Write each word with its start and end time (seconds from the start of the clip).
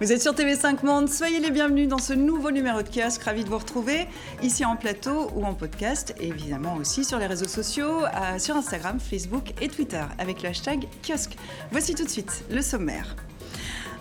Vous 0.00 0.12
êtes 0.12 0.22
sur 0.22 0.32
TV5 0.32 0.82
Monde, 0.82 1.10
soyez 1.10 1.40
les 1.40 1.50
bienvenus 1.50 1.86
dans 1.86 1.98
ce 1.98 2.14
nouveau 2.14 2.50
numéro 2.50 2.80
de 2.80 2.88
kiosque. 2.88 3.22
Ravi 3.22 3.44
de 3.44 3.50
vous 3.50 3.58
retrouver 3.58 4.06
ici 4.42 4.64
en 4.64 4.74
plateau 4.74 5.30
ou 5.34 5.44
en 5.44 5.52
podcast, 5.52 6.14
et 6.18 6.28
évidemment 6.28 6.76
aussi 6.76 7.04
sur 7.04 7.18
les 7.18 7.26
réseaux 7.26 7.46
sociaux, 7.46 8.06
euh, 8.06 8.38
sur 8.38 8.56
Instagram, 8.56 8.98
Facebook 8.98 9.52
et 9.60 9.68
Twitter 9.68 10.02
avec 10.18 10.42
le 10.42 10.48
hashtag 10.48 10.86
kiosque. 11.06 11.36
Voici 11.70 11.94
tout 11.94 12.04
de 12.04 12.08
suite 12.08 12.44
le 12.50 12.62
sommaire. 12.62 13.14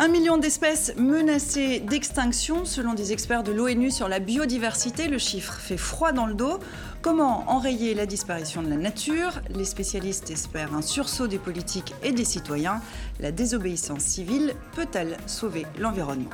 Un 0.02 0.08
million 0.08 0.38
d'espèces 0.38 0.94
menacées 0.96 1.82
d'extinction 1.82 2.64
selon 2.64 2.94
des 2.94 3.12
experts 3.12 3.44
de 3.44 3.52
l'ONU 3.52 3.92
sur 3.92 4.08
la 4.08 4.20
biodiversité. 4.20 5.10
Le 5.10 5.18
chiffre 5.18 5.56
fait 5.56 5.76
froid 5.76 6.14
dans 6.14 6.26
le 6.26 6.36
dos. 6.36 6.62
Comment 7.02 7.44
enrayer 7.50 7.94
la 7.94 8.06
disparition 8.06 8.64
de 8.64 8.70
la 8.70 8.78
nature? 8.78 9.42
Les 9.54 9.66
spécialistes 9.66 10.32
espèrent 10.32 10.74
un 10.74 10.82
sursaut 10.82 11.28
des 11.28 11.38
politiques 11.38 11.94
et 12.02 12.14
des 12.14 12.24
citoyens. 12.24 12.80
La 13.20 13.34
désobéissance 13.34 14.04
civile 14.04 14.54
peut-elle 14.74 15.18
sauver 15.26 15.66
l'environnement? 15.78 16.30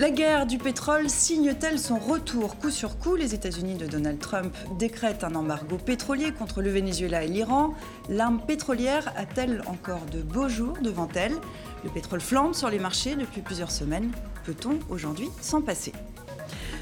La 0.00 0.10
guerre 0.10 0.46
du 0.46 0.56
pétrole 0.56 1.10
signe-t-elle 1.10 1.78
son 1.78 1.98
retour 1.98 2.56
coup 2.56 2.70
sur 2.70 2.98
coup? 2.98 3.16
Les 3.16 3.34
États-Unis 3.34 3.74
de 3.74 3.86
Donald 3.86 4.18
Trump 4.18 4.56
décrètent 4.78 5.24
un 5.24 5.34
embargo 5.34 5.76
pétrolier 5.76 6.32
contre 6.32 6.62
le 6.62 6.70
Venezuela 6.70 7.22
et 7.22 7.28
l'Iran. 7.28 7.74
L'arme 8.08 8.40
pétrolière 8.40 9.12
a-t-elle 9.14 9.62
encore 9.66 10.06
de 10.10 10.22
beaux 10.22 10.48
jours 10.48 10.78
devant 10.82 11.08
elle? 11.14 11.34
Le 11.84 11.90
pétrole 11.90 12.22
flambe 12.22 12.54
sur 12.54 12.70
les 12.70 12.78
marchés 12.78 13.14
depuis 13.14 13.42
plusieurs 13.42 13.70
semaines. 13.70 14.10
Peut-on 14.46 14.78
aujourd'hui 14.88 15.28
s'en 15.42 15.60
passer? 15.60 15.92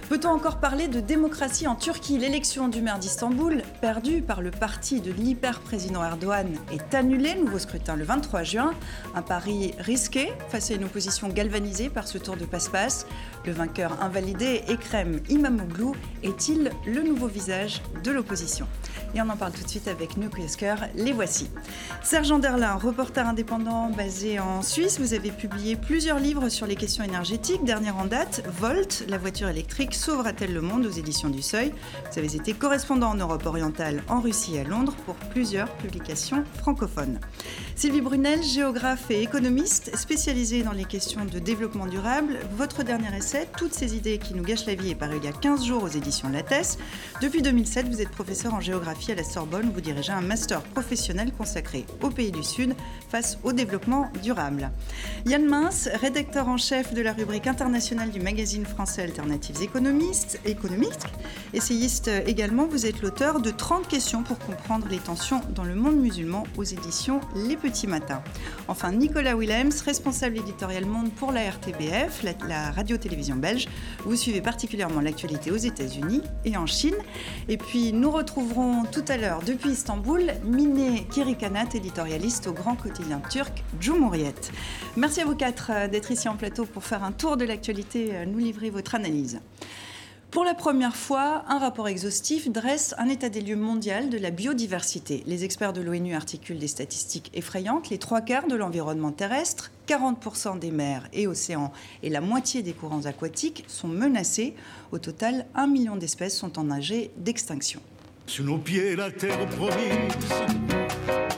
Peut-on 0.08 0.30
encore 0.30 0.56
parler 0.56 0.88
de 0.88 1.00
démocratie 1.00 1.66
en 1.66 1.74
Turquie? 1.74 2.16
L'élection 2.16 2.68
du 2.68 2.80
maire 2.80 2.98
d'Istanbul, 2.98 3.62
perdue 3.82 4.22
par 4.22 4.40
le 4.40 4.50
parti 4.50 5.02
de 5.02 5.12
l'hyper-président 5.12 6.02
Erdogan, 6.02 6.48
est 6.72 6.94
annulée. 6.94 7.34
Nouveau 7.34 7.58
scrutin 7.58 7.94
le 7.94 8.04
23 8.04 8.42
juin. 8.42 8.70
Un 9.14 9.20
pari 9.20 9.74
risqué 9.78 10.32
face 10.48 10.70
à 10.70 10.74
une 10.74 10.84
opposition 10.84 11.28
galvanisée 11.28 11.90
par 11.90 12.08
ce 12.08 12.16
tour 12.16 12.38
de 12.38 12.46
passe-passe. 12.46 13.06
Le 13.48 13.54
vainqueur 13.54 14.02
invalidé, 14.02 14.60
Ekrem 14.68 15.20
Imamoglu, 15.30 15.92
est-il 16.22 16.70
le 16.86 17.02
nouveau 17.02 17.28
visage 17.28 17.80
de 18.04 18.10
l'opposition? 18.10 18.66
Et 19.14 19.22
on 19.22 19.28
en 19.30 19.36
parle 19.38 19.52
tout 19.52 19.62
de 19.62 19.68
suite 19.68 19.88
avec 19.88 20.18
nous, 20.18 20.28
Les 20.94 21.12
voici. 21.12 21.48
Sergent 22.02 22.38
Derlin, 22.38 22.74
reporter 22.74 23.26
indépendant 23.26 23.88
basé 23.88 24.38
en 24.38 24.60
Suisse, 24.60 25.00
vous 25.00 25.14
avez 25.14 25.30
publié 25.30 25.76
plusieurs 25.76 26.18
livres 26.18 26.50
sur 26.50 26.66
les 26.66 26.76
questions 26.76 27.04
énergétiques. 27.04 27.64
Dernière 27.64 27.96
en 27.96 28.04
date, 28.04 28.42
Volt, 28.60 29.06
la 29.08 29.16
voiture 29.16 29.48
électrique 29.48 29.94
Sauvera-t-elle 29.94 30.52
le 30.52 30.60
monde 30.60 30.84
aux 30.84 30.90
éditions 30.90 31.30
du 31.30 31.40
Seuil? 31.40 31.72
Vous 32.12 32.18
avez 32.18 32.36
été 32.36 32.52
correspondant 32.52 33.08
en 33.08 33.14
Europe 33.14 33.46
orientale, 33.46 34.02
en 34.08 34.20
Russie 34.20 34.56
et 34.56 34.60
à 34.60 34.64
Londres 34.64 34.94
pour 35.06 35.14
plusieurs 35.14 35.70
publications 35.76 36.44
francophones. 36.58 37.18
Sylvie 37.76 38.02
Brunel, 38.02 38.42
géographe 38.42 39.10
et 39.10 39.22
économiste 39.22 39.96
spécialisée 39.96 40.62
dans 40.62 40.72
les 40.72 40.84
questions 40.84 41.24
de 41.24 41.38
développement 41.38 41.86
durable. 41.86 42.38
Votre 42.56 42.82
dernier 42.82 43.16
essai, 43.16 43.37
Toutes 43.56 43.74
ces 43.74 43.96
idées 43.96 44.18
qui 44.18 44.34
nous 44.34 44.42
gâchent 44.42 44.66
la 44.66 44.74
vie, 44.74 44.90
est 44.90 44.94
paru 44.94 45.16
il 45.18 45.24
y 45.24 45.28
a 45.28 45.32
15 45.32 45.64
jours 45.64 45.82
aux 45.82 45.88
éditions 45.88 46.28
Lattès. 46.28 46.78
Depuis 47.22 47.42
2007, 47.42 47.88
vous 47.88 48.00
êtes 48.00 48.10
professeur 48.10 48.54
en 48.54 48.60
géographie 48.60 49.12
à 49.12 49.14
la 49.14 49.24
Sorbonne. 49.24 49.70
Vous 49.74 49.80
dirigez 49.80 50.12
un 50.12 50.20
master 50.20 50.60
professionnel 50.62 51.32
consacré 51.32 51.86
aux 52.02 52.10
pays 52.10 52.30
du 52.30 52.42
Sud 52.42 52.74
face 53.08 53.38
au 53.42 53.52
développement 53.52 54.10
durable. 54.22 54.70
Yann 55.26 55.44
Mince, 55.44 55.88
rédacteur 56.00 56.48
en 56.48 56.56
chef 56.56 56.94
de 56.94 57.00
la 57.00 57.12
rubrique 57.12 57.46
internationale 57.46 58.10
du 58.10 58.20
magazine 58.20 58.66
français 58.66 59.02
Alternatives 59.02 59.62
économiques 59.62 59.78
économiste, 59.78 60.40
économiste, 60.44 61.06
essayiste 61.54 62.10
également, 62.26 62.66
vous 62.66 62.84
êtes 62.84 63.00
l'auteur 63.00 63.40
de 63.40 63.50
30 63.50 63.86
questions 63.86 64.22
pour 64.22 64.38
comprendre 64.38 64.86
les 64.90 64.98
tensions 64.98 65.40
dans 65.54 65.64
le 65.64 65.74
monde 65.74 65.96
musulman 65.96 66.44
aux 66.56 66.64
éditions 66.64 67.20
Les 67.34 67.56
Petits 67.56 67.86
Matins. 67.86 68.22
Enfin, 68.66 68.92
Nicolas 68.92 69.36
Willems, 69.36 69.72
responsable 69.84 70.38
éditorial 70.38 70.84
monde 70.84 71.12
pour 71.12 71.32
la 71.32 71.48
RTBF, 71.48 72.24
la, 72.48 72.70
radio-télévision 72.72 73.27
belge. 73.36 73.68
Vous 74.04 74.16
suivez 74.16 74.40
particulièrement 74.40 75.00
l'actualité 75.00 75.50
aux 75.50 75.56
États-Unis 75.56 76.22
et 76.44 76.56
en 76.56 76.66
Chine. 76.66 76.96
Et 77.48 77.56
puis, 77.56 77.92
nous 77.92 78.10
retrouverons 78.10 78.84
tout 78.84 79.04
à 79.08 79.16
l'heure 79.16 79.40
depuis 79.44 79.70
Istanbul 79.70 80.32
Miné 80.44 81.06
Kirikanat, 81.10 81.68
éditorialiste 81.74 82.46
au 82.46 82.52
grand 82.52 82.76
quotidien 82.76 83.20
turc 83.30 83.64
Cumhuriyet. 83.80 84.34
Merci 84.96 85.20
à 85.20 85.24
vous 85.24 85.34
quatre 85.34 85.70
euh, 85.72 85.88
d'être 85.88 86.10
ici 86.10 86.28
en 86.28 86.36
plateau 86.36 86.64
pour 86.64 86.84
faire 86.84 87.04
un 87.04 87.12
tour 87.12 87.36
de 87.36 87.44
l'actualité, 87.44 88.10
euh, 88.12 88.26
nous 88.26 88.38
livrer 88.38 88.70
votre 88.70 88.94
analyse. 88.94 89.40
Pour 90.30 90.44
la 90.44 90.52
première 90.52 90.94
fois, 90.94 91.42
un 91.48 91.58
rapport 91.58 91.88
exhaustif 91.88 92.50
dresse 92.50 92.94
un 92.98 93.08
état 93.08 93.30
des 93.30 93.40
lieux 93.40 93.56
mondial 93.56 94.10
de 94.10 94.18
la 94.18 94.30
biodiversité. 94.30 95.22
Les 95.26 95.44
experts 95.44 95.72
de 95.72 95.80
l'ONU 95.80 96.14
articulent 96.14 96.58
des 96.58 96.68
statistiques 96.68 97.30
effrayantes. 97.32 97.88
Les 97.88 97.96
trois 97.96 98.20
quarts 98.20 98.46
de 98.46 98.54
l'environnement 98.54 99.10
terrestre, 99.10 99.70
40% 99.88 100.58
des 100.58 100.70
mers 100.70 101.08
et 101.14 101.26
océans 101.26 101.72
et 102.02 102.10
la 102.10 102.20
moitié 102.20 102.62
des 102.62 102.74
courants 102.74 103.06
aquatiques 103.06 103.64
sont 103.68 103.88
menacés. 103.88 104.54
Au 104.92 104.98
total, 104.98 105.46
un 105.54 105.66
million 105.66 105.96
d'espèces 105.96 106.36
sont 106.36 106.58
en 106.58 106.70
âge 106.70 106.92
d'extinction. 107.16 107.80
Sous 108.26 108.44
nos 108.44 108.58
pieds, 108.58 108.96
la 108.96 109.10
terre 109.10 109.48
promise, 109.48 110.28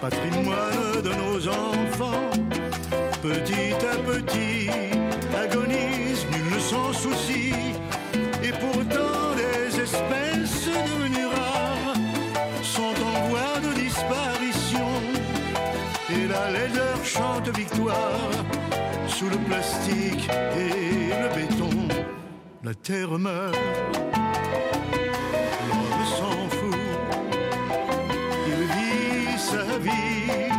patrimoine 0.00 1.02
de 1.04 1.10
nos 1.10 1.48
enfants, 1.48 2.30
petit 3.22 3.74
à 3.86 3.96
petit, 3.98 4.68
agonise, 5.32 6.26
nul 6.32 6.60
sans 6.60 6.92
souci 6.92 7.52
et 8.50 8.58
pourtant, 8.58 9.34
les 9.36 9.80
espèces 9.80 10.66
devenues 10.66 11.26
rares 11.26 11.94
sont 12.62 12.96
en 13.10 13.28
voie 13.28 13.56
de 13.66 13.72
disparition. 13.78 14.90
Et 16.10 16.26
la 16.26 16.50
laideur 16.50 16.98
chante 17.04 17.48
victoire 17.56 18.30
sous 19.06 19.28
le 19.28 19.36
plastique 19.48 20.28
et 20.56 21.10
le 21.22 21.28
béton. 21.36 21.70
La 22.64 22.74
terre 22.74 23.18
meurt, 23.18 23.56
l'homme 25.68 26.04
s'en 26.16 26.48
fout. 26.56 26.78
Il 28.48 28.60
vit 28.74 29.38
sa 29.38 29.64
vie, 29.78 30.49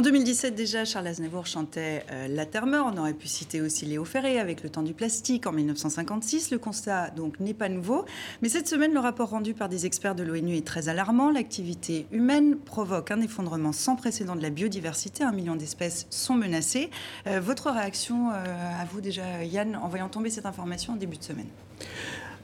En 0.00 0.02
2017 0.02 0.54
déjà, 0.54 0.86
Charles 0.86 1.08
Aznavour 1.08 1.44
chantait 1.44 2.06
euh, 2.10 2.26
La 2.26 2.46
Terre 2.46 2.64
meurt. 2.64 2.90
On 2.90 2.98
aurait 2.98 3.12
pu 3.12 3.28
citer 3.28 3.60
aussi 3.60 3.84
Léo 3.84 4.06
Ferré 4.06 4.40
avec 4.40 4.62
Le 4.62 4.70
temps 4.70 4.80
du 4.80 4.94
plastique 4.94 5.46
en 5.46 5.52
1956. 5.52 6.52
Le 6.52 6.58
constat 6.58 7.10
donc 7.10 7.38
n'est 7.38 7.52
pas 7.52 7.68
nouveau. 7.68 8.06
Mais 8.40 8.48
cette 8.48 8.66
semaine, 8.66 8.94
le 8.94 8.98
rapport 8.98 9.28
rendu 9.28 9.52
par 9.52 9.68
des 9.68 9.84
experts 9.84 10.14
de 10.14 10.22
l'ONU 10.22 10.56
est 10.56 10.66
très 10.66 10.88
alarmant. 10.88 11.30
L'activité 11.30 12.06
humaine 12.12 12.56
provoque 12.56 13.10
un 13.10 13.20
effondrement 13.20 13.72
sans 13.72 13.94
précédent 13.94 14.36
de 14.36 14.40
la 14.40 14.48
biodiversité. 14.48 15.22
Un 15.22 15.32
million 15.32 15.54
d'espèces 15.54 16.06
sont 16.08 16.34
menacées. 16.34 16.88
Euh, 17.26 17.38
votre 17.38 17.70
réaction 17.70 18.30
euh, 18.30 18.80
à 18.80 18.86
vous 18.86 19.02
déjà, 19.02 19.44
Yann, 19.44 19.76
en 19.76 19.88
voyant 19.88 20.08
tomber 20.08 20.30
cette 20.30 20.46
information 20.46 20.94
en 20.94 20.96
début 20.96 21.18
de 21.18 21.24
semaine? 21.24 21.48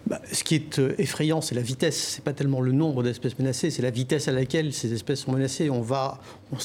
Bah, 0.07 0.21
ce 0.33 0.45
qui 0.45 0.55
est 0.55 0.79
euh, 0.79 0.95
effrayant, 0.99 1.41
c'est 1.41 1.57
la 1.57 1.63
vitesse. 1.63 1.97
C'est 1.97 2.25
pas 2.25 2.33
tellement 2.33 2.61
le 2.61 2.71
nombre 2.71 3.03
d'espèces 3.03 3.37
menacées, 3.39 3.71
c'est 3.71 3.83
la 3.83 3.91
vitesse 3.91 4.29
à 4.29 4.33
laquelle 4.33 4.73
ces 4.73 4.93
espèces 4.93 5.21
sont 5.21 5.33
menacées. 5.33 5.69
On 5.69 5.81
va, 5.81 6.21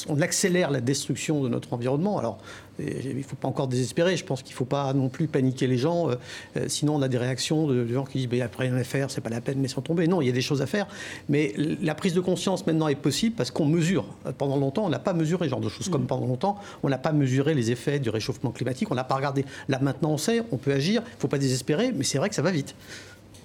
on, 0.08 0.20
accélère 0.20 0.70
la 0.70 0.80
destruction 0.80 1.42
de 1.42 1.48
notre 1.48 1.72
environnement. 1.72 2.18
Alors, 2.18 2.38
il 2.78 3.16
ne 3.16 3.22
faut 3.22 3.34
pas 3.34 3.48
encore 3.48 3.66
désespérer. 3.66 4.16
Je 4.16 4.24
pense 4.24 4.42
qu'il 4.42 4.52
ne 4.52 4.56
faut 4.56 4.64
pas 4.64 4.92
non 4.92 5.08
plus 5.08 5.26
paniquer 5.26 5.66
les 5.66 5.76
gens. 5.76 6.08
Euh, 6.08 6.14
euh, 6.56 6.66
sinon, 6.68 6.94
on 6.94 7.02
a 7.02 7.08
des 7.08 7.18
réactions 7.18 7.66
de, 7.66 7.84
gens 7.88 8.04
qui 8.04 8.18
disent 8.18 8.28
"Il 8.30 8.36
n'y 8.36 8.42
a 8.42 8.50
rien 8.56 8.76
à 8.76 8.84
faire, 8.84 9.10
c'est 9.10 9.20
pas 9.20 9.30
la 9.30 9.40
peine, 9.40 9.58
mais 9.58 9.68
sans 9.68 9.82
tomber." 9.82 10.06
Non, 10.06 10.22
il 10.22 10.26
y 10.26 10.30
a 10.30 10.34
des 10.34 10.40
choses 10.40 10.62
à 10.62 10.66
faire. 10.66 10.86
Mais 11.28 11.52
la 11.56 11.96
prise 11.96 12.14
de 12.14 12.20
conscience 12.20 12.64
maintenant 12.64 12.86
est 12.86 12.94
possible 12.94 13.34
parce 13.34 13.50
qu'on 13.50 13.66
mesure. 13.66 14.04
Pendant 14.38 14.56
longtemps, 14.56 14.86
on 14.86 14.90
n'a 14.90 15.00
pas 15.00 15.14
mesuré 15.14 15.48
genre 15.48 15.60
de 15.60 15.68
choses. 15.68 15.88
Comme 15.88 16.04
mm. 16.04 16.06
pendant 16.06 16.26
longtemps, 16.26 16.58
on 16.84 16.88
n'a 16.88 16.98
pas 16.98 17.12
mesuré 17.12 17.54
les 17.54 17.72
effets 17.72 17.98
du 17.98 18.08
réchauffement 18.08 18.52
climatique. 18.52 18.88
On 18.92 18.94
n'a 18.94 19.04
pas 19.04 19.16
regardé. 19.16 19.44
Là, 19.68 19.80
maintenant, 19.82 20.12
on 20.12 20.18
sait, 20.18 20.42
on 20.52 20.58
peut 20.58 20.72
agir. 20.72 21.02
Il 21.04 21.16
ne 21.16 21.20
faut 21.20 21.28
pas 21.28 21.38
désespérer, 21.38 21.90
mais 21.92 22.04
c'est 22.04 22.18
vrai 22.18 22.28
que 22.28 22.36
ça 22.36 22.42
va 22.42 22.52
vite. 22.52 22.76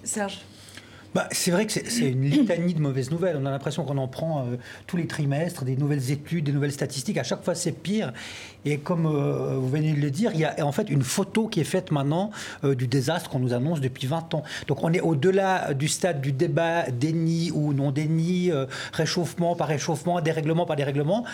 Serge 0.08 0.40
bah, 1.16 1.28
c'est 1.32 1.52
vrai 1.52 1.66
que 1.66 1.72
c'est 1.72 2.10
une 2.10 2.30
litanie 2.30 2.74
de 2.74 2.82
mauvaises 2.82 3.10
nouvelles. 3.10 3.38
On 3.42 3.46
a 3.46 3.50
l'impression 3.50 3.84
qu'on 3.86 3.98
en 3.98 4.08
prend 4.08 4.42
euh, 4.42 4.58
tous 4.86 4.98
les 4.98 5.08
trimestres, 5.08 5.64
des 5.64 5.76
nouvelles 5.76 6.12
études, 6.12 6.46
des 6.46 6.52
nouvelles 6.52 6.74
statistiques. 6.74 7.18
À 7.18 7.24
chaque 7.24 7.44
fois, 7.44 7.56
c'est 7.56 7.72
pire. 7.72 8.14
Et 8.66 8.78
comme 8.78 9.06
euh, 9.08 9.56
vous 9.56 9.70
venez 9.70 9.94
de 9.94 10.02
le 10.02 10.12
dire, 10.12 10.32
il 10.34 10.42
y 10.42 10.46
a 10.46 10.64
en 10.64 10.72
fait 10.72 10.90
une 10.90 11.02
photo 11.02 11.48
qui 11.48 11.62
est 11.62 11.64
faite 11.64 11.92
maintenant 11.92 12.30
euh, 12.64 12.76
du 12.76 12.88
désastre 12.88 13.30
qu'on 13.30 13.40
nous 13.40 13.54
annonce 13.54 13.82
depuis 13.82 14.06
20 14.06 14.34
ans. 14.36 14.44
Donc 14.68 14.84
on 14.84 14.94
est 14.94 15.00
au-delà 15.00 15.74
du 15.74 15.88
stade 15.88 16.22
du 16.22 16.34
débat 16.34 16.84
déni 16.92 17.52
ou 17.52 17.74
non 17.74 17.92
déni, 17.92 18.52
réchauffement 18.92 19.56
par 19.56 19.70
réchauffement, 19.70 20.22
dérèglement 20.22 20.66
par 20.66 20.76
dérèglement 20.76 21.26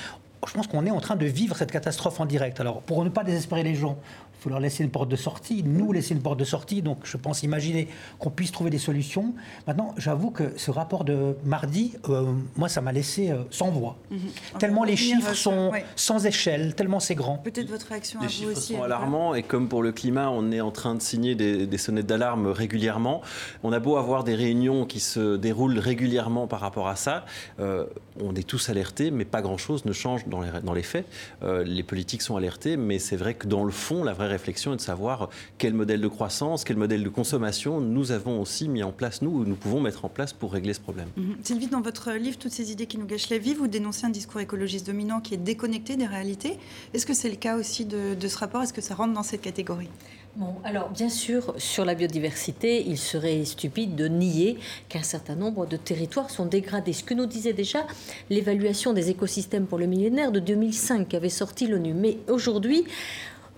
je 0.47 0.53
pense 0.53 0.67
qu'on 0.67 0.85
est 0.85 0.91
en 0.91 0.99
train 0.99 1.15
de 1.15 1.25
vivre 1.25 1.55
cette 1.55 1.71
catastrophe 1.71 2.19
en 2.19 2.25
direct. 2.25 2.59
Alors, 2.59 2.81
pour 2.81 3.03
ne 3.03 3.09
pas 3.09 3.23
désespérer 3.23 3.63
les 3.63 3.75
gens, 3.75 3.97
faut 4.43 4.49
leur 4.49 4.59
laisser 4.59 4.83
une 4.83 4.89
porte 4.91 5.09
de 5.09 5.15
sortie, 5.15 5.63
nous 5.63 5.91
laisser 5.91 6.13
une 6.13 6.21
porte 6.21 6.37
de 6.39 6.43
sortie. 6.43 6.81
Donc 6.81 6.99
je 7.03 7.17
pense 7.17 7.43
imaginer 7.43 7.87
qu'on 8.19 8.29
puisse 8.29 8.51
trouver 8.51 8.69
des 8.69 8.77
solutions. 8.77 9.33
Maintenant, 9.67 9.93
j'avoue 9.97 10.31
que 10.31 10.53
ce 10.57 10.69
rapport 10.71 11.03
de 11.05 11.35
mardi, 11.45 11.93
euh, 12.09 12.31
moi, 12.57 12.67
ça 12.69 12.81
m'a 12.81 12.91
laissé 12.91 13.31
euh, 13.31 13.43
sans 13.49 13.71
voix. 13.71 13.97
Mhm. 14.11 14.19
Tellement 14.59 14.83
les 14.83 14.97
chiffres 14.97 15.31
euh, 15.31 15.33
sont 15.33 15.69
ouais. 15.71 15.85
sans 15.95 16.25
échelle, 16.25 16.75
tellement 16.75 16.99
c'est 16.99 17.15
grand. 17.15 17.37
Peut-être 17.37 17.69
votre 17.69 17.87
réaction 17.87 18.19
à 18.19 18.23
Les 18.23 18.27
vous 18.27 18.33
chiffres 18.33 18.51
aussi. 18.51 18.73
sont 18.73 18.79
Avocat. 18.81 18.95
alarmants 18.97 19.33
et 19.35 19.43
comme 19.43 19.69
pour 19.69 19.81
le 19.81 19.91
climat, 19.91 20.29
on 20.29 20.51
est 20.51 20.61
en 20.61 20.71
train 20.71 20.95
de 20.95 21.01
signer 21.01 21.35
des, 21.35 21.65
des 21.65 21.77
sonnettes 21.77 22.05
d'alarme 22.05 22.47
régulièrement. 22.47 23.21
On 23.63 23.71
a 23.71 23.79
beau 23.79 23.97
avoir 23.97 24.23
des 24.23 24.35
réunions 24.35 24.85
qui 24.85 24.99
se 24.99 25.37
déroulent 25.37 25.79
régulièrement 25.79 26.47
par 26.47 26.59
rapport 26.59 26.87
à 26.87 26.95
ça, 26.95 27.25
euh, 27.59 27.85
on 28.19 28.35
est 28.35 28.47
tous 28.47 28.69
alertés, 28.69 29.11
mais 29.11 29.25
pas 29.25 29.41
grand-chose 29.41 29.85
ne 29.85 29.93
change 29.93 30.27
dans 30.27 30.41
les, 30.41 30.49
dans 30.63 30.73
les 30.73 30.83
faits. 30.83 31.05
Euh, 31.43 31.63
les 31.63 31.83
politiques 31.83 32.21
sont 32.21 32.35
alertés, 32.35 32.77
mais 32.77 32.99
c'est 32.99 33.15
vrai 33.15 33.33
que 33.33 33.47
dans 33.47 33.63
le 33.63 33.71
fond, 33.71 34.03
la 34.03 34.13
vraie 34.13 34.27
réflexion 34.33 34.73
est 34.73 34.77
de 34.77 34.81
savoir 34.81 35.29
quel 35.57 35.73
modèle 35.73 36.01
de 36.01 36.07
croissance, 36.07 36.63
quel 36.63 36.77
modèle 36.77 37.03
de 37.03 37.09
consommation 37.09 37.79
nous 37.79 38.11
avons 38.11 38.41
aussi 38.41 38.67
mis 38.67 38.83
en 38.83 38.91
place, 38.91 39.21
nous, 39.21 39.31
ou 39.31 39.45
nous 39.45 39.55
pouvons 39.55 39.79
mettre 39.81 40.05
en 40.05 40.09
place 40.09 40.33
pour 40.33 40.53
régler 40.53 40.73
ce 40.73 40.81
problème. 40.81 41.07
Mhm. 41.17 41.37
Sylvie, 41.43 41.67
dans 41.67 41.81
votre 41.81 42.11
livre, 42.11 42.37
Toutes 42.37 42.51
ces 42.51 42.71
idées 42.71 42.87
qui 42.87 42.97
nous 42.97 43.05
gâchent 43.05 43.29
la 43.29 43.37
vie, 43.37 43.53
vous 43.53 43.67
dénoncez 43.67 44.05
un 44.05 44.09
discours 44.09 44.41
écologiste 44.41 44.87
dominant 44.87 45.21
qui 45.21 45.33
est 45.33 45.37
déconnecté 45.37 45.95
des 45.95 46.05
réalités. 46.05 46.57
Est-ce 46.93 47.05
que 47.05 47.13
c'est 47.13 47.29
le 47.29 47.35
cas 47.35 47.57
aussi 47.57 47.85
de, 47.85 48.15
de 48.15 48.27
ce 48.27 48.37
rapport? 48.37 48.61
Est-ce 48.61 48.73
que 48.73 48.81
ça 48.81 48.95
rentre 48.95 49.13
dans 49.13 49.23
cette 49.23 49.41
catégorie? 49.41 49.89
Bon, 50.35 50.55
alors 50.63 50.89
bien 50.89 51.09
sûr, 51.09 51.53
sur 51.57 51.85
la 51.85 51.93
biodiversité, 51.93 52.83
il 52.87 52.97
serait 52.97 53.45
stupide 53.45 53.95
de 53.95 54.07
nier 54.07 54.57
qu'un 54.89 55.03
certain 55.03 55.35
nombre 55.35 55.67
de 55.67 55.77
territoires 55.77 56.31
sont 56.31 56.47
dégradés. 56.47 56.93
Ce 56.93 57.03
que 57.03 57.13
nous 57.13 57.27
disait 57.27 57.53
déjà 57.53 57.85
l'évaluation 58.31 58.93
des 58.93 59.11
écosystèmes 59.11 59.67
pour 59.67 59.77
le 59.77 59.85
millénaire 59.85 60.31
de 60.31 60.39
2005 60.39 61.07
qu'avait 61.07 61.29
sorti 61.29 61.67
l'ONU. 61.67 61.93
Mais 61.93 62.17
aujourd'hui, 62.27 62.83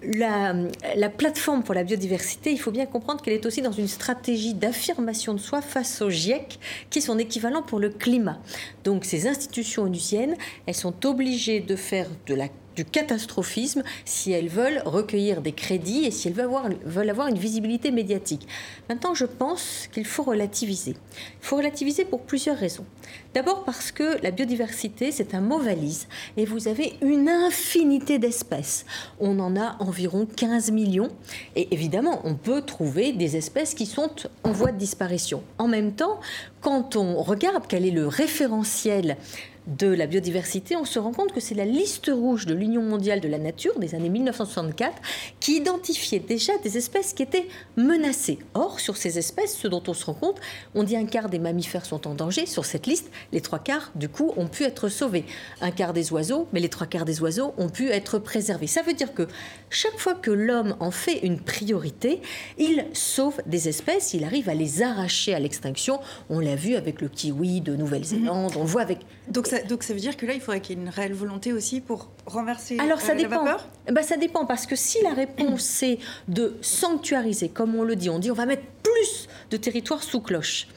la, 0.04 0.54
la, 0.96 1.10
plateforme 1.10 1.64
pour 1.64 1.74
la 1.74 1.84
biodiversité, 1.84 2.52
il 2.52 2.60
faut 2.60 2.72
bien 2.72 2.86
comprendre 2.86 3.22
qu'elle 3.22 3.34
est 3.34 3.46
aussi 3.46 3.62
dans 3.62 3.72
une 3.72 3.88
stratégie 3.88 4.54
d'affirmation 4.54 5.34
de 5.34 5.40
soi 5.40 5.62
face 5.62 6.02
au 6.02 6.10
GIEC, 6.10 6.60
qui 6.90 7.00
est 7.00 7.02
son 7.02 7.18
équivalent 7.18 7.64
pour 7.64 7.80
le 7.80 7.90
climat. 7.90 8.40
Donc 8.84 9.06
ces 9.06 9.28
institutions 9.28 9.84
onusiennes, 9.84 10.36
elles 10.66 10.76
sont 10.76 11.06
obligées 11.06 11.60
de 11.60 11.76
faire 11.76 12.08
de 12.28 12.36
la 12.36 12.50
du 12.76 12.86
catastrophisme 12.86 13.84
si 14.06 14.32
elles 14.32 14.50
veulent 14.50 14.82
recueillir 14.86 15.42
des 15.42 15.52
crédits 15.52 16.06
et 16.06 16.12
si 16.12 16.28
elles 16.28 16.34
veulent 16.34 17.10
avoir, 17.10 17.28
une 17.28 17.38
visibilité 17.38 17.92
médiatique. 17.92 18.48
Maintenant, 18.90 19.14
je 19.14 19.26
pense 19.26 19.88
qu'il 19.92 20.06
faut 20.06 20.24
relativiser. 20.24 20.92
Il 20.92 21.46
faut 21.46 21.58
relativiser 21.58 22.06
pour 22.06 22.22
plusieurs 22.22 22.58
raisons. 22.58 22.86
D'abord 23.34 23.64
parce 23.64 23.92
que 23.92 24.22
la 24.24 24.32
biodiversité, 24.32 25.12
c'est 25.12 25.34
un 25.34 25.42
mot 25.42 25.60
valise 25.60 26.08
et 26.38 26.46
vous 26.46 26.68
avez 26.68 26.94
une 27.02 27.30
infinité 27.30 28.20
d'espèces. 28.20 28.86
On 29.20 29.40
en 29.40 29.56
a 29.56 29.76
environ 29.80 30.26
15 30.26 30.72
millions 30.72 31.10
et 31.56 31.74
évidemment, 31.74 32.22
on 32.24 32.36
peut 32.36 32.62
trouver 32.62 33.12
des 33.14 33.36
espèces 33.36 33.74
qui 33.74 33.86
sont 33.86 34.12
en 34.44 34.52
voie 34.52 34.72
de 34.72 34.78
disparition. 34.78 35.44
En 35.58 35.68
même 35.68 35.94
temps, 35.94 36.20
quand 36.62 36.96
on 36.96 37.22
regarde 37.22 37.64
quel 37.68 37.86
est 37.86 37.92
le 37.92 38.08
référentiel 38.08 39.18
de 39.68 39.88
la 39.88 40.06
biodiversité, 40.06 40.76
on 40.76 40.86
se 40.86 41.00
rend 41.00 41.12
compte 41.12 41.32
que 41.32 41.40
c'est 41.40 41.56
la 41.56 41.66
liste 41.66 42.12
rouge 42.14 42.46
de 42.46 42.54
l'Union 42.54 42.84
mondiale 42.84 43.20
de 43.20 43.28
la 43.28 43.40
nature 43.40 43.78
des 43.80 43.96
années 43.96 44.10
1964 44.10 45.02
qui 45.40 45.58
identifiait 45.58 46.20
déjà 46.20 46.54
des 46.60 46.78
espèces 46.78 47.14
qui 47.14 47.24
étaient 47.24 47.48
menacées. 47.76 48.40
Or, 48.54 48.80
sur 48.80 48.96
ces 48.96 49.18
espèces, 49.18 49.58
ce 49.58 49.68
dont 49.68 49.82
on 49.88 49.94
se 49.94 50.06
rend 50.06 50.14
compte, 50.14 50.40
on 50.76 50.84
dit 50.84 50.96
un 50.96 51.06
quart 51.06 51.30
des 51.30 51.40
mammifères 51.40 51.86
sont 51.86 52.08
en 52.08 52.14
danger. 52.14 52.46
Sur 52.46 52.66
cette 52.66 52.86
liste, 52.86 53.10
les 53.32 53.42
trois 53.42 53.60
quarts, 53.60 53.92
du 53.96 54.08
coup, 54.08 54.34
ont 54.38 54.48
pu 54.48 54.64
être 54.64 54.88
sauvés. 54.88 55.26
Un 55.62 55.72
quart 55.72 55.94
des 55.94 56.12
oiseaux, 56.14 56.48
mais 56.54 56.60
les 56.60 56.70
trois 56.70 56.88
quarts 56.88 57.06
des 57.06 57.22
oiseaux 57.22 57.54
ont 57.58 57.70
pu 57.70 57.90
être 57.90 58.20
préservés. 58.20 58.68
Ça 58.68 58.84
veut 58.84 58.94
dire 58.94 59.14
que 59.14 59.28
chaque 59.76 60.00
fois 60.00 60.16
que 60.16 60.32
l'homme 60.32 60.76
en 60.80 60.90
fait 60.90 61.20
une 61.20 61.40
priorité, 61.40 62.22
il 62.58 62.86
sauve 62.94 63.42
des 63.46 63.68
espèces, 63.68 64.14
il 64.14 64.24
arrive 64.24 64.48
à 64.48 64.54
les 64.54 64.82
arracher 64.82 65.34
à 65.34 65.40
l'extinction. 65.40 66.00
On 66.30 66.40
l'a 66.40 66.56
vu 66.56 66.76
avec 66.76 67.02
le 67.02 67.10
kiwi 67.10 67.60
de 67.60 67.76
Nouvelle-Zélande, 67.76 68.54
on 68.56 68.62
le 68.62 68.70
voit 68.70 68.84
avec... 68.84 69.00
Donc 69.28 69.48
ça, 69.48 69.62
donc 69.64 69.84
ça 69.84 69.94
veut 69.94 70.00
dire 70.00 70.16
que 70.16 70.26
là, 70.26 70.34
il 70.34 70.40
faudrait 70.40 70.62
qu'il 70.62 70.78
y 70.78 70.80
ait 70.80 70.84
une 70.84 70.90
réelle 70.90 71.14
volonté 71.14 71.52
aussi 71.52 71.82
pour 71.82 72.10
renverser 72.26 72.80
Alors 72.80 73.02
ça 73.02 73.12
euh, 73.12 73.16
dépend. 73.16 73.44
la 73.44 73.52
vapeur? 73.52 73.68
Ben, 73.92 74.02
ça 74.02 74.16
dépend 74.16 74.46
parce 74.46 74.66
que 74.66 74.78
si 74.78 75.02
la 75.04 75.14
réponse 75.14 75.62
c'est 75.64 76.00
de 76.30 76.56
sanctuariser, 76.62 77.50
comme 77.50 77.76
on 77.76 77.84
le 77.84 77.98
dit, 77.98 78.10
on 78.10 78.20
dit 78.20 78.32
on 78.32 78.36
va 78.36 78.46
mettre 78.46 78.64
plus 78.82 79.28
de 79.52 79.58
territoires 79.58 80.04
sous 80.04 80.22
cloche. 80.22 80.68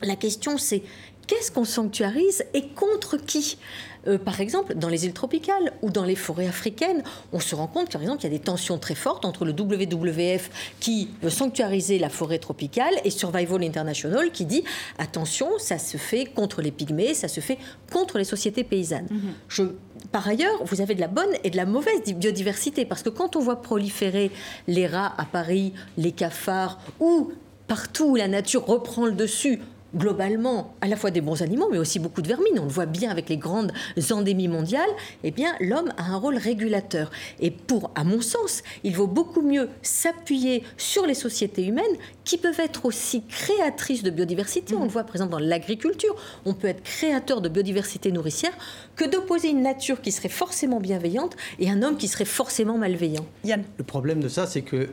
La 0.00 0.14
question 0.14 0.58
c'est 0.58 0.82
qu'est-ce 1.26 1.50
qu'on 1.50 1.64
sanctuarise 1.64 2.44
et 2.54 2.68
contre 2.68 3.16
qui? 3.16 3.58
Euh, 4.06 4.18
par 4.18 4.40
exemple, 4.40 4.74
dans 4.74 4.88
les 4.88 5.04
îles 5.06 5.12
tropicales 5.12 5.72
ou 5.82 5.90
dans 5.90 6.04
les 6.04 6.16
forêts 6.16 6.46
africaines, 6.46 7.02
on 7.32 7.40
se 7.40 7.54
rend 7.54 7.66
compte, 7.66 7.90
par 7.90 8.00
exemple, 8.02 8.20
qu'il 8.20 8.30
y 8.30 8.34
a 8.34 8.38
des 8.38 8.44
tensions 8.44 8.78
très 8.78 8.94
fortes 8.94 9.24
entre 9.24 9.44
le 9.44 9.52
WWF 9.52 10.50
qui 10.80 11.10
veut 11.22 11.30
sanctuariser 11.30 11.98
la 11.98 12.08
forêt 12.08 12.38
tropicale 12.38 12.94
et 13.04 13.10
Survival 13.10 13.62
International 13.62 14.30
qui 14.32 14.44
dit 14.44 14.64
attention, 14.98 15.48
ça 15.58 15.78
se 15.78 15.96
fait 15.96 16.26
contre 16.26 16.62
les 16.62 16.70
pygmées, 16.70 17.14
ça 17.14 17.28
se 17.28 17.40
fait 17.40 17.58
contre 17.92 18.18
les 18.18 18.24
sociétés 18.24 18.64
paysannes. 18.64 19.08
Mm 19.10 19.16
-hmm. 19.16 19.32
Je, 19.48 19.62
par 20.10 20.26
ailleurs, 20.26 20.64
vous 20.64 20.80
avez 20.80 20.94
de 20.94 21.00
la 21.00 21.08
bonne 21.08 21.34
et 21.44 21.50
de 21.50 21.56
la 21.56 21.66
mauvaise 21.66 22.02
biodiversité 22.14 22.84
parce 22.84 23.02
que 23.02 23.10
quand 23.10 23.36
on 23.36 23.40
voit 23.40 23.62
proliférer 23.62 24.30
les 24.66 24.86
rats 24.86 25.12
à 25.16 25.24
Paris, 25.24 25.72
les 25.96 26.12
cafards 26.12 26.78
ou 27.00 27.32
partout 27.68 28.04
où 28.12 28.16
la 28.16 28.28
nature 28.28 28.64
reprend 28.66 29.06
le 29.06 29.12
dessus, 29.12 29.60
globalement 29.94 30.74
à 30.80 30.88
la 30.88 30.96
fois 30.96 31.10
des 31.10 31.20
bons 31.20 31.42
animaux, 31.42 31.68
mais 31.70 31.78
aussi 31.78 31.98
beaucoup 31.98 32.22
de 32.22 32.28
vermines. 32.28 32.58
On 32.58 32.64
le 32.64 32.70
voit 32.70 32.86
bien 32.86 33.10
avec 33.10 33.28
les 33.28 33.36
grandes 33.36 33.72
endémies 34.10 34.48
mondiales. 34.48 34.88
Eh 35.24 35.30
bien, 35.30 35.54
l'homme 35.60 35.92
a 35.96 36.04
un 36.04 36.16
rôle 36.16 36.36
régulateur. 36.36 37.10
Et 37.40 37.50
pour, 37.50 37.90
à 37.94 38.04
mon 38.04 38.20
sens, 38.20 38.62
il 38.84 38.96
vaut 38.96 39.06
beaucoup 39.06 39.42
mieux 39.42 39.68
s'appuyer 39.82 40.62
sur 40.76 41.06
les 41.06 41.14
sociétés 41.14 41.64
humaines 41.66 41.84
qui 42.24 42.38
peuvent 42.38 42.60
être 42.60 42.84
aussi 42.84 43.22
créatrices 43.24 44.02
de 44.02 44.10
biodiversité. 44.10 44.74
On 44.74 44.84
le 44.84 44.90
voit, 44.90 45.04
par 45.04 45.16
exemple, 45.16 45.32
dans 45.32 45.38
l'agriculture. 45.38 46.14
On 46.44 46.54
peut 46.54 46.68
être 46.68 46.82
créateur 46.82 47.40
de 47.40 47.48
biodiversité 47.48 48.12
nourricière 48.12 48.52
que 48.96 49.04
d'opposer 49.04 49.50
une 49.50 49.62
nature 49.62 50.00
qui 50.00 50.12
serait 50.12 50.28
forcément 50.28 50.80
bienveillante 50.80 51.36
et 51.58 51.70
un 51.70 51.82
homme 51.82 51.96
qui 51.96 52.08
serait 52.08 52.24
forcément 52.24 52.78
malveillant. 52.78 53.26
Yann. 53.44 53.64
Le 53.78 53.84
problème 53.84 54.20
de 54.20 54.28
ça, 54.28 54.46
c'est 54.46 54.62
que 54.62 54.90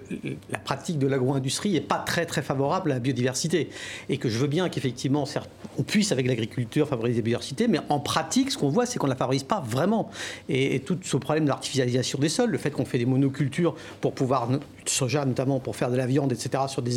la 0.50 0.58
pratique 0.58 1.00
de 1.00 1.08
l'agro-industrie 1.08 1.72
n'est 1.72 1.82
pas 1.82 2.00
très, 2.00 2.26
très 2.26 2.42
favorable 2.42 2.92
à 2.92 2.96
la 2.96 3.00
biodiversité. 3.00 3.70
Et 4.10 4.18
que 4.18 4.30
je 4.30 4.38
veux 4.38 4.48
bien 4.48 4.70
qu'effectivement, 4.70 4.89
effectivement, 4.90 5.26
certes, 5.26 5.50
on 5.78 5.84
puisse 5.84 6.12
avec 6.12 6.26
l'agriculture 6.26 6.88
favoriser 6.88 7.18
la 7.18 7.22
biodiversité, 7.22 7.68
mais 7.68 7.80
en 7.90 8.00
pratique, 8.00 8.50
ce 8.50 8.58
qu'on 8.58 8.70
voit, 8.70 8.88
c'est 8.88 8.98
qu'on 8.98 9.06
ne 9.06 9.12
la 9.12 9.18
favorise 9.18 9.44
pas 9.44 9.62
vraiment. 9.62 10.10
Et, 10.50 10.80
tout 10.80 10.98
ce 11.04 11.18
problème 11.18 11.44
de 11.44 11.50
l'artificialisation 11.50 12.18
des 12.18 12.30
sols, 12.30 12.50
le 12.50 12.58
fait 12.58 12.72
qu'on 12.72 12.86
fait 12.86 12.98
des 12.98 13.06
monocultures 13.06 13.76
pour 14.02 14.14
pouvoir, 14.14 14.50
soja 14.86 15.26
notamment, 15.26 15.60
pour 15.60 15.76
faire 15.76 15.92
de 15.92 15.96
la 15.96 16.08
viande, 16.08 16.32
etc., 16.32 16.64
sur 16.68 16.82
des 16.82 16.92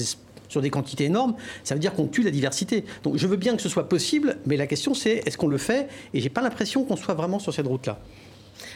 sur 0.48 0.60
des 0.60 0.68
quantités 0.68 1.04
énormes, 1.04 1.34
ça 1.64 1.74
veut 1.74 1.80
dire 1.80 1.94
qu'on 1.94 2.08
tue 2.08 2.22
la 2.22 2.30
diversité. 2.30 2.84
Donc 3.04 3.16
je 3.16 3.26
veux 3.26 3.38
bien 3.38 3.56
que 3.56 3.62
ce 3.62 3.70
soit 3.70 3.88
possible, 3.88 4.36
mais 4.44 4.58
la 4.58 4.66
question 4.66 4.92
c'est 4.92 5.22
est-ce 5.24 5.38
qu'on 5.38 5.46
le 5.46 5.56
fait? 5.56 5.88
Et 6.12 6.20
j'ai 6.20 6.28
pas 6.28 6.42
l'impression 6.42 6.84
qu'on 6.84 6.96
soit 6.96 7.14
vraiment 7.14 7.38
sur 7.38 7.54
cette 7.54 7.66
route-là. 7.66 7.98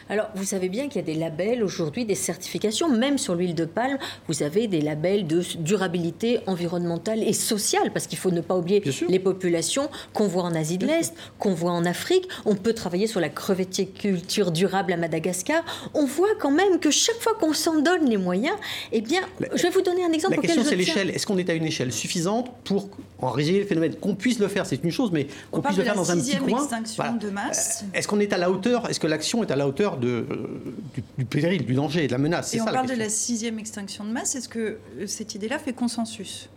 Alors, 0.09 0.29
vous 0.37 0.45
savez 0.45 0.69
bien 0.69 0.89
qu'il 0.89 0.97
y 1.01 1.05
a 1.05 1.07
des 1.07 1.19
labels 1.19 1.65
aujourd'hui, 1.65 2.05
des 2.05 2.15
certifications, 2.15 2.89
même 2.89 3.19
sur 3.19 3.35
l'huile 3.35 3.55
de 3.55 3.65
palme, 3.65 3.99
vous 4.29 4.43
avez 4.43 4.69
des 4.69 4.81
labels 4.81 5.27
de 5.27 5.43
durabilité 5.59 6.41
environnementale 6.47 7.23
et 7.23 7.33
sociale, 7.33 7.93
parce 7.93 8.07
qu'il 8.07 8.19
faut 8.19 8.31
ne 8.31 8.41
pas 8.41 8.57
oublier 8.57 8.83
les 9.09 9.19
populations 9.19 9.89
qu'on 10.13 10.29
voit 10.29 10.45
en 10.45 10.55
Asie 10.55 10.79
de 10.79 10.87
l'Est, 10.87 11.13
qu'on 11.39 11.55
voit 11.55 11.73
en 11.73 11.85
Afrique. 11.85 12.29
On 12.45 12.55
peut 12.55 12.73
travailler 12.73 13.09
sur 13.09 13.21
la 13.21 13.29
crevetticulture 13.29 14.53
durable 14.53 14.93
à 14.93 14.97
Madagascar. 14.97 15.65
On 15.95 16.07
voit 16.07 16.37
quand 16.39 16.53
même 16.53 16.79
que 16.79 16.91
chaque 16.91 17.21
fois 17.21 17.35
qu'on 17.35 17.53
s'en 17.53 17.81
donne 17.81 18.09
les 18.09 18.17
moyens, 18.17 18.57
eh 18.93 19.01
bien, 19.01 19.23
la, 19.41 19.49
je 19.57 19.63
vais 19.63 19.71
vous 19.71 19.83
donner 19.83 20.05
un 20.05 20.13
exemple. 20.13 20.37
La 20.37 20.43
question, 20.43 20.63
c'est 20.63 20.77
l'échelle. 20.77 21.11
Est-ce 21.11 21.27
qu'on 21.27 21.39
est 21.39 21.51
à 21.51 21.55
une 21.55 21.67
échelle 21.67 21.93
suffisante 21.93 22.51
pour 22.63 22.89
en 23.19 23.31
régler 23.31 23.61
le 23.61 23.67
phénomène? 23.67 23.97
Qu'on 23.97 24.15
puisse 24.15 24.39
le 24.39 24.49
faire, 24.49 24.67
c'est 24.67 24.85
une 24.85 24.93
chose, 24.93 25.11
mais 25.13 25.27
qu'on 25.51 25.63
puisse 25.63 25.79
le 25.79 25.85
faire 25.85 25.97
dans 25.97 26.13
un 26.13 26.17
petit 26.17 26.37
coin. 26.37 26.69
Voilà. 26.97 27.13
De 27.13 27.31
masse. 27.31 27.85
Est-ce 27.93 28.07
qu'on 28.07 28.21
est 28.21 28.33
à 28.33 28.39
la 28.39 28.51
hauteur? 28.51 28.89
Est-ce 28.89 29.01
que 29.01 29.07
l'action 29.07 29.43
est 29.43 29.51
à 29.51 29.57
la 29.57 29.67
hauteur 29.67 29.96
de, 29.97 30.09
euh, 30.09 30.27
du, 30.95 31.03
du, 31.19 31.25
péril, 31.25 31.65
du 31.65 31.75
danger, 31.75 32.07
de 32.07 32.13
la 32.13 32.19
menace. 32.19 32.55
Et 32.55 32.61
on 32.61 32.67
ça, 32.67 32.73
parle 32.73 32.89
de 32.89 32.95
la 32.95 33.09
sixième 33.09 33.59
extinction 33.59 34.05
de 34.05 34.11
masse. 34.11 34.35
Est-ce 34.35 34.49
que 34.49 34.79
cette 35.07 35.35
idée-là 35.35 35.59
fait 35.59 35.73
consensus? 35.73 36.49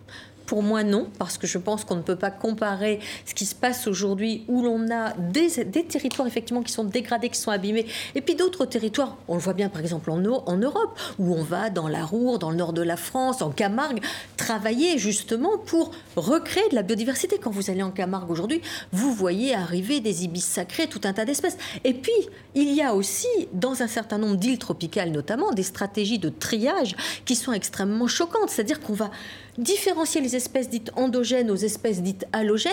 Pour 0.49 0.63
moi, 0.63 0.83
non, 0.83 1.07
parce 1.19 1.37
que 1.37 1.45
je 1.45 1.59
pense 1.59 1.85
qu'on 1.85 1.95
ne 1.95 2.01
peut 2.01 2.15
pas 2.15 2.31
comparer 2.31 2.99
ce 3.23 3.35
qui 3.35 3.45
se 3.45 3.53
passe 3.53 3.85
aujourd'hui 3.85 4.45
où 4.47 4.63
l'on 4.63 4.89
a 4.89 5.13
des, 5.13 5.47
territoires 5.87 6.27
effectivement 6.27 6.63
qui 6.63 6.71
sont 6.71 6.85
dégradés, 6.85 7.29
qui 7.29 7.39
sont 7.39 7.51
abîmés, 7.51 7.85
et 8.15 8.21
puis 8.21 8.33
d'autres 8.33 8.65
territoires, 8.65 9.15
on 9.27 9.35
le 9.35 9.41
voit 9.41 9.53
bien 9.53 9.69
par 9.69 9.79
exemple 9.79 10.09
en, 10.09 10.17
en, 10.17 10.57
Europe, 10.57 10.97
où 11.19 11.35
on 11.35 11.43
va 11.43 11.69
dans 11.69 11.87
la 11.87 12.03
Roure, 12.03 12.39
dans 12.39 12.49
le 12.49 12.55
nord 12.55 12.73
de 12.73 12.81
la 12.81 12.97
France, 12.97 13.43
en 13.43 13.51
Camargue, 13.51 14.01
travailler 14.37 14.97
justement 14.97 15.59
pour 15.59 15.91
recréer 16.15 16.67
de 16.71 16.75
la 16.75 16.81
biodiversité. 16.81 17.37
Quand 17.37 17.51
vous 17.51 17.69
allez 17.69 17.83
en 17.83 17.91
Camargue 17.91 18.31
aujourd'hui, 18.31 18.63
vous 18.91 19.13
voyez 19.13 19.53
arriver 19.53 19.99
des 19.99 20.23
ibis 20.23 20.43
sacrés, 20.43 20.87
tout 20.87 21.01
un 21.03 21.13
tas 21.13 21.25
d'espèces. 21.25 21.59
Et 21.83 21.93
puis, 21.93 22.11
il 22.55 22.73
y 22.73 22.81
a 22.81 22.95
aussi, 22.95 23.27
dans 23.53 23.83
un 23.83 23.87
certain 23.87 24.17
nombre 24.17 24.37
d'îles 24.37 24.57
tropicales 24.57 25.11
notamment, 25.11 25.51
des 25.51 25.61
stratégies 25.61 26.17
de 26.17 26.29
triage 26.29 26.95
qui 27.25 27.35
sont 27.35 27.53
extrêmement 27.53 28.07
choquantes, 28.07 28.49
c'est-à-dire 28.49 28.79
qu'on 28.79 28.93
va 28.93 29.11
différencier 29.59 30.21
les 30.21 30.35
espèces 30.35 30.69
dites 30.69 30.91
endogènes 30.95 31.51
aux 31.51 31.55
espèces 31.55 32.01
dites 32.01 32.25
halogènes. 32.33 32.71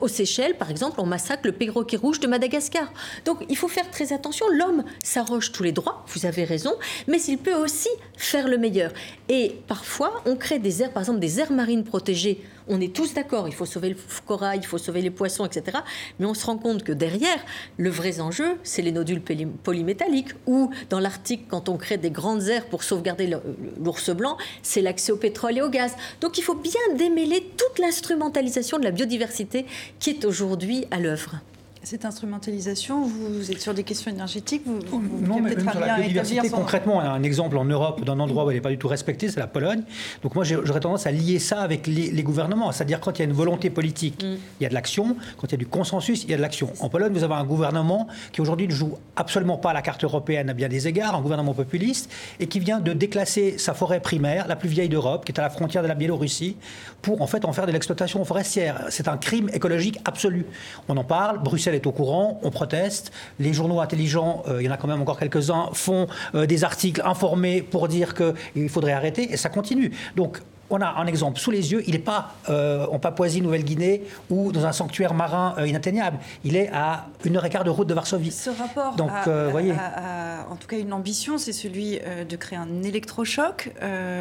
Aux 0.00 0.08
Seychelles, 0.08 0.56
par 0.56 0.70
exemple, 0.70 1.00
on 1.00 1.06
massacre 1.06 1.42
le 1.46 1.52
perroquet 1.52 1.96
rouge 1.96 2.20
de 2.20 2.26
Madagascar. 2.26 2.92
Donc 3.24 3.44
il 3.48 3.56
faut 3.56 3.68
faire 3.68 3.90
très 3.90 4.12
attention. 4.12 4.46
L'homme 4.52 4.84
s'arroge 5.02 5.52
tous 5.52 5.62
les 5.62 5.72
droits, 5.72 6.04
vous 6.08 6.26
avez 6.26 6.44
raison, 6.44 6.72
mais 7.08 7.20
il 7.22 7.38
peut 7.38 7.54
aussi 7.54 7.88
faire 8.16 8.48
le 8.48 8.58
meilleur. 8.58 8.92
Et 9.28 9.56
parfois, 9.66 10.22
on 10.26 10.36
crée 10.36 10.58
des 10.58 10.82
aires, 10.82 10.92
par 10.92 11.02
exemple 11.02 11.20
des 11.20 11.40
aires 11.40 11.52
marines 11.52 11.84
protégées. 11.84 12.42
On 12.72 12.80
est 12.80 12.94
tous 12.94 13.14
d'accord, 13.14 13.48
il 13.48 13.54
faut 13.54 13.66
sauver 13.66 13.88
le 13.88 13.96
corail, 14.26 14.60
il 14.62 14.66
faut 14.66 14.78
sauver 14.78 15.02
les 15.02 15.10
poissons, 15.10 15.44
etc. 15.44 15.78
Mais 16.20 16.26
on 16.26 16.34
se 16.34 16.46
rend 16.46 16.56
compte 16.56 16.84
que 16.84 16.92
derrière, 16.92 17.44
le 17.78 17.90
vrai 17.90 18.20
enjeu, 18.20 18.58
c'est 18.62 18.80
les 18.80 18.92
nodules 18.92 19.20
poly- 19.20 19.46
polymétalliques. 19.46 20.34
Ou 20.46 20.70
dans 20.88 21.00
l'Arctique, 21.00 21.48
quand 21.48 21.68
on 21.68 21.76
crée 21.76 21.96
des 21.96 22.10
grandes 22.10 22.46
aires 22.46 22.66
pour 22.66 22.84
sauvegarder 22.84 23.34
l'ours 23.78 24.10
blanc, 24.10 24.38
c'est 24.62 24.82
l'accès 24.82 25.10
au 25.10 25.16
pétrole 25.16 25.58
et 25.58 25.62
au 25.62 25.68
gaz. 25.68 25.96
Donc 26.20 26.38
il 26.38 26.42
faut 26.42 26.54
bien 26.54 26.80
démêler 26.96 27.50
toute 27.56 27.80
l'instrumentalisation 27.80 28.78
de 28.78 28.84
la 28.84 28.92
biodiversité 28.92 29.66
qui 29.98 30.10
est 30.10 30.24
aujourd'hui 30.24 30.86
à 30.92 31.00
l'œuvre. 31.00 31.40
Cette 31.82 32.04
instrumentalisation, 32.04 33.06
vous 33.06 33.50
êtes 33.50 33.60
sur 33.62 33.72
des 33.72 33.84
questions 33.84 34.10
énergétiques, 34.10 34.64
vous, 34.66 34.80
vous 34.90 35.26
Non, 35.26 35.40
mais 35.40 35.54
même 35.56 35.70
sur 35.70 35.80
la 35.80 35.94
biodiversité, 35.96 36.48
son- 36.50 36.56
concrètement, 36.58 36.98
on 36.98 37.00
a 37.00 37.08
un 37.08 37.22
exemple 37.22 37.56
en 37.56 37.64
Europe 37.64 38.04
d'un 38.04 38.20
endroit 38.20 38.44
où 38.44 38.50
elle 38.50 38.56
n'est 38.56 38.60
pas 38.60 38.68
du 38.68 38.76
tout 38.76 38.86
respectée, 38.86 39.30
c'est 39.30 39.40
la 39.40 39.46
Pologne. 39.46 39.82
Donc 40.22 40.34
moi, 40.34 40.44
j'aurais 40.44 40.80
tendance 40.80 41.06
à 41.06 41.10
lier 41.10 41.38
ça 41.38 41.62
avec 41.62 41.86
les, 41.86 42.10
les 42.10 42.22
gouvernements. 42.22 42.70
C'est-à-dire 42.70 43.00
quand 43.00 43.18
il 43.18 43.20
y 43.20 43.24
a 43.24 43.24
une 43.24 43.32
volonté 43.34 43.70
politique, 43.70 44.22
Mm. 44.22 44.36
il 44.60 44.62
y 44.62 44.66
a 44.66 44.68
de 44.68 44.74
l'action. 44.74 45.16
Quand 45.38 45.46
il 45.46 45.52
y 45.52 45.54
a 45.54 45.56
du 45.56 45.66
consensus, 45.66 46.22
il 46.24 46.30
y 46.30 46.34
a 46.34 46.36
de 46.36 46.42
l'action. 46.42 46.70
En 46.80 46.90
Pologne, 46.90 47.14
vous 47.14 47.24
avez 47.24 47.32
un 47.34 47.44
gouvernement 47.44 48.08
qui 48.32 48.42
aujourd'hui 48.42 48.66
ne 48.68 48.72
joue 48.74 48.98
absolument 49.16 49.56
pas 49.56 49.72
la 49.72 49.80
carte 49.80 50.04
européenne 50.04 50.50
à 50.50 50.52
bien 50.52 50.68
des 50.68 50.86
égards, 50.86 51.14
un 51.14 51.22
gouvernement 51.22 51.54
populiste, 51.54 52.10
et 52.40 52.46
qui 52.46 52.60
vient 52.60 52.80
de 52.80 52.92
déclasser 52.92 53.56
sa 53.56 53.72
forêt 53.72 54.00
primaire, 54.00 54.46
la 54.48 54.56
plus 54.56 54.68
vieille 54.68 54.90
d'Europe, 54.90 55.24
qui 55.24 55.32
est 55.32 55.38
à 55.38 55.42
la 55.42 55.50
frontière 55.50 55.82
de 55.82 55.88
la 55.88 55.94
Biélorussie, 55.94 56.56
pour 57.00 57.22
en 57.22 57.26
fait 57.26 57.46
en 57.46 57.54
faire 57.54 57.66
de 57.66 57.72
l'exploitation 57.72 58.22
forestière. 58.26 58.84
C'est 58.90 59.08
un 59.08 59.16
crime 59.16 59.48
écologique 59.54 59.98
absolu. 60.04 60.44
On 60.86 60.96
en 60.98 61.04
parle, 61.04 61.38
Bruxelles 61.42 61.69
est 61.74 61.86
au 61.86 61.92
courant, 61.92 62.40
on 62.42 62.50
proteste, 62.50 63.12
les 63.38 63.52
journaux 63.52 63.80
intelligents, 63.80 64.42
euh, 64.48 64.62
il 64.62 64.66
y 64.66 64.68
en 64.68 64.72
a 64.72 64.76
quand 64.76 64.88
même 64.88 65.00
encore 65.02 65.18
quelques-uns, 65.18 65.70
font 65.72 66.06
euh, 66.34 66.46
des 66.46 66.64
articles 66.64 67.02
informés 67.04 67.62
pour 67.62 67.88
dire 67.88 68.14
qu'il 68.14 68.68
faudrait 68.68 68.92
arrêter, 68.92 69.32
et 69.32 69.36
ça 69.36 69.48
continue. 69.48 69.92
Donc 70.16 70.40
on 70.72 70.80
a 70.80 70.86
un 71.00 71.06
exemple 71.08 71.40
sous 71.40 71.50
les 71.50 71.72
yeux, 71.72 71.82
il 71.88 71.94
n'est 71.94 71.98
pas 71.98 72.34
euh, 72.48 72.86
en 72.92 73.00
Papouasie, 73.00 73.42
Nouvelle-Guinée 73.42 74.02
ou 74.30 74.52
dans 74.52 74.66
un 74.66 74.70
sanctuaire 74.72 75.14
marin 75.14 75.56
euh, 75.58 75.66
inatteignable. 75.66 76.18
Il 76.44 76.54
est 76.54 76.70
à 76.72 77.06
une 77.24 77.36
heure 77.36 77.44
et 77.44 77.50
quart 77.50 77.64
de 77.64 77.70
route 77.70 77.88
de 77.88 77.94
Varsovie. 77.94 78.30
Ce 78.30 78.50
rapport 78.50 78.94
Donc, 78.94 79.10
a, 79.10 79.28
euh, 79.28 79.48
voyez. 79.50 79.72
a- 79.72 80.44
a- 80.44 80.48
en 80.48 80.54
tout 80.54 80.68
cas 80.68 80.78
une 80.78 80.92
ambition, 80.92 81.38
c'est 81.38 81.52
celui 81.52 81.98
de 82.28 82.36
créer 82.36 82.58
un 82.58 82.82
électrochoc, 82.84 83.72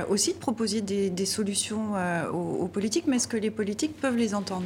aussi 0.10 0.34
de 0.34 0.40
proposer 0.40 0.82
des, 0.82 1.10
des 1.12 1.26
solutions 1.28 1.94
aux, 2.34 2.64
aux 2.64 2.68
politiques, 2.68 3.06
mais 3.08 3.18
est-ce 3.18 3.28
que 3.28 3.38
les 3.38 3.52
politiques 3.52 4.00
peuvent 4.02 4.18
les 4.18 4.34
entendre? 4.34 4.66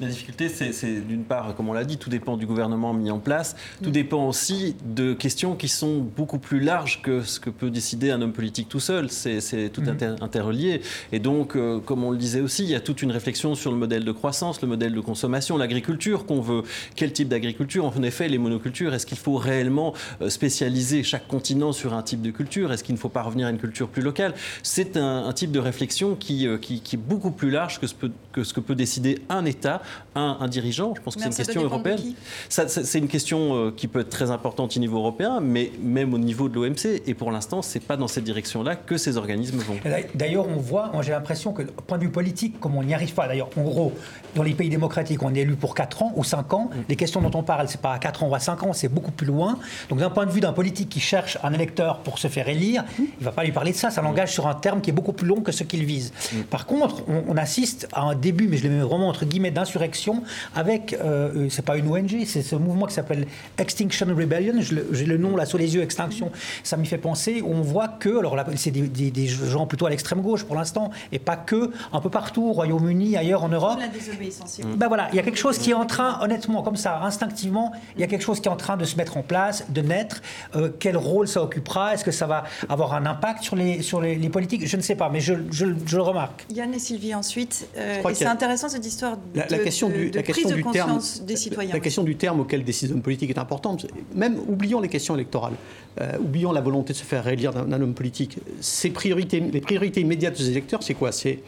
La 0.00 0.08
difficulté, 0.08 0.48
c'est 0.48 1.06
d'une 1.06 1.22
part, 1.22 1.54
comme 1.54 1.68
on 1.68 1.72
l'a 1.72 1.84
dit, 1.84 1.98
tout 1.98 2.10
dépend 2.10 2.36
du 2.36 2.46
gouvernement 2.46 2.92
mis 2.92 3.12
en 3.12 3.20
place. 3.20 3.54
Tout 3.80 3.90
dépend 3.90 4.26
aussi 4.26 4.74
de 4.84 5.12
questions 5.14 5.54
qui 5.54 5.68
sont 5.68 5.98
beaucoup 5.98 6.40
plus 6.40 6.58
larges 6.58 7.00
que 7.00 7.22
ce 7.22 7.38
que 7.38 7.48
peut 7.48 7.70
décider 7.70 8.10
un 8.10 8.20
homme 8.20 8.32
politique 8.32 8.68
tout 8.68 8.80
seul. 8.80 9.08
C'est 9.08 9.70
tout 9.72 9.82
inter- 9.86 10.16
interrelié. 10.20 10.80
Et 11.12 11.20
donc, 11.20 11.54
euh, 11.54 11.78
comme 11.78 12.02
on 12.02 12.10
le 12.10 12.18
disait 12.18 12.40
aussi, 12.40 12.64
il 12.64 12.70
y 12.70 12.74
a 12.74 12.80
toute 12.80 13.02
une 13.02 13.12
réflexion 13.12 13.54
sur 13.54 13.70
le 13.70 13.76
modèle 13.76 14.04
de 14.04 14.10
croissance, 14.10 14.60
le 14.62 14.66
modèle 14.68 14.92
de 14.92 15.00
consommation, 15.00 15.56
l'agriculture 15.56 16.26
qu'on 16.26 16.40
veut. 16.40 16.64
Quel 16.96 17.12
type 17.12 17.28
d'agriculture? 17.28 17.86
En 17.86 18.02
effet, 18.02 18.28
les 18.28 18.38
monocultures, 18.38 18.94
est-ce 18.94 19.06
qu'il 19.06 19.18
faut 19.18 19.36
réellement 19.36 19.94
euh, 20.22 20.28
spécialiser 20.28 21.04
chaque 21.04 21.28
continent 21.28 21.70
sur 21.70 21.94
un 21.94 22.02
type 22.02 22.20
de 22.20 22.32
culture? 22.32 22.72
Est-ce 22.72 22.82
qu'il 22.82 22.96
ne 22.96 23.00
faut 23.00 23.08
pas 23.08 23.22
revenir 23.22 23.46
à 23.46 23.50
une 23.50 23.58
culture 23.58 23.88
plus 23.88 24.02
locale? 24.02 24.34
C'est 24.64 24.96
un, 24.96 25.26
un 25.26 25.32
type 25.32 25.52
de 25.52 25.60
réflexion 25.60 26.16
qui, 26.16 26.48
euh, 26.48 26.58
qui, 26.58 26.80
qui 26.80 26.96
est 26.96 26.98
beaucoup 26.98 27.30
plus 27.30 27.50
large 27.50 27.78
que 27.78 27.86
ce, 27.86 27.94
peut- 27.94 28.10
que 28.32 28.42
ce 28.42 28.52
que 28.52 28.60
peut 28.60 28.74
décider 28.74 29.20
un 29.28 29.44
État, 29.44 29.82
un, 30.14 30.38
un 30.40 30.48
dirigeant. 30.48 30.94
Je 30.94 31.00
pense 31.00 31.16
que 31.16 31.22
c'est 31.22 31.28
une 31.28 31.34
question 31.34 31.62
européenne. 31.62 32.00
c'est 32.48 32.98
une 32.98 33.08
question 33.08 33.72
qui 33.76 33.88
peut 33.88 34.00
être 34.00 34.10
très 34.10 34.30
importante 34.30 34.76
au 34.76 34.80
niveau 34.80 34.98
européen, 34.98 35.40
mais 35.40 35.72
même 35.80 36.14
au 36.14 36.18
niveau 36.18 36.48
de 36.48 36.54
l'OMC. 36.54 37.02
Et 37.06 37.14
pour 37.14 37.30
l'instant, 37.30 37.62
c'est 37.62 37.80
pas 37.80 37.96
dans 37.96 38.08
cette 38.08 38.24
direction-là 38.24 38.76
que 38.76 38.96
ces 38.96 39.16
organismes 39.16 39.58
vont. 39.58 39.76
D'ailleurs, 40.14 40.46
on 40.48 40.56
voit, 40.56 40.90
moi 40.92 41.02
j'ai 41.02 41.12
l'impression 41.12 41.52
que, 41.52 41.62
au 41.62 41.82
point 41.86 41.98
de 41.98 42.04
vue 42.04 42.10
politique, 42.10 42.60
comme 42.60 42.76
on 42.76 42.82
n'y 42.82 42.94
arrive 42.94 43.14
pas, 43.14 43.26
d'ailleurs, 43.28 43.50
en 43.56 43.62
gros, 43.62 43.92
dans 44.34 44.42
les 44.42 44.54
pays 44.54 44.68
démocratiques, 44.68 45.22
on 45.22 45.34
est 45.34 45.40
élu 45.40 45.56
pour 45.56 45.74
4 45.74 46.02
ans 46.02 46.12
ou 46.16 46.24
5 46.24 46.52
ans. 46.54 46.70
Les 46.88 46.96
questions 46.96 47.20
dont 47.20 47.36
on 47.38 47.42
parle, 47.42 47.68
c'est 47.68 47.80
pas 47.80 47.92
à 47.92 47.98
4 47.98 48.24
ans 48.24 48.28
ou 48.28 48.34
à 48.34 48.40
5 48.40 48.62
ans, 48.62 48.72
c'est 48.72 48.88
beaucoup 48.88 49.12
plus 49.12 49.26
loin. 49.26 49.58
Donc, 49.88 49.98
d'un 49.98 50.10
point 50.10 50.26
de 50.26 50.30
vue 50.30 50.40
d'un 50.40 50.52
politique 50.52 50.88
qui 50.88 51.00
cherche 51.00 51.38
un 51.42 51.52
électeur 51.52 51.98
pour 51.98 52.18
se 52.18 52.28
faire 52.28 52.48
élire, 52.48 52.84
il 52.98 53.24
va 53.24 53.32
pas 53.32 53.44
lui 53.44 53.52
parler 53.52 53.72
de 53.72 53.76
ça. 53.76 53.90
Ça 53.90 54.02
l'engage 54.02 54.32
sur 54.32 54.46
un 54.46 54.54
terme 54.54 54.80
qui 54.80 54.90
est 54.90 54.92
beaucoup 54.92 55.12
plus 55.12 55.26
long 55.26 55.40
que 55.40 55.52
ce 55.52 55.64
qu'il 55.64 55.84
vise. 55.84 56.12
Par 56.50 56.66
contre, 56.66 57.02
on, 57.08 57.24
on 57.28 57.36
assiste 57.36 57.88
à 57.92 58.02
un 58.02 58.14
début, 58.14 58.48
mais 58.48 58.56
je 58.56 58.64
le 58.68 58.74
mets 58.74 58.82
vraiment 58.82 59.08
entre 59.08 59.24
guillemets, 59.24 59.50
d'insurrection 59.78 60.22
avec, 60.54 60.92
euh, 60.94 61.30
euh, 61.36 61.46
c'est 61.50 61.64
pas 61.64 61.76
une 61.76 61.88
ONG, 61.88 62.24
c'est 62.26 62.42
ce 62.42 62.56
mouvement 62.56 62.86
qui 62.86 62.94
s'appelle 62.94 63.26
Extinction 63.58 64.06
Rebellion. 64.08 64.54
J'ai 64.92 65.04
le 65.06 65.16
nom 65.18 65.36
là 65.36 65.46
sous 65.46 65.58
les 65.58 65.74
yeux, 65.74 65.82
Extinction. 65.82 66.30
Ça 66.62 66.76
m'y 66.76 66.86
fait 66.86 66.98
penser. 66.98 67.40
où 67.42 67.50
On 67.52 67.60
voit 67.62 67.88
que, 67.88 68.18
alors 68.18 68.36
là, 68.36 68.44
c'est 68.56 68.70
des, 68.70 68.82
des- 68.82 69.10
des 69.10 69.26
gens 69.26 69.66
plutôt 69.66 69.86
à 69.86 69.90
l'extrême 69.90 70.20
gauche 70.20 70.44
pour 70.44 70.56
l'instant, 70.56 70.90
et 71.12 71.18
pas 71.18 71.36
que, 71.36 71.70
un 71.92 72.00
peu 72.00 72.10
partout, 72.10 72.44
au 72.48 72.52
Royaume-Uni, 72.52 73.16
ailleurs 73.16 73.42
en 73.44 73.48
Europe. 73.48 73.78
La 73.80 73.88
désobéissance. 73.88 74.60
Ben 74.76 74.88
voilà, 74.88 75.08
il 75.12 75.16
y 75.16 75.18
a 75.18 75.22
quelque 75.22 75.38
chose 75.38 75.58
qui 75.58 75.70
est 75.70 75.74
en 75.74 75.86
train, 75.86 76.18
honnêtement, 76.22 76.62
comme 76.62 76.76
ça, 76.76 77.00
instinctivement, 77.02 77.72
il 77.96 78.00
y 78.00 78.04
a 78.04 78.06
quelque 78.06 78.22
chose 78.22 78.40
qui 78.40 78.48
est 78.48 78.52
en 78.52 78.56
train 78.56 78.76
de 78.76 78.84
se 78.84 78.96
mettre 78.96 79.16
en 79.16 79.22
place, 79.22 79.64
de 79.68 79.80
naître. 79.80 80.22
Euh, 80.56 80.70
quel 80.78 80.96
rôle 80.96 81.26
ça 81.28 81.42
occupera? 81.42 81.94
Est-ce 81.94 82.04
que 82.04 82.10
ça 82.10 82.26
va 82.26 82.44
avoir 82.68 82.94
un 82.94 83.06
impact 83.06 83.42
sur 83.42 83.56
les, 83.56 83.82
sur 83.82 84.00
les, 84.00 84.14
les 84.16 84.28
politiques? 84.28 84.66
Je 84.66 84.76
ne 84.76 84.82
sais 84.82 84.94
pas, 84.96 85.08
mais 85.10 85.20
je, 85.20 85.34
je- 85.50 85.66
je 85.86 85.96
le 85.96 86.02
remarque. 86.02 86.46
Yann 86.50 86.72
et 86.74 86.78
Sylvie 86.78 87.14
ensuite. 87.14 87.66
Euh, 87.76 88.00
c'est 88.14 88.26
intéressant 88.26 88.68
cette 88.68 88.86
histoire 88.86 89.16
de, 89.16 89.38
La, 89.40 89.46
la 89.48 89.58
question 89.64 89.88
de- 89.88 89.94
du, 89.94 90.10
de 90.10 90.16
la 90.16 90.22
question 90.22 90.48
de 90.50 90.54
du 90.54 90.64
terme, 90.64 91.00
des 91.26 91.36
citoyens. 91.36 91.72
la 91.74 91.80
question 91.80 92.02
du 92.04 92.16
terme 92.16 92.40
auquel 92.40 92.62
décide 92.64 92.90
l'homme 92.90 93.02
politique 93.02 93.30
est 93.30 93.38
importante. 93.38 93.86
Même 94.14 94.38
oublions 94.48 94.80
les 94.80 94.88
questions 94.88 95.14
électorales, 95.14 95.54
euh, 96.00 96.18
oublions 96.20 96.52
la 96.52 96.60
volonté 96.60 96.92
de 96.92 96.98
se 96.98 97.04
faire 97.04 97.24
réélire 97.24 97.52
d'un 97.52 97.64
d'un 97.64 97.80
homme 97.82 97.94
politique. 97.94 98.38
Ses 98.60 98.90
priorités, 98.90 99.40
les 99.40 99.60
priorités 99.60 100.00
immédiates 100.00 100.36
des 100.38 100.50
électeurs, 100.50 100.82
c'est 100.82 100.94
quoi? 100.94 101.10
C'est 101.12 101.40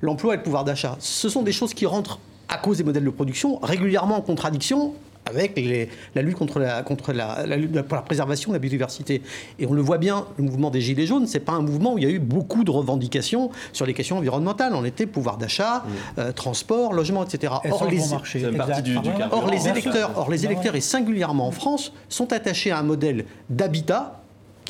l'emploi 0.00 0.34
et 0.34 0.36
le 0.36 0.42
pouvoir 0.42 0.64
d'achat. 0.64 0.96
Ce 1.00 1.28
sont 1.28 1.42
des 1.42 1.52
choses 1.52 1.72
qui 1.74 1.86
rentrent 1.86 2.18
à 2.48 2.58
cause 2.58 2.78
des 2.78 2.84
modèles 2.84 3.04
de 3.04 3.10
production 3.10 3.58
régulièrement 3.62 4.16
en 4.16 4.22
contradiction 4.22 4.94
avec 5.26 5.56
les- 5.56 5.88
la 6.14 6.22
lutte 6.22 6.36
contre 6.36 6.58
la, 6.58 6.82
contre 6.82 7.12
la, 7.12 7.46
la 7.46 7.56
lutte 7.56 7.80
pour 7.82 7.96
la 7.96 8.02
préservation 8.02 8.50
de 8.50 8.56
la 8.56 8.58
biodiversité. 8.58 9.22
Et 9.58 9.66
on 9.66 9.72
le 9.72 9.82
voit 9.82 9.98
bien, 9.98 10.26
le 10.38 10.44
mouvement 10.44 10.70
des 10.70 10.80
Gilets 10.80 11.06
jaunes, 11.06 11.26
c'est 11.26 11.40
pas 11.40 11.52
un 11.52 11.62
mouvement 11.62 11.94
où 11.94 11.98
il 11.98 12.04
y 12.04 12.06
a 12.06 12.10
eu 12.10 12.18
beaucoup 12.18 12.64
de 12.64 12.70
revendications 12.70 13.50
sur 13.72 13.86
les 13.86 13.94
questions 13.94 14.18
environnementales. 14.18 14.72
On 14.74 14.84
était 14.84 15.06
pouvoir 15.06 15.36
d'achat, 15.36 15.84
euh, 16.18 16.32
transport, 16.32 16.92
logement, 16.92 17.24
etc. 17.24 17.52
Elles 17.64 17.72
Or, 17.72 17.84
les, 17.84 17.98
bon 17.98 18.08
marché. 18.08 18.40
du- 18.40 18.92
du. 18.92 18.96
Or, 19.30 19.48
les 19.50 19.68
électeurs, 19.68 20.10
or, 20.16 20.30
les 20.30 20.44
électeurs, 20.46 20.74
et 20.74 20.80
singulièrement 20.80 21.46
en 21.46 21.52
France, 21.52 21.92
sont 22.08 22.32
attachés 22.32 22.70
à 22.70 22.78
un 22.78 22.82
modèle 22.82 23.24
d'habitat 23.48 24.19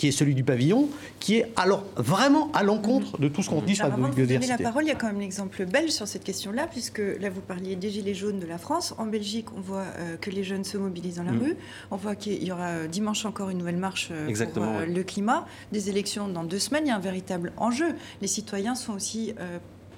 qui 0.00 0.09
est 0.09 0.12
celui 0.12 0.35
du 0.35 0.45
pavillon, 0.45 0.88
qui 1.19 1.37
est 1.37 1.52
alors 1.57 1.85
vraiment 1.95 2.50
à 2.54 2.62
l'encontre 2.62 3.19
de 3.19 3.28
tout 3.28 3.42
ce 3.42 3.50
qu'on 3.50 3.61
dit 3.61 3.76
sur 3.76 3.87
la 3.87 3.92
avant 3.92 4.04
de 4.04 4.07
vous 4.07 4.14
donner 4.14 4.28
la 4.28 4.38
biodiversité. 4.38 4.64
parole, 4.64 4.85
il 4.85 4.88
y 4.88 4.92
a 4.92 4.95
quand 4.95 5.09
même 5.09 5.21
l'exemple 5.21 5.66
belge 5.66 5.90
sur 5.90 6.09
cette 6.09 6.25
question-là, 6.25 6.69
puisque 6.69 7.02
là, 7.21 7.28
vous 7.28 7.42
parliez 7.42 7.76
des 7.76 7.90
Gilets 7.90 8.14
jaunes 8.14 8.38
de 8.38 8.47
la 8.47 8.57
France. 8.57 8.95
En 8.97 9.04
Belgique, 9.04 9.49
on 9.54 9.61
voit 9.61 9.85
euh, 9.99 10.16
que 10.16 10.30
les 10.30 10.42
jeunes 10.42 10.64
se 10.64 10.78
mobilisent 10.78 11.16
dans 11.16 11.25
la 11.25 11.33
Mm. 11.33 11.42
rue. 11.42 11.57
On 11.90 11.97
voit 11.97 12.14
qu'il 12.14 12.42
y 12.42 12.50
aura 12.50 12.69
euh, 12.69 12.87
dimanche 12.87 13.26
encore 13.26 13.50
une 13.50 13.59
nouvelle 13.59 13.76
marche 13.76 14.09
euh, 14.11 14.47
pour 14.54 14.64
le 14.88 15.02
climat. 15.02 15.45
Des 15.71 15.90
élections 15.90 16.28
dans 16.28 16.45
deux 16.45 16.59
semaines, 16.59 16.85
il 16.87 16.88
y 16.88 16.92
a 16.92 16.97
un 16.97 16.99
véritable 16.99 17.52
enjeu. 17.59 17.95
Les 18.23 18.26
citoyens 18.26 18.76
sont 18.76 18.95
aussi 18.95 19.35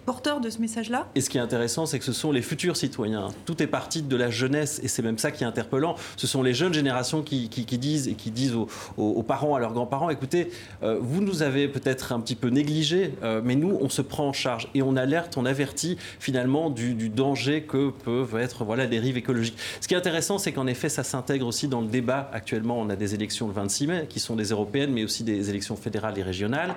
porteurs 0.04 0.40
de 0.40 0.50
ce 0.50 0.58
message-là? 0.58 1.08
Et 1.14 1.20
ce 1.20 1.30
qui 1.30 1.38
est 1.38 1.40
intéressant, 1.40 1.86
c'est 1.86 1.98
que 1.98 2.04
ce 2.04 2.12
sont 2.12 2.32
les 2.32 2.42
futurs 2.42 2.76
citoyens. 2.76 3.28
Tout 3.46 3.62
est 3.62 3.66
parti 3.66 4.02
de 4.02 4.16
la 4.16 4.30
jeunesse, 4.30 4.80
et 4.82 4.88
c'est 4.88 5.02
même 5.02 5.18
ça 5.18 5.30
qui 5.30 5.44
est 5.44 5.46
interpellant. 5.46 5.96
Ce 6.16 6.26
sont 6.26 6.42
les 6.42 6.54
jeunes 6.54 6.74
générations 6.74 7.22
qui, 7.22 7.48
disent 7.48 8.08
et 8.08 8.14
qui 8.14 8.30
disent 8.30 8.54
aux, 8.96 9.22
parents, 9.22 9.54
à 9.54 9.60
leurs 9.60 9.72
grands-parents, 9.72 10.10
écoutez, 10.10 10.50
euh, 10.82 10.98
vous 11.00 11.20
nous 11.20 11.42
avez 11.42 11.68
peut-être 11.68 12.12
un 12.12 12.20
petit 12.20 12.34
peu 12.34 12.48
négligés, 12.48 13.14
euh, 13.22 13.40
mais 13.44 13.54
nous, 13.54 13.78
on 13.80 13.88
se 13.88 14.02
prend 14.02 14.28
en 14.28 14.32
charge 14.32 14.68
et 14.74 14.82
on 14.82 14.96
alerte, 14.96 15.36
on 15.36 15.46
avertit 15.46 15.96
finalement 16.18 16.70
du, 16.70 17.08
danger 17.08 17.62
que 17.62 17.90
peuvent 17.90 18.36
être 18.36 18.64
voilà, 18.64 18.84
les 18.84 18.90
dérives 18.90 19.16
écologiques. 19.16 19.58
Ce 19.80 19.88
qui 19.88 19.94
est 19.94 19.96
intéressant, 19.96 20.38
c'est 20.38 20.52
qu'en 20.52 20.66
effet, 20.66 20.88
ça 20.88 21.02
s'intègre 21.02 21.46
aussi 21.46 21.68
dans 21.68 21.80
le 21.80 21.88
débat. 21.88 22.30
Actuellement, 22.32 22.78
on 22.78 22.88
a 22.90 22.96
des 22.96 23.14
élections 23.14 23.46
le 23.46 23.52
26 23.52 23.86
mai, 23.86 24.06
qui 24.08 24.20
sont 24.20 24.36
des 24.36 24.50
européennes, 24.50 24.92
mais 24.92 25.04
aussi 25.04 25.24
des 25.24 25.50
élections 25.50 25.76
fédérales 25.76 26.18
et 26.18 26.22
régionales. 26.22 26.74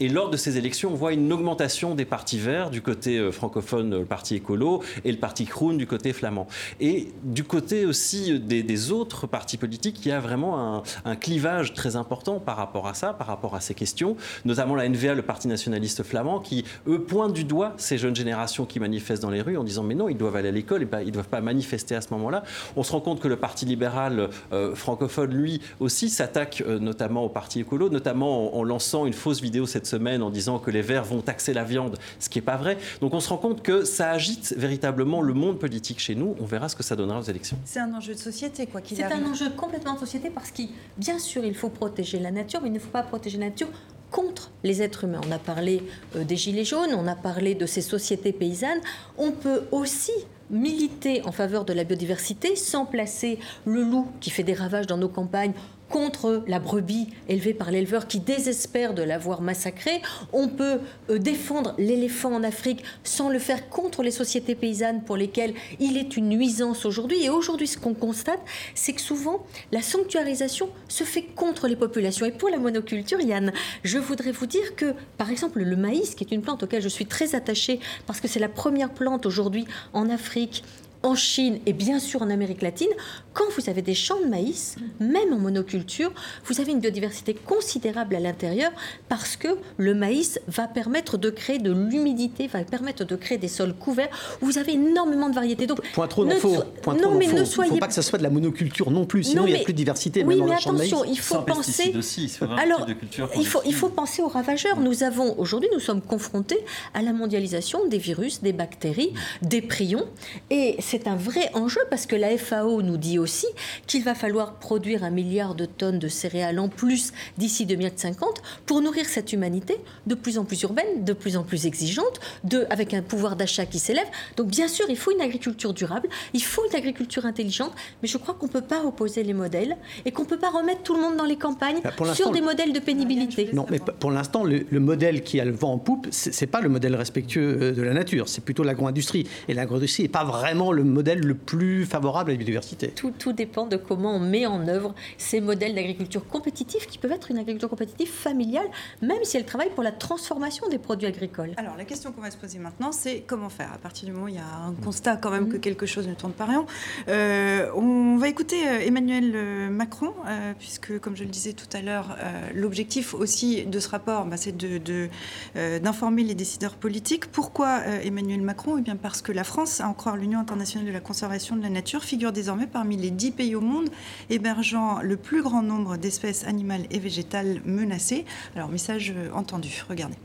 Et 0.00 0.08
lors 0.08 0.30
de 0.30 0.36
ces 0.36 0.58
élections, 0.58 0.90
on 0.92 0.96
voit 0.96 1.12
une 1.12 1.32
augmentation 1.32 1.94
des 1.94 2.04
partis 2.04 2.38
verts 2.38 2.67
du 2.70 2.82
côté 2.82 3.18
euh, 3.18 3.32
francophone, 3.32 3.92
euh, 3.92 3.98
le 4.00 4.04
parti 4.04 4.34
écolo, 4.36 4.82
et 5.04 5.12
le 5.12 5.18
parti 5.18 5.44
Kroon 5.44 5.74
du 5.74 5.86
côté 5.86 6.12
flamand. 6.12 6.46
Et 6.80 7.08
du 7.22 7.44
côté 7.44 7.86
aussi 7.86 8.32
euh, 8.32 8.38
des, 8.38 8.90
autres 8.90 9.26
partis 9.26 9.56
politiques, 9.56 10.04
il 10.04 10.08
y 10.08 10.12
a 10.12 10.20
vraiment 10.20 10.82
un, 11.04 11.16
clivage 11.16 11.74
très 11.74 11.96
important 11.96 12.38
par 12.38 12.56
rapport 12.56 12.86
à 12.86 12.94
ça, 12.94 13.12
par 13.12 13.26
rapport 13.26 13.54
à 13.54 13.60
ces 13.60 13.74
questions, 13.74 14.16
notamment 14.44 14.74
la 14.74 14.88
NVA, 14.88 15.14
le 15.14 15.22
parti 15.22 15.48
nationaliste 15.48 16.02
flamand, 16.02 16.38
qui, 16.38 16.64
eux, 16.86 17.00
pointent 17.00 17.32
du 17.32 17.44
doigt 17.44 17.74
ces 17.76 17.98
jeunes 17.98 18.14
générations 18.14 18.66
qui 18.66 18.78
manifestent 18.78 19.22
dans 19.22 19.30
les 19.30 19.42
rues 19.42 19.56
en 19.56 19.64
disant 19.64 19.82
mais 19.82 19.94
non, 19.94 20.08
ils 20.08 20.16
doivent 20.16 20.36
aller 20.36 20.48
à 20.48 20.52
l'école 20.52 20.82
et 20.82 20.86
pas, 20.86 21.02
ils 21.02 21.08
ne 21.08 21.12
doivent 21.12 21.28
pas 21.28 21.40
manifester 21.40 21.94
à 21.94 22.00
ce 22.00 22.08
moment-là. 22.12 22.44
On 22.76 22.82
se 22.82 22.92
rend 22.92 23.00
compte 23.00 23.20
que 23.20 23.28
le 23.28 23.36
parti 23.36 23.66
libéral 23.66 24.28
francophone, 24.74 25.34
lui 25.34 25.60
aussi, 25.80 26.08
s'attaque 26.08 26.62
notamment 26.66 27.24
au 27.24 27.28
parti 27.28 27.60
écolo, 27.60 27.88
notamment 27.88 28.56
en, 28.56 28.60
en 28.60 28.62
lançant 28.62 29.06
une 29.06 29.12
fausse 29.12 29.40
vidéo 29.40 29.66
cette 29.66 29.86
semaine 29.86 30.22
en 30.22 30.30
disant 30.30 30.58
que 30.58 30.70
les 30.70 30.82
Verts 30.82 31.04
vont 31.04 31.20
taxer 31.20 31.52
la 31.52 31.64
viande, 31.64 31.98
ce 32.18 32.28
qui 32.28 32.38
n'est 32.38 32.44
pas 32.44 32.56
vrai. 32.58 32.76
Donc 33.00 33.14
on 33.14 33.20
se 33.20 33.28
rend 33.30 33.38
compte 33.38 33.62
que 33.62 33.84
ça 33.84 34.10
agite 34.10 34.54
véritablement 34.56 35.22
le 35.22 35.32
monde 35.34 35.58
politique 35.58 35.98
chez 36.00 36.14
nous. 36.14 36.36
On 36.40 36.44
verra 36.44 36.68
ce 36.68 36.76
que 36.76 36.82
ça 36.82 36.94
donnera 36.96 37.18
aux 37.20 37.22
élections. 37.22 37.56
C'est 37.64 37.80
un 37.80 37.92
enjeu 37.94 38.14
de 38.14 38.18
société, 38.18 38.66
quoi 38.66 38.80
qu'il 38.80 38.96
C'est 38.96 39.04
arrive. 39.04 39.24
un 39.24 39.30
enjeu 39.30 39.50
complètement 39.50 39.94
de 39.94 39.98
société 40.00 40.30
parce 40.30 40.50
qu'il, 40.50 40.68
bien 40.96 41.18
sûr, 41.18 41.44
il 41.44 41.54
faut 41.54 41.70
protéger 41.70 42.18
la 42.18 42.30
nature, 42.30 42.60
mais 42.62 42.68
il 42.68 42.72
ne 42.74 42.78
faut 42.78 42.90
pas 42.90 43.02
protéger 43.02 43.38
la 43.38 43.46
nature 43.46 43.68
contre 44.10 44.50
les 44.64 44.80
êtres 44.82 45.04
humains. 45.04 45.20
On 45.28 45.32
a 45.32 45.38
parlé 45.38 45.82
euh, 46.16 46.24
des 46.24 46.36
gilets 46.36 46.64
jaunes, 46.64 46.94
on 46.94 47.06
a 47.06 47.14
parlé 47.14 47.54
de 47.54 47.66
ces 47.66 47.82
sociétés 47.82 48.32
paysannes. 48.32 48.80
On 49.18 49.32
peut 49.32 49.62
aussi 49.70 50.12
militer 50.50 51.22
en 51.26 51.32
faveur 51.32 51.64
de 51.66 51.72
la 51.74 51.84
biodiversité 51.84 52.56
sans 52.56 52.86
placer 52.86 53.38
le 53.66 53.82
loup 53.82 54.08
qui 54.20 54.30
fait 54.30 54.42
des 54.42 54.54
ravages 54.54 54.86
dans 54.86 54.96
nos 54.96 55.08
campagnes 55.10 55.52
contre 55.88 56.42
la 56.46 56.58
brebis 56.58 57.08
élevée 57.28 57.54
par 57.54 57.70
l'éleveur 57.70 58.06
qui 58.06 58.20
désespère 58.20 58.94
de 58.94 59.02
l'avoir 59.02 59.40
massacrée. 59.40 60.02
On 60.32 60.48
peut 60.48 60.80
euh, 61.10 61.18
défendre 61.18 61.74
l'éléphant 61.78 62.32
en 62.34 62.42
Afrique 62.42 62.82
sans 63.04 63.28
le 63.28 63.38
faire 63.38 63.68
contre 63.68 64.02
les 64.02 64.10
sociétés 64.10 64.54
paysannes 64.54 65.02
pour 65.02 65.16
lesquelles 65.16 65.54
il 65.80 65.96
est 65.96 66.16
une 66.16 66.28
nuisance 66.28 66.84
aujourd'hui. 66.84 67.24
Et 67.24 67.30
aujourd'hui, 67.30 67.66
ce 67.66 67.78
qu'on 67.78 67.94
constate, 67.94 68.40
c'est 68.74 68.92
que 68.92 69.00
souvent, 69.00 69.46
la 69.72 69.82
sanctuarisation 69.82 70.68
se 70.88 71.04
fait 71.04 71.22
contre 71.22 71.68
les 71.68 71.76
populations. 71.76 72.26
Et 72.26 72.32
pour 72.32 72.48
la 72.48 72.58
monoculture, 72.58 73.20
Yann, 73.20 73.52
je 73.82 73.98
voudrais 73.98 74.32
vous 74.32 74.46
dire 74.46 74.76
que, 74.76 74.94
par 75.16 75.30
exemple, 75.30 75.62
le 75.62 75.76
maïs, 75.76 76.14
qui 76.14 76.24
est 76.24 76.32
une 76.32 76.42
plante 76.42 76.62
auquel 76.62 76.82
je 76.82 76.88
suis 76.88 77.06
très 77.06 77.34
attachée, 77.34 77.80
parce 78.06 78.20
que 78.20 78.28
c'est 78.28 78.40
la 78.40 78.48
première 78.48 78.90
plante 78.90 79.26
aujourd'hui 79.26 79.66
en 79.92 80.08
Afrique, 80.10 80.62
en 81.02 81.14
Chine 81.14 81.60
et 81.66 81.72
bien 81.72 81.98
sûr 82.00 82.22
en 82.22 82.30
Amérique 82.30 82.62
latine, 82.62 82.88
quand 83.32 83.44
vous 83.56 83.70
avez 83.70 83.82
des 83.82 83.94
champs 83.94 84.20
de 84.20 84.26
maïs, 84.26 84.74
même 84.98 85.32
en 85.32 85.38
monoculture, 85.38 86.12
vous 86.44 86.60
avez 86.60 86.72
une 86.72 86.80
biodiversité 86.80 87.34
considérable 87.34 88.16
à 88.16 88.20
l'intérieur 88.20 88.72
parce 89.08 89.36
que 89.36 89.48
le 89.76 89.94
maïs 89.94 90.40
va 90.48 90.66
permettre 90.66 91.16
de 91.16 91.30
créer 91.30 91.58
de 91.58 91.70
l'humidité, 91.72 92.48
va 92.48 92.64
permettre 92.64 93.04
de 93.04 93.14
créer 93.14 93.38
des 93.38 93.46
sols 93.48 93.74
couverts 93.74 94.08
où 94.42 94.46
vous 94.46 94.58
avez 94.58 94.72
énormément 94.72 95.28
de 95.28 95.34
variétés. 95.36 95.66
Donc, 95.68 95.80
Point 95.92 96.08
trop, 96.08 96.24
non, 96.24 96.38
so- 96.40 96.64
Point 96.82 96.94
non, 96.94 97.00
trop, 97.00 97.12
non, 97.12 97.18
mais 97.18 97.26
faux. 97.26 97.32
ne 97.32 97.36
Il 97.38 97.40
ne 97.42 97.44
soyez 97.44 97.70
faut 97.70 97.78
pas 97.78 97.86
que 97.86 97.94
ça 97.94 98.02
soit 98.02 98.18
de 98.18 98.24
la 98.24 98.30
monoculture 98.30 98.90
non 98.90 99.04
plus, 99.06 99.22
sinon 99.22 99.42
Non, 99.42 99.48
il 99.48 99.54
n'y 99.54 99.60
a 99.60 99.64
plus 99.64 99.72
de 99.72 99.78
diversité, 99.78 100.24
oui, 100.24 100.34
même 100.34 100.38
dans 100.40 100.44
mais 100.46 100.54
le 100.56 100.60
champ 100.60 100.72
de 100.72 100.78
maïs. 100.78 100.92
attention, 100.92 101.10
il 101.12 101.18
faut 101.20 101.34
Sans 101.36 101.42
penser. 101.42 101.94
aussi, 101.96 102.28
faut 102.28 102.44
Alors, 102.58 102.78
type 102.86 102.88
de 102.96 103.00
culture 103.00 103.30
il 103.36 103.46
faut, 103.46 103.60
il 103.64 103.74
faut 103.74 103.88
penser 103.88 104.20
aux 104.22 104.28
ravageurs. 104.28 104.80
Nous 104.80 105.04
avons 105.04 105.38
aujourd'hui, 105.38 105.68
nous 105.72 105.80
sommes 105.80 106.02
confrontés 106.02 106.58
à 106.92 107.02
la 107.02 107.12
mondialisation 107.12 107.86
des 107.86 107.98
virus, 107.98 108.42
des 108.42 108.52
bactéries, 108.52 109.12
des 109.42 109.62
prions, 109.62 110.06
et 110.50 110.76
c'est 110.88 111.06
un 111.06 111.16
vrai 111.16 111.50
enjeu 111.52 111.80
parce 111.90 112.06
que 112.06 112.16
la 112.16 112.36
FAO 112.38 112.80
nous 112.80 112.96
dit 112.96 113.18
aussi 113.18 113.46
qu'il 113.86 114.02
va 114.04 114.14
falloir 114.14 114.54
produire 114.54 115.04
un 115.04 115.10
milliard 115.10 115.54
de 115.54 115.66
tonnes 115.66 115.98
de 115.98 116.08
céréales 116.08 116.58
en 116.58 116.68
plus 116.68 117.12
d'ici 117.36 117.66
2050 117.66 118.40
pour 118.64 118.80
nourrir 118.80 119.04
cette 119.06 119.32
humanité 119.34 119.76
de 120.06 120.14
plus 120.14 120.38
en 120.38 120.44
plus 120.44 120.62
urbaine, 120.62 121.04
de 121.04 121.12
plus 121.12 121.36
en 121.36 121.42
plus 121.42 121.66
exigeante, 121.66 122.20
de, 122.44 122.66
avec 122.70 122.94
un 122.94 123.02
pouvoir 123.02 123.36
d'achat 123.36 123.66
qui 123.66 123.78
s'élève. 123.78 124.06
Donc 124.38 124.48
bien 124.48 124.66
sûr, 124.66 124.86
il 124.88 124.96
faut 124.96 125.10
une 125.12 125.20
agriculture 125.20 125.74
durable, 125.74 126.08
il 126.32 126.42
faut 126.42 126.62
une 126.70 126.76
agriculture 126.76 127.26
intelligente, 127.26 127.72
mais 128.02 128.08
je 128.08 128.16
crois 128.16 128.34
qu'on 128.34 128.46
ne 128.46 128.52
peut 128.52 128.62
pas 128.62 128.82
opposer 128.84 129.22
les 129.24 129.34
modèles 129.34 129.76
et 130.06 130.10
qu'on 130.12 130.22
ne 130.22 130.28
peut 130.28 130.38
pas 130.38 130.50
remettre 130.50 130.82
tout 130.82 130.94
le 130.94 131.00
monde 131.02 131.16
dans 131.16 131.24
les 131.26 131.36
campagnes 131.36 131.80
Bah, 131.84 131.92
pour 131.96 132.06
sur 132.14 132.30
des 132.30 132.40
le- 132.40 132.46
modèles 132.46 132.72
de 132.72 132.80
pénibilité. 132.80 133.50
Non, 133.52 133.66
mais 133.70 133.78
pour 133.78 134.10
l'instant, 134.10 134.42
le, 134.44 134.64
le 134.70 134.80
modèle 134.80 135.22
qui 135.22 135.38
a 135.38 135.44
le 135.44 135.52
vent 135.52 135.72
en 135.74 135.78
poupe, 135.78 136.06
c'est 136.10 136.32
c'est 136.32 136.46
pas 136.46 136.60
le 136.60 136.68
modèle 136.70 136.94
respectueux 136.94 137.58
euh, 137.60 137.72
de 137.72 137.82
la 137.82 137.92
nature, 137.92 138.28
c'est 138.28 138.42
plutôt 138.44 138.62
l'agro-industrie. 138.62 139.26
Et 139.48 139.54
l'agro-industrie 139.54 140.04
n'est 140.04 140.08
pas 140.08 140.24
vraiment 140.24 140.72
le 140.72 140.77
modèle 140.84 141.20
le 141.20 141.34
plus 141.34 141.84
favorable 141.86 142.30
à 142.30 142.34
la 142.34 142.38
biodiversité. 142.38 142.88
Tout, 142.88 143.12
tout 143.18 143.32
dépend 143.32 143.66
de 143.66 143.76
comment 143.76 144.14
on 144.16 144.20
met 144.20 144.46
en 144.46 144.66
œuvre 144.68 144.94
ces 145.16 145.40
modèles 145.40 145.74
d'agriculture 145.74 146.26
compétitive 146.26 146.86
qui 146.86 146.98
peuvent 146.98 147.12
être 147.12 147.30
une 147.30 147.38
agriculture 147.38 147.68
compétitive 147.68 148.08
familiale, 148.08 148.66
même 149.02 149.24
si 149.24 149.36
elle 149.36 149.44
travaille 149.44 149.70
pour 149.70 149.82
la 149.82 149.92
transformation 149.92 150.68
des 150.68 150.78
produits 150.78 151.06
agricoles. 151.08 151.52
Alors 151.56 151.76
la 151.76 151.84
question 151.84 152.12
qu'on 152.12 152.20
va 152.20 152.30
se 152.30 152.36
poser 152.36 152.58
maintenant, 152.58 152.92
c'est 152.92 153.22
comment 153.26 153.48
faire? 153.48 153.72
À 153.72 153.78
partir 153.78 154.06
du 154.06 154.12
moment 154.12 154.26
où 154.26 154.28
il 154.28 154.34
y 154.34 154.38
a 154.38 154.56
un 154.66 154.72
constat 154.84 155.16
quand 155.16 155.30
même 155.30 155.48
que 155.48 155.56
quelque 155.56 155.86
chose 155.86 156.06
ne 156.06 156.14
tourne 156.14 156.32
pas 156.32 156.44
rien. 156.46 156.66
Euh, 157.08 157.70
on 157.74 158.16
va 158.16 158.28
écouter 158.28 158.68
euh, 158.68 158.80
Emmanuel 158.80 159.32
euh, 159.34 159.70
Macron, 159.70 160.12
euh, 160.26 160.52
puisque 160.58 160.98
comme 161.00 161.16
je 161.16 161.24
le 161.24 161.30
disais 161.30 161.52
tout 161.52 161.66
à 161.76 161.80
l'heure, 161.82 162.16
euh, 162.20 162.50
l'objectif 162.54 163.14
aussi 163.14 163.64
de 163.64 163.80
ce 163.80 163.88
rapport, 163.88 164.24
bah, 164.26 164.36
c'est 164.36 164.56
de- 164.56 164.78
de, 164.78 165.08
euh, 165.56 165.78
d'informer 165.78 166.22
les 166.22 166.34
décideurs 166.34 166.74
politiques. 166.74 167.26
Pourquoi 167.26 167.80
euh, 167.86 168.00
Emmanuel 168.02 168.42
Macron? 168.42 168.76
Eh 168.78 168.82
bien 168.82 168.96
parce 168.96 169.22
que 169.22 169.32
la 169.32 169.44
France, 169.44 169.80
à 169.80 169.88
en 169.88 169.94
croire 169.94 170.16
l'Union 170.16 170.38
internationale 170.40 170.67
de 170.76 170.90
la 170.90 171.00
conservation 171.00 171.56
de 171.56 171.62
la 171.62 171.70
nature, 171.70 172.04
figure 172.04 172.30
désormais 172.30 172.66
parmi 172.66 172.96
les 172.96 173.10
dix 173.10 173.30
pays 173.30 173.54
au 173.54 173.60
monde 173.62 173.88
hébergeant 174.28 175.00
le 175.00 175.16
plus 175.16 175.42
grand 175.42 175.62
nombre 175.62 175.96
d'espèces 175.96 176.44
animales 176.44 176.82
et 176.90 176.98
végétales 176.98 177.62
menacées. 177.64 178.26
Alors 178.54 178.68
message 178.68 179.14
euh, 179.16 179.30
entendu, 179.32 179.82
regardez. 179.88 180.16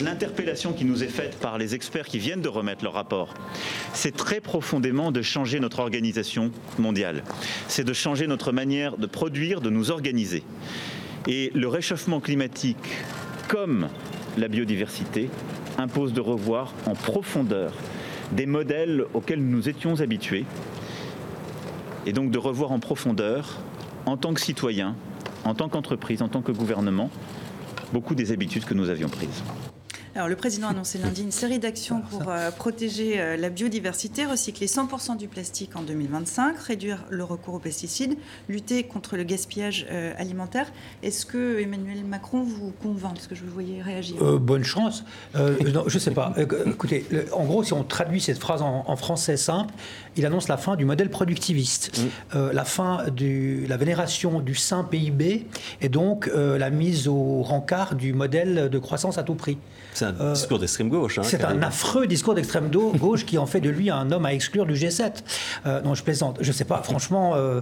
L'interpellation 0.00 0.72
qui 0.72 0.84
nous 0.84 1.04
est 1.04 1.08
faite 1.08 1.38
par 1.38 1.58
les 1.58 1.76
experts 1.76 2.06
qui 2.06 2.18
viennent 2.18 2.42
de 2.42 2.48
remettre 2.48 2.82
leur 2.82 2.94
rapport, 2.94 3.34
c'est 3.92 4.16
très 4.16 4.40
profondément 4.40 5.12
de 5.12 5.22
changer 5.22 5.60
notre 5.60 5.78
organisation 5.78 6.50
mondiale. 6.78 7.22
C'est 7.68 7.84
de 7.84 7.92
changer 7.92 8.26
notre 8.26 8.50
manière 8.50 8.96
de 8.96 9.06
produire, 9.06 9.60
de 9.60 9.70
nous 9.70 9.92
organiser. 9.92 10.42
Et 11.28 11.52
le 11.54 11.68
réchauffement 11.68 12.20
climatique, 12.20 12.76
comme 13.46 13.88
la 14.36 14.48
biodiversité, 14.48 15.30
impose 15.78 16.12
de 16.12 16.20
revoir 16.20 16.72
en 16.86 16.94
profondeur 16.94 17.72
des 18.32 18.46
modèles 18.46 19.04
auxquels 19.14 19.44
nous 19.44 19.68
étions 19.68 20.00
habitués. 20.00 20.44
Et 22.06 22.12
donc 22.12 22.30
de 22.30 22.38
revoir 22.38 22.72
en 22.72 22.80
profondeur, 22.80 23.60
en 24.06 24.16
tant 24.16 24.34
que 24.34 24.40
citoyen, 24.40 24.96
en 25.44 25.54
tant 25.54 25.68
qu'entreprise, 25.68 26.22
en 26.22 26.28
tant 26.28 26.42
que 26.42 26.52
gouvernement, 26.52 27.10
beaucoup 27.92 28.14
des 28.14 28.32
habitudes 28.32 28.64
que 28.64 28.74
nous 28.74 28.90
avions 28.90 29.08
prises. 29.08 29.42
Alors, 30.16 30.28
le 30.28 30.36
président 30.36 30.68
a 30.68 30.70
annoncé 30.70 30.98
lundi 30.98 31.22
une 31.24 31.32
série 31.32 31.58
d'actions 31.58 32.00
pour 32.00 32.28
euh, 32.28 32.52
protéger 32.52 33.20
euh, 33.20 33.36
la 33.36 33.50
biodiversité, 33.50 34.24
recycler 34.24 34.68
100% 34.68 35.16
du 35.16 35.26
plastique 35.26 35.74
en 35.74 35.82
2025, 35.82 36.56
réduire 36.56 37.04
le 37.10 37.24
recours 37.24 37.54
aux 37.54 37.58
pesticides, 37.58 38.16
lutter 38.48 38.84
contre 38.84 39.16
le 39.16 39.24
gaspillage 39.24 39.88
euh, 39.90 40.12
alimentaire. 40.16 40.70
Est-ce 41.02 41.26
que 41.26 41.58
Emmanuel 41.60 42.04
Macron 42.04 42.44
vous 42.44 42.72
convainc? 42.80 43.14
Parce 43.14 43.26
que 43.26 43.34
je 43.34 43.42
vous 43.42 43.50
voyais 43.50 43.82
réagir? 43.82 44.16
Bonne 44.38 44.62
chance. 44.62 45.02
Non, 45.34 45.84
je 45.88 45.98
sais 45.98 46.12
pas. 46.12 46.32
Écoutez, 46.36 47.04
en 47.32 47.44
gros, 47.44 47.64
si 47.64 47.72
on 47.72 47.82
traduit 47.82 48.20
cette 48.20 48.38
phrase 48.38 48.62
en 48.62 48.96
français 48.96 49.36
simple, 49.36 49.74
il 50.16 50.26
annonce 50.26 50.48
la 50.48 50.56
fin 50.56 50.76
du 50.76 50.84
modèle 50.84 51.10
productiviste, 51.10 52.00
Euh, 52.34 52.52
la 52.52 52.64
fin 52.64 53.04
de 53.14 53.66
la 53.68 53.76
vénération 53.76 54.40
du 54.40 54.54
saint 54.54 54.84
PIB 54.84 55.46
et 55.80 55.88
donc 55.88 56.28
euh, 56.28 56.58
la 56.58 56.70
mise 56.70 57.08
au 57.08 57.42
rencard 57.42 57.94
du 57.94 58.12
modèle 58.12 58.68
de 58.70 58.78
croissance 58.78 59.18
à 59.18 59.22
tout 59.22 59.34
prix. 59.34 59.58
C'est 59.92 60.06
un 60.06 60.32
discours 60.32 60.58
d'extrême 60.58 60.88
gauche. 60.88 61.18
hein, 61.18 61.22
C'est 61.24 61.44
un 61.44 61.62
affreux 61.62 62.06
discours 62.06 62.34
d'extrême 62.34 62.68
gauche 62.70 63.24
qui 63.26 63.38
en 63.38 63.46
fait 63.46 63.60
de 63.60 63.70
lui 63.70 63.90
un 63.90 64.10
homme 64.10 64.26
à 64.26 64.32
exclure 64.32 64.66
du 64.66 64.74
G7. 64.74 65.22
Euh, 65.66 65.80
non, 65.82 65.94
je 65.94 66.02
plaisante. 66.02 66.38
Je 66.40 66.50
sais 66.52 66.64
pas. 66.64 66.82
Franchement, 66.82 67.34
euh, 67.36 67.60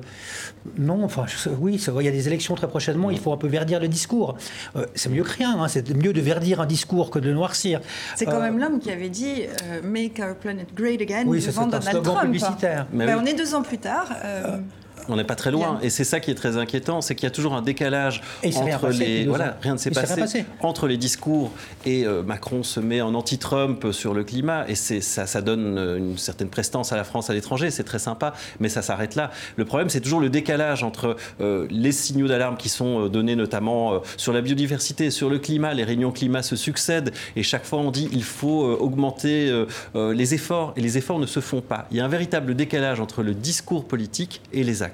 non. 0.79 1.05
Enfin, 1.05 1.25
je- 1.27 1.51
oui, 1.51 1.75
il 2.01 2.05
y 2.05 2.09
a 2.09 2.11
des 2.11 2.27
élections 2.29 2.55
très 2.55 2.69
prochainement. 2.69 3.11
Il 3.11 3.19
faut 3.19 3.33
un 3.33 3.37
peu 3.37 3.49
verdir 3.49 3.81
le 3.81 3.89
discours. 3.89 4.37
Euh, 4.77 4.87
c'est 4.95 5.11
mieux 5.11 5.23
que 5.25 5.33
rien. 5.33 5.61
hein. 5.61 5.69
C'est 5.69 5.95
mieux 5.95 6.13
de 6.13 6.21
verdir 6.21 6.61
un 6.61 6.67
discours 6.67 7.11
que 7.11 7.19
de 7.19 7.29
le 7.29 7.35
noircir. 7.35 7.81
C'est 8.17 8.25
quand 8.25 8.33
Euh, 8.37 8.41
même 8.41 8.59
l'homme 8.59 8.79
qui 8.79 8.91
avait 8.91 9.11
dit 9.11 9.43
euh, 9.65 9.81
Make 9.83 10.19
our 10.21 10.35
planet 10.35 10.69
great 10.75 11.01
again 11.03 11.25
Oui, 11.27 11.45
devant 11.45 11.67
Donald 11.67 12.03
Trump. 12.03 12.35
Publicitaire. 12.47 12.87
Mais 12.93 13.07
Ben, 13.07 13.17
oui. 13.17 13.21
On 13.23 13.27
est 13.27 13.35
deux 13.35 13.55
ans 13.55 13.63
plus 13.63 13.79
tard. 13.79 14.07
euh, 14.25 14.59
On 15.09 15.17
n'est 15.17 15.25
pas 15.25 15.35
très 15.35 15.51
loin. 15.51 15.79
Et 15.83 15.91
c'est 15.91 16.05
ça 16.05 16.21
qui 16.21 16.31
est 16.31 16.35
très 16.35 16.57
inquiétant, 16.57 17.01
c'est 17.01 17.15
qu'il 17.15 17.25
y 17.25 17.27
a 17.27 17.31
toujours 17.31 17.55
un 17.55 17.63
décalage 17.63 18.23
entre 18.45 18.89
les 18.89 19.27
voilà, 19.27 19.57
rien 19.61 19.75
ne 19.75 19.79
s'est 19.79 19.91
passé, 19.91 20.45
entre 20.61 20.87
les 20.87 20.97
discours 20.97 21.53
et 21.85 22.07
euh, 22.07 22.23
Macron 22.23 22.63
se 22.63 22.81
met 22.81 23.01
en 23.01 23.15
anti-Trump 23.15 23.87
sur 23.93 24.15
le 24.15 24.25
climat 24.25 24.65
et 24.69 24.75
c'est 24.75 25.01
ça, 25.01 25.27
ça 25.27 25.41
donne 25.41 25.79
euh, 25.79 25.99
une 25.99 26.19
certaine 26.19 26.49
prestance 26.49 26.93
à 26.93 26.97
la 26.97 27.05
France 27.05 27.31
à 27.31 27.35
l'étranger. 27.35 27.71
C'est 27.71 27.85
très 27.85 27.99
sympa, 27.99 28.35
mais 28.61 28.69
ça 28.69 28.83
s'arrête 28.83 29.15
là. 29.15 29.31
Le 29.57 29.65
problème, 29.65 29.89
c'est 29.89 30.01
toujours 30.01 30.21
le 30.21 30.31
décalage 30.31 30.83
entre 30.85 31.17
euh, 31.41 31.67
les 31.71 31.93
signaux 31.93 32.29
d'alarme 32.29 32.57
qui 32.57 32.69
sont 32.69 33.09
donnés 33.09 33.37
notamment 33.37 33.95
euh, 33.95 33.99
sur 34.17 34.33
la 34.33 34.41
biodiversité, 34.41 35.11
sur 35.11 35.31
le 35.31 35.39
climat. 35.39 35.75
Les 35.75 35.85
réunions 35.85 36.13
climat 36.13 36.43
se 36.43 36.57
succèdent 36.57 37.13
et 37.37 37.43
chaque 37.43 37.65
fois 37.65 37.79
on 37.81 37.91
dit 37.91 38.09
il 38.13 38.25
faut 38.25 38.65
augmenter 38.65 39.65
les 39.95 40.35
efforts 40.35 40.73
et 40.77 40.81
les 40.81 40.99
efforts 40.99 41.19
ne 41.19 41.27
se 41.27 41.41
font 41.41 41.61
pas. 41.61 41.87
Il 41.91 41.97
y 41.97 42.01
a 42.01 42.05
un 42.05 42.09
véritable 42.09 42.55
décalage 42.55 43.01
entre 43.01 43.23
le 43.23 43.35
discours 43.35 43.85
politique 43.87 44.41
et 44.53 44.65
les 44.65 44.83
actes. 44.83 44.92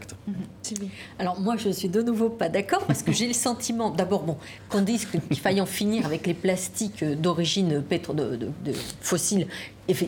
Sylvie. 0.63 0.91
Alors 1.19 1.41
moi, 1.41 1.57
je 1.57 1.71
suis 1.71 1.89
de 1.89 2.03
nouveau 2.03 2.29
pas 2.29 2.49
d'accord 2.49 2.85
parce 2.87 3.03
que 3.03 3.13
j'ai 3.13 3.27
le 3.27 3.33
sentiment, 3.35 3.91
d'abord, 3.91 4.23
bon, 4.23 4.37
qu'on 4.69 4.83
dise 4.83 5.07
qu'il 5.07 5.39
faille 5.39 5.61
en 5.61 5.67
finir 5.67 6.07
avec 6.07 6.27
les 6.27 6.35
plastiques 6.35 7.05
d'origine 7.05 7.83
pétro, 7.83 8.13
de, 8.13 8.37
de- 8.37 8.51
de 8.65 8.73
fossile 9.01 9.47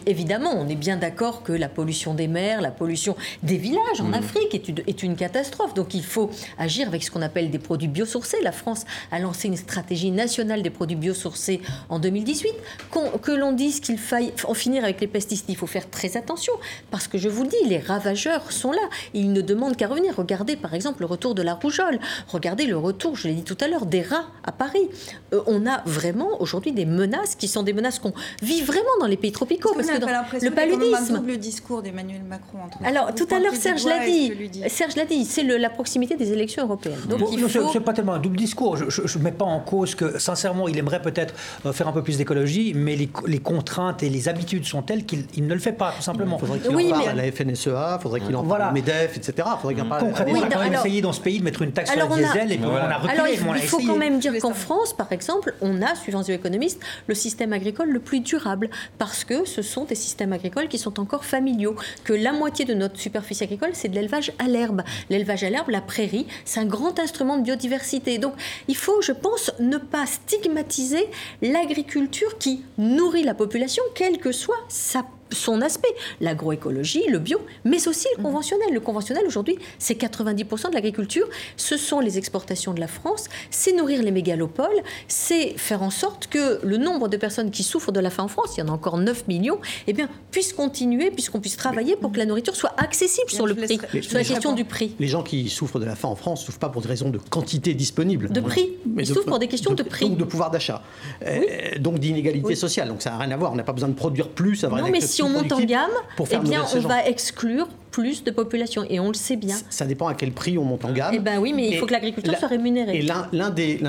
évidemment, 0.06 0.52
on 0.54 0.68
est 0.68 0.74
bien 0.76 0.96
d'accord 0.96 1.42
que 1.42 1.52
la 1.52 1.68
pollution 1.68 2.14
des 2.14 2.28
mers, 2.28 2.60
la 2.60 2.70
pollution 2.70 3.16
des 3.42 3.56
villages 3.56 4.00
en 4.00 4.04
Mmh. 4.10 4.14
Afrique 4.14 4.54
est 4.54 4.68
une, 4.68 4.78
est 4.86 5.02
une 5.02 5.16
catastrophe. 5.16 5.72
Donc 5.74 5.94
il 5.94 6.02
faut 6.04 6.30
agir 6.58 6.88
avec 6.88 7.02
ce 7.04 7.10
qu'on 7.10 7.22
appelle 7.22 7.50
des 7.50 7.58
produits 7.58 7.88
biosourcés. 7.88 8.38
La 8.42 8.52
France 8.52 8.84
a 9.12 9.18
lancé 9.20 9.46
une 9.48 9.56
stratégie 9.56 10.10
nationale 10.10 10.62
des 10.62 10.70
produits 10.70 10.96
biosourcés 10.96 11.60
en 11.88 11.98
2018. 11.98 12.52
Qu'on- 12.90 13.10
que 13.18 13.30
l'on 13.32 13.52
dise 13.52 13.80
qu'il 13.80 13.98
faille 13.98 14.32
en 14.44 14.54
finir 14.54 14.82
avec 14.84 15.00
les 15.00 15.06
pesticides, 15.06 15.46
il 15.48 15.56
faut 15.56 15.66
faire 15.68 15.88
très 15.88 16.16
attention 16.16 16.52
parce 16.90 17.06
que 17.08 17.18
je 17.18 17.28
vous 17.28 17.44
le 17.44 17.48
dis, 17.48 17.68
les 17.68 17.78
ravageurs 17.78 18.50
sont 18.52 18.72
là. 18.72 18.82
Ils 19.14 19.32
ne 19.32 19.40
demandent 19.40 19.76
qu'à 19.76 19.86
revenir. 19.88 20.14
Regardez 20.16 20.56
par 20.56 20.74
exemple 20.74 21.00
le 21.00 21.06
retour 21.06 21.34
de 21.34 21.42
la 21.42 21.54
rougeole. 21.54 21.98
Regardez 22.28 22.66
le 22.66 22.76
retour, 22.76 23.16
je 23.16 23.28
l'ai 23.28 23.34
dit 23.34 23.44
tout 23.44 23.58
à 23.60 23.68
l'heure, 23.68 23.86
des 23.86 24.02
rats 24.02 24.26
à 24.44 24.52
Paris. 24.52 24.88
Euh, 25.32 25.40
on 25.46 25.66
a 25.66 25.82
vraiment 25.86 26.40
aujourd'hui 26.42 26.72
des 26.72 26.86
menaces 26.86 27.34
qui 27.36 27.48
sont 27.48 27.62
des 27.62 27.72
menaces 27.72 27.98
qu'on 27.98 28.12
vit 28.42 28.62
vraiment 28.62 28.88
dans 29.00 29.06
les 29.06 29.16
pays 29.16 29.32
tropicaux. 29.32 29.69
Que 29.70 29.76
Parce 29.76 29.87
que 29.88 29.92
n'avez 29.92 30.06
dans 30.06 30.42
le 30.42 30.50
paludisme. 30.78 31.16
double 31.16 31.37
discours 31.38 31.83
d'Emmanuel 31.83 32.22
Macron 32.28 32.59
entre 32.66 32.78
Alors, 32.85 33.14
tout 33.14 33.26
à 33.30 33.38
l'heure, 33.38 33.54
Serge 33.54 33.85
l'a 33.85 34.04
dit. 34.04 34.33
que. 34.62 34.68
Serge 34.68 34.96
l'a 34.96 35.04
dit, 35.04 35.24
c'est 35.24 35.42
la 35.44 35.70
proximité 35.70 36.16
des 36.16 36.33
élections 36.33 36.64
européennes. 36.64 36.98
Donc, 37.09 37.20
Bon, 37.20 37.26
faut... 37.48 37.68
c'est- 37.72 37.80
pas 37.80 37.92
tellement 37.92 38.14
un 38.14 38.18
double 38.18 38.37
discours. 38.37 38.76
Je 38.76 39.18
ne 39.18 39.22
mets 39.24 39.33
pas 39.33 39.44
en 39.44 39.61
cause 39.61 39.94
que, 39.94 40.18
sincèrement, 40.18 40.68
il 40.68 40.76
aimerait 40.78 41.00
peut-être 41.02 41.35
euh, 41.66 41.72
faire 41.72 41.88
un 41.88 41.92
peu 41.92 42.02
plus 42.02 42.18
d'écologie, 42.18 42.72
mais 42.74 42.94
les, 42.96 43.06
co- 43.06 43.26
les 43.26 43.38
contraintes 43.38 44.02
et 44.02 44.11
les 44.11 44.28
habitudes 44.28 44.64
sont 44.66 44.83
telles 44.83 45.04
qu'il 45.06 45.24
il 45.35 45.46
ne 45.46 45.54
le 45.54 45.61
fait 45.61 45.72
pas, 45.72 45.92
tout 45.96 46.02
simplement. 46.02 46.37
Il 46.37 46.40
faudrait 46.40 46.59
qu'il 46.61 46.74
Oui, 46.74 46.87
en 46.88 46.90
parle 46.90 47.02
mais- 47.16 47.22
à 47.22 47.26
la 47.26 47.33
FNSEA, 47.33 47.96
il 47.98 48.02
faudrait 48.02 48.20
qu'il 48.20 48.37
en 48.37 48.42
Voilà. 48.42 48.64
parle 48.66 48.76
au 48.76 48.80
MEDEF, 48.80 49.16
etc. 49.16 49.33
Il 49.38 49.61
faudrait 49.61 49.74
qu'il 49.74 49.85
en 49.85 49.88
parle 49.88 50.02
à- 50.02 50.04
Concrètement, 50.06 50.33
Oui, 50.35 50.40
on 50.42 50.46
a 50.46 50.50
quand 50.50 50.61
même 50.61 50.74
essayé 50.74 51.00
dans 51.02 51.12
ce 51.12 51.20
pays 51.20 51.38
de 51.38 51.44
mettre 51.44 51.62
une 51.62 51.72
taxe 51.72 51.92
sur 51.92 52.09
le 52.09 52.14
diesel 52.16 52.52
et 52.52 52.56
puis 52.59 52.66
on 52.66 52.74
a 52.76 52.98
reculé, 52.98 53.33
il, 53.56 53.62
faut 53.68 53.78
quand 53.87 53.96
même 53.96 54.18
dire 54.18 54.33
qu'en 54.40 54.54
France, 54.54 54.92
par 54.92 55.12
exemple, 55.12 55.54
on 55.61 55.80
a, 55.83 55.94
suivant 55.94 56.22
The 56.22 56.30
Economist, 56.30 56.80
le 57.06 57.14
système 57.14 57.52
agricole 57.52 57.90
le 57.90 58.00
plus 58.00 58.20
durable 58.20 58.68
parce 58.98 59.24
que 59.24 59.44
ce 59.44 59.60
sont 59.62 59.85
des 59.85 59.94
systèmes 59.94 60.33
agricoles 60.33 60.68
qui 60.68 60.79
sont 60.79 61.01
encore 61.01 61.25
familiaux. 61.25 61.77
Que 62.05 62.12
la 62.12 62.33
moitié 62.33 62.64
de 62.64 62.75
notre 62.75 62.99
superficie 62.99 63.44
agricole, 63.44 63.70
c'est 63.75 63.88
de 63.88 63.94
l'élevage 63.94 64.33
à 64.38 64.49
l'herbe. 64.49 64.83
L'élevage 65.09 65.44
à 65.44 65.51
l'herbe, 65.51 65.70
la 65.70 65.81
prairie, 65.81 66.27
c'est 66.44 66.61
un 66.61 66.66
grand 66.66 66.99
instrument 66.99 67.38
de 67.38 67.42
biodiversité. 67.42 68.18
Donc, 68.18 68.35
il 68.68 68.77
faut, 68.77 69.01
je 69.03 69.12
pense, 69.12 69.53
ne 69.59 69.79
pas 69.79 70.07
stigmatiser 70.07 71.07
l'agriculture 71.42 72.38
qui 72.38 72.62
nourrit 72.79 73.23
la 73.23 73.35
population, 73.35 73.83
quelle 73.94 74.18
que 74.18 74.33
soit 74.33 74.59
sa 74.68 75.05
son 75.32 75.60
aspect, 75.62 75.88
l'agroécologie, 76.20 77.04
le 77.08 77.18
bio, 77.18 77.38
mais 77.64 77.86
aussi 77.88 78.06
le 78.16 78.22
conventionnel. 78.22 78.72
Le 78.72 78.80
conventionnel, 78.80 79.24
aujourd'hui, 79.26 79.58
c'est 79.78 80.00
90% 80.00 80.70
de 80.70 80.74
l'agriculture. 80.74 81.26
Ce 81.56 81.76
sont 81.76 82.00
les 82.00 82.18
exportations 82.18 82.74
de 82.74 82.80
la 82.80 82.88
France, 82.88 83.26
c'est 83.50 83.72
nourrir 83.72 84.02
les 84.02 84.10
mégalopoles, 84.10 84.82
c'est 85.08 85.54
faire 85.56 85.82
en 85.82 85.90
sorte 85.90 86.26
que 86.28 86.60
le 86.64 86.76
nombre 86.76 87.08
de 87.08 87.16
personnes 87.16 87.50
qui 87.50 87.62
souffrent 87.62 87.92
de 87.92 88.00
la 88.00 88.10
faim 88.10 88.24
en 88.24 88.28
France, 88.28 88.54
il 88.56 88.60
y 88.60 88.62
en 88.62 88.68
a 88.68 88.72
encore 88.72 88.98
9 88.98 89.28
millions, 89.28 89.58
eh 89.86 89.92
bien, 89.92 90.08
puisse 90.30 90.52
continuer, 90.52 91.10
puisqu'on 91.10 91.40
puisse 91.40 91.56
travailler 91.56 91.96
pour 91.96 92.12
que 92.12 92.18
la 92.18 92.26
nourriture 92.26 92.56
soit 92.56 92.74
accessible 92.76 93.26
Bien, 93.28 93.36
sur 93.36 93.46
le 93.46 93.54
prix, 93.54 93.78
sur 94.02 94.14
la 94.18 94.24
question 94.24 94.52
du 94.54 94.64
prix. 94.64 94.94
Les 94.98 95.08
gens 95.08 95.22
qui 95.22 95.48
souffrent 95.48 95.78
de 95.78 95.84
la 95.84 95.96
faim 95.96 96.08
en 96.08 96.16
France 96.16 96.40
ne 96.40 96.46
souffrent 96.46 96.58
pas 96.58 96.68
pour 96.68 96.82
des 96.82 96.88
raisons 96.88 97.10
de 97.10 97.18
quantité 97.18 97.74
disponible. 97.74 98.30
De 98.30 98.40
prix. 98.40 98.70
Mais 98.86 99.02
Ils 99.02 99.06
souffrent 99.06 99.26
pour 99.26 99.38
des 99.38 99.48
questions 99.48 99.74
de 99.74 99.82
prix. 99.82 100.08
Donc 100.08 100.18
de 100.18 100.24
pouvoir 100.24 100.50
d'achat. 100.50 100.82
Euh, 101.26 101.40
donc 101.78 101.98
d'inégalité 101.98 102.46
Oui. 102.48 102.56
sociale. 102.56 102.88
Donc 102.88 103.02
ça 103.02 103.10
n'a 103.10 103.18
rien 103.18 103.30
à 103.30 103.36
voir. 103.36 103.52
On 103.52 103.56
n'a 103.56 103.62
pas 103.64 103.72
besoin 103.72 103.88
de 103.88 103.94
produire 103.94 104.28
plus. 104.28 104.62
une 104.64 104.70
mais 104.70 104.76
activité 104.76 105.19
si 105.20 105.30
on 105.30 105.30
monte 105.30 105.52
en 105.52 105.61
gamme, 105.61 105.90
eh 106.30 106.38
bien, 106.38 106.64
on 106.74 106.80
va 106.80 107.06
exclure 107.06 107.68
plus 107.90 108.22
de 108.24 108.31
population, 108.31 108.85
et 108.88 109.00
on 109.00 109.09
le 109.09 109.14
sait 109.14 109.37
bien. 109.37 109.57
Ça 109.68 109.85
dépend 109.87 110.07
à 110.09 110.14
quel 110.14 110.33
prix 110.33 110.57
on 110.59 110.64
monte 110.64 110.85
en 110.85 110.92
gamme. 110.92 111.12
Eh 111.14 111.18
ben 111.18 111.38
oui, 111.38 111.53
mais 111.53 111.68
il 111.68 111.74
Et 111.74 111.79
faut 111.79 111.87
que 111.87 111.92
l'agriculture 111.92 112.33
la- 112.33 112.38
soit 112.38 112.48
rémunérée. 112.48 112.98
Et 112.98 113.03
l'un 113.03 113.50
des, 113.50 113.81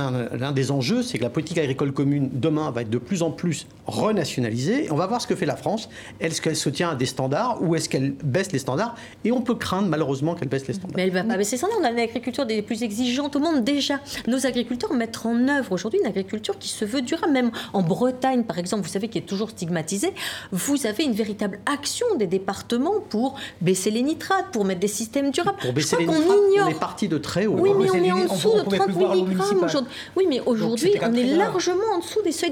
des 0.56 0.72
enjeux, 0.72 1.04
c'est 1.04 1.18
que 1.18 1.24
la 1.24 1.30
politique 1.30 1.58
agricole 1.58 1.92
commune, 1.92 2.30
demain, 2.34 2.72
va 2.72 2.82
être 2.82 2.90
de 2.90 2.98
plus 2.98 3.22
en 3.22 3.32
plus 3.32 3.68
renationalisée. 4.12 4.88
On 4.92 4.96
va 4.96 5.08
voir 5.08 5.22
ce 5.22 5.28
que 5.28 5.36
fait 5.36 5.46
la 5.46 5.56
France. 5.56 5.90
Est-ce 6.20 6.42
qu'elle 6.42 6.56
se 6.56 6.70
tient 6.70 6.90
à 6.90 6.96
des 6.96 7.06
standards 7.06 7.62
ou 7.62 7.76
est-ce 7.76 7.88
qu'elle 7.90 8.12
baisse 8.24 8.52
les 8.52 8.60
standards? 8.60 8.96
Et 9.24 9.32
on 9.32 9.42
peut 9.42 9.56
craindre, 9.56 9.88
malheureusement, 9.88 10.36
qu'elle 10.36 10.50
baisse 10.50 10.68
les 10.68 10.74
standards. 10.74 10.96
Mais 10.98 11.04
elle 11.04 11.12
va 11.12 11.24
pas 11.24 11.38
baisser 11.38 11.58
nom. 11.58 11.70
On 11.80 11.84
a 11.84 11.92
une 11.92 12.00
agriculture 12.00 12.46
des 12.46 12.62
plus 12.62 12.84
exigeantes 12.84 13.36
au 13.36 13.40
monde 13.40 13.64
déjà. 13.64 14.00
Nos 14.28 14.46
agriculteurs 14.46 14.94
mettent 14.94 15.20
en 15.26 15.48
œuvre 15.48 15.72
aujourd'hui 15.72 16.00
une 16.02 16.08
agriculture 16.08 16.58
qui 16.58 16.70
se 16.70 16.86
veut 16.86 17.02
durable. 17.02 17.32
Même 17.32 17.52
en 17.74 17.82
Bretagne, 17.84 18.44
par 18.44 18.58
exemple, 18.58 18.84
vous 18.84 18.90
savez, 18.92 19.08
qui 19.08 19.18
est 19.18 19.22
toujours 19.22 19.52
stigmatisée, 19.52 20.14
vous 20.52 20.86
avez 20.86 21.04
une 21.04 21.14
véritable 21.14 21.60
action 21.66 22.08
des 22.18 22.28
départements 22.28 23.00
pour 23.10 23.36
baisser 23.62 23.92
les 23.92 24.01
nitrates, 24.04 24.48
pour 24.52 24.66
mettre 24.66 24.80
des 24.80 24.88
systèmes 24.88 25.32
durables. 25.32 25.58
Pour 25.60 25.70
Je 25.72 25.76
baisser 25.76 25.96
crois 25.96 26.00
les 26.00 26.06
qu'on 26.08 26.20
nitrates, 26.20 26.38
on 26.48 26.52
ignore. 26.52 26.70
est 26.70 26.80
parti 26.80 27.08
de 27.08 27.18
très 27.18 27.46
haut. 27.48 27.56
Oui, 27.58 27.72
mais 27.78 27.90
on 27.92 27.94
est 28.04 28.12
en 28.12 28.24
dessous 28.34 28.52
de 28.58 28.62
pouvait 28.64 28.78
30 28.78 28.88
plus 28.88 28.96
boire 28.98 29.12
à 29.12 29.16
l'eau 29.16 29.26
mg 29.26 29.42
aujourd'hui. 29.64 29.92
Oui, 30.16 30.26
mais 30.30 30.40
aujourd'hui, 30.46 30.94
on 31.02 31.14
est 31.14 31.24
largement 31.36 31.84
en 31.96 32.00
dessous 32.00 32.22
des 32.24 32.32
seuils 32.32 32.52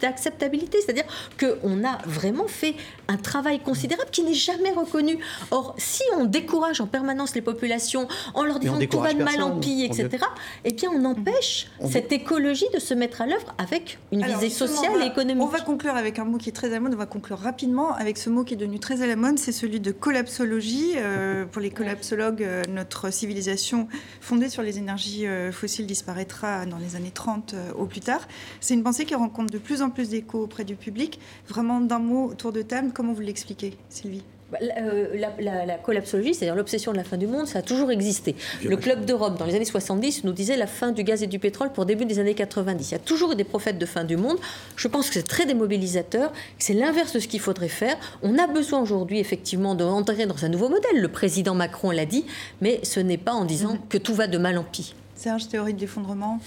d'acceptabilité. 0.00 0.78
C'est-à-dire 0.84 1.04
qu'on 1.38 1.84
a 1.84 1.98
vraiment 2.06 2.46
fait 2.46 2.74
un 3.08 3.16
travail 3.16 3.60
considérable 3.60 4.10
qui 4.10 4.22
n'est 4.22 4.34
jamais 4.34 4.70
reconnu. 4.70 5.18
Or, 5.50 5.74
si 5.78 6.02
on 6.16 6.24
décourage 6.24 6.80
en 6.80 6.86
permanence 6.86 7.34
les 7.34 7.42
populations 7.42 8.06
en 8.34 8.44
leur 8.44 8.58
disant 8.58 8.78
que 8.78 8.84
tout 8.84 9.00
va 9.00 9.12
de 9.12 9.22
mal 9.22 9.42
en 9.42 9.58
pis, 9.58 9.84
etc., 9.84 10.24
eh 10.64 10.72
bien, 10.72 10.90
on 10.94 11.04
empêche 11.04 11.68
On- 11.80 11.88
cette 11.88 12.12
écologie 12.12 12.66
de 12.74 12.78
se 12.78 12.94
mettre 12.94 13.20
à 13.22 13.26
l'œuvre 13.26 13.54
avec 13.58 13.98
une 14.12 14.22
Alors, 14.22 14.38
visée 14.38 14.50
sociale 14.54 14.92
on 14.94 14.98
va- 14.98 15.04
et 15.04 15.08
économique. 15.08 15.42
On 15.42 15.46
va 15.46 15.60
conclure 15.60 15.94
avec 15.96 16.18
un 16.18 16.24
mot 16.24 16.38
qui 16.38 16.48
est 16.50 16.52
très 16.52 16.68
à 16.68 16.70
la 16.70 16.80
mode. 16.80 16.94
On 16.94 16.98
va 16.98 17.06
conclure 17.06 17.38
rapidement 17.38 17.92
avec 17.94 18.16
ce 18.18 18.30
mot 18.30 18.44
qui 18.44 18.54
est 18.54 18.56
devenu 18.56 18.78
très 18.78 19.02
à 19.02 19.06
la 19.06 19.16
mode, 19.16 19.38
c'est 19.38 19.52
celui 19.52 19.80
de 19.80 19.90
collapsologie. 19.92 20.79
Euh, 20.96 21.44
pour 21.46 21.60
les 21.60 21.70
collapsologues, 21.70 22.42
euh, 22.42 22.62
notre 22.68 23.12
civilisation 23.12 23.88
fondée 24.20 24.48
sur 24.48 24.62
les 24.62 24.78
énergies 24.78 25.26
euh, 25.26 25.52
fossiles 25.52 25.86
disparaîtra 25.86 26.66
dans 26.66 26.78
les 26.78 26.96
années 26.96 27.10
30 27.10 27.54
euh, 27.54 27.72
au 27.74 27.86
plus 27.86 28.00
tard. 28.00 28.26
C'est 28.60 28.74
une 28.74 28.82
pensée 28.82 29.04
qui 29.04 29.14
rencontre 29.14 29.52
de 29.52 29.58
plus 29.58 29.82
en 29.82 29.90
plus 29.90 30.10
d'écho 30.10 30.42
auprès 30.42 30.64
du 30.64 30.76
public. 30.76 31.20
Vraiment 31.48 31.80
d'un 31.80 31.98
mot 31.98 32.26
autour 32.26 32.52
de 32.52 32.62
table, 32.62 32.90
comment 32.94 33.12
vous 33.12 33.22
l'expliquez, 33.22 33.76
Sylvie? 33.88 34.24
La, 34.60 34.78
euh, 34.82 35.06
la- 35.16 35.32
la- 35.40 35.66
la 35.66 35.74
collapsologie, 35.78 36.34
c'est-à-dire 36.34 36.56
l'obsession 36.56 36.92
de 36.92 36.96
la 36.96 37.04
fin 37.04 37.16
du 37.16 37.26
monde, 37.26 37.46
ça 37.46 37.60
a 37.60 37.62
toujours 37.62 37.90
existé. 37.90 38.34
Le 38.64 38.76
Club 38.76 39.04
d'Europe, 39.04 39.38
dans 39.38 39.44
les 39.44 39.54
années 39.54 39.64
70, 39.64 40.24
nous 40.24 40.32
disait 40.32 40.56
la 40.56 40.66
fin 40.66 40.92
du 40.92 41.04
gaz 41.04 41.22
et 41.22 41.26
du 41.26 41.38
pétrole 41.38 41.70
pour 41.72 41.86
début 41.86 42.04
des 42.04 42.18
années 42.18 42.34
90. 42.34 42.88
Il 42.90 42.92
y 42.92 42.94
a 42.94 42.98
toujours 42.98 43.32
eu 43.32 43.36
des 43.36 43.44
prophètes 43.44 43.78
de 43.78 43.86
fin 43.86 44.04
du 44.04 44.16
monde. 44.16 44.38
Je 44.76 44.88
pense 44.88 45.08
que 45.08 45.14
c'est 45.14 45.22
très 45.26 45.46
démobilisateur, 45.46 46.32
que 46.32 46.36
c'est 46.58 46.74
l'inverse 46.74 47.12
de 47.12 47.20
ce 47.20 47.28
qu'il 47.28 47.40
faudrait 47.40 47.68
faire. 47.68 47.96
On 48.22 48.38
a 48.38 48.46
besoin 48.46 48.80
aujourd'hui, 48.80 49.18
effectivement, 49.20 49.74
d'entrer 49.74 50.26
dans 50.26 50.44
un 50.44 50.48
nouveau 50.48 50.68
modèle. 50.68 51.00
Le 51.00 51.08
président 51.08 51.54
Macron 51.54 51.90
l'a 51.90 52.06
dit, 52.06 52.24
mais 52.60 52.80
ce 52.82 53.00
n'est 53.00 53.18
pas 53.18 53.32
en 53.32 53.44
disant 53.44 53.78
que 53.88 53.98
tout 53.98 54.14
va 54.14 54.26
de 54.26 54.38
mal 54.38 54.58
en 54.58 54.64
pis. 54.64 54.94
Serge, 55.14 55.48
théorie 55.48 55.74
de 55.74 55.80
l'effondrement? 55.80 56.40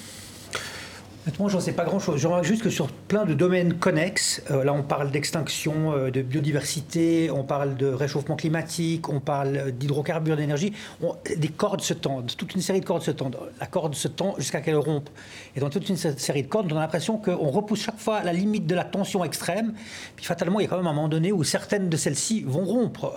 Honnêtement, 1.26 1.48
j'en 1.48 1.62
sais 1.62 1.72
pas 1.72 1.86
grand-chose. 1.86 2.20
Je 2.20 2.28
remarque 2.28 2.44
juste 2.44 2.64
que 2.64 2.70
sur 2.70 2.88
plein 2.92 3.24
de 3.24 3.34
domaines 3.34 3.76
connexes, 3.76 4.44
euh, 4.52 4.66
là 4.66 4.74
on 4.74 4.84
parle 4.84 5.10
d'extinction, 5.10 5.94
euh, 5.94 6.12
de 6.12 6.22
biodiversité, 6.22 7.32
on 7.32 7.46
parle 7.46 7.78
de 7.78 7.88
réchauffement 7.88 8.36
climatique, 8.36 9.08
on 9.08 9.22
parle 9.22 9.56
euh, 9.56 9.72
d'hydrocarbures, 9.72 10.36
d'énergie, 10.36 10.74
des 11.38 11.48
cordes 11.48 11.80
se 11.80 11.94
tendent, 11.94 12.30
toute 12.36 12.54
une 12.56 12.62
série 12.62 12.82
de 12.82 12.86
cordes 12.86 13.04
se 13.04 13.12
tendent. 13.12 13.38
La 13.62 13.68
corde 13.68 13.96
se 13.96 14.10
tend 14.10 14.36
jusqu'à 14.38 14.60
qu'elle 14.60 14.76
rompe. 14.76 15.10
Et 15.56 15.62
dans 15.62 15.70
toute 15.70 15.88
une 15.88 15.96
sé- 15.96 16.18
série 16.18 16.44
de 16.44 16.50
cordes, 16.50 16.70
on 16.74 16.76
a 16.76 16.82
l'impression 16.82 17.18
qu'on 17.18 17.52
repousse 17.52 17.84
chaque 17.84 18.00
fois 18.00 18.22
la 18.22 18.34
limite 18.34 18.68
de 18.68 18.76
la 18.76 18.84
tension 18.84 19.24
extrême. 19.24 19.74
Puis 20.18 20.26
fatalement, 20.26 20.60
il 20.60 20.64
y 20.64 20.66
a 20.66 20.70
quand 20.70 20.78
même 20.78 20.88
un 20.88 20.94
moment 20.94 21.08
donné 21.08 21.32
où 21.32 21.46
certaines 21.46 21.88
de 21.88 21.96
celles-ci 21.96 22.44
vont 22.46 22.66
rompre. 22.66 23.14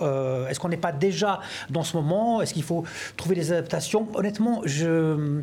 Est-ce 0.49 0.61
qu'on 0.61 0.69
n'est 0.69 0.77
pas 0.77 0.93
déjà 0.93 1.41
dans 1.69 1.83
ce 1.83 1.97
moment? 1.97 2.41
Est-ce 2.41 2.53
qu'il 2.53 2.63
faut 2.63 2.85
trouver 3.17 3.35
des 3.35 3.51
adaptations? 3.51 4.07
Honnêtement, 4.15 4.61
je... 4.63 5.41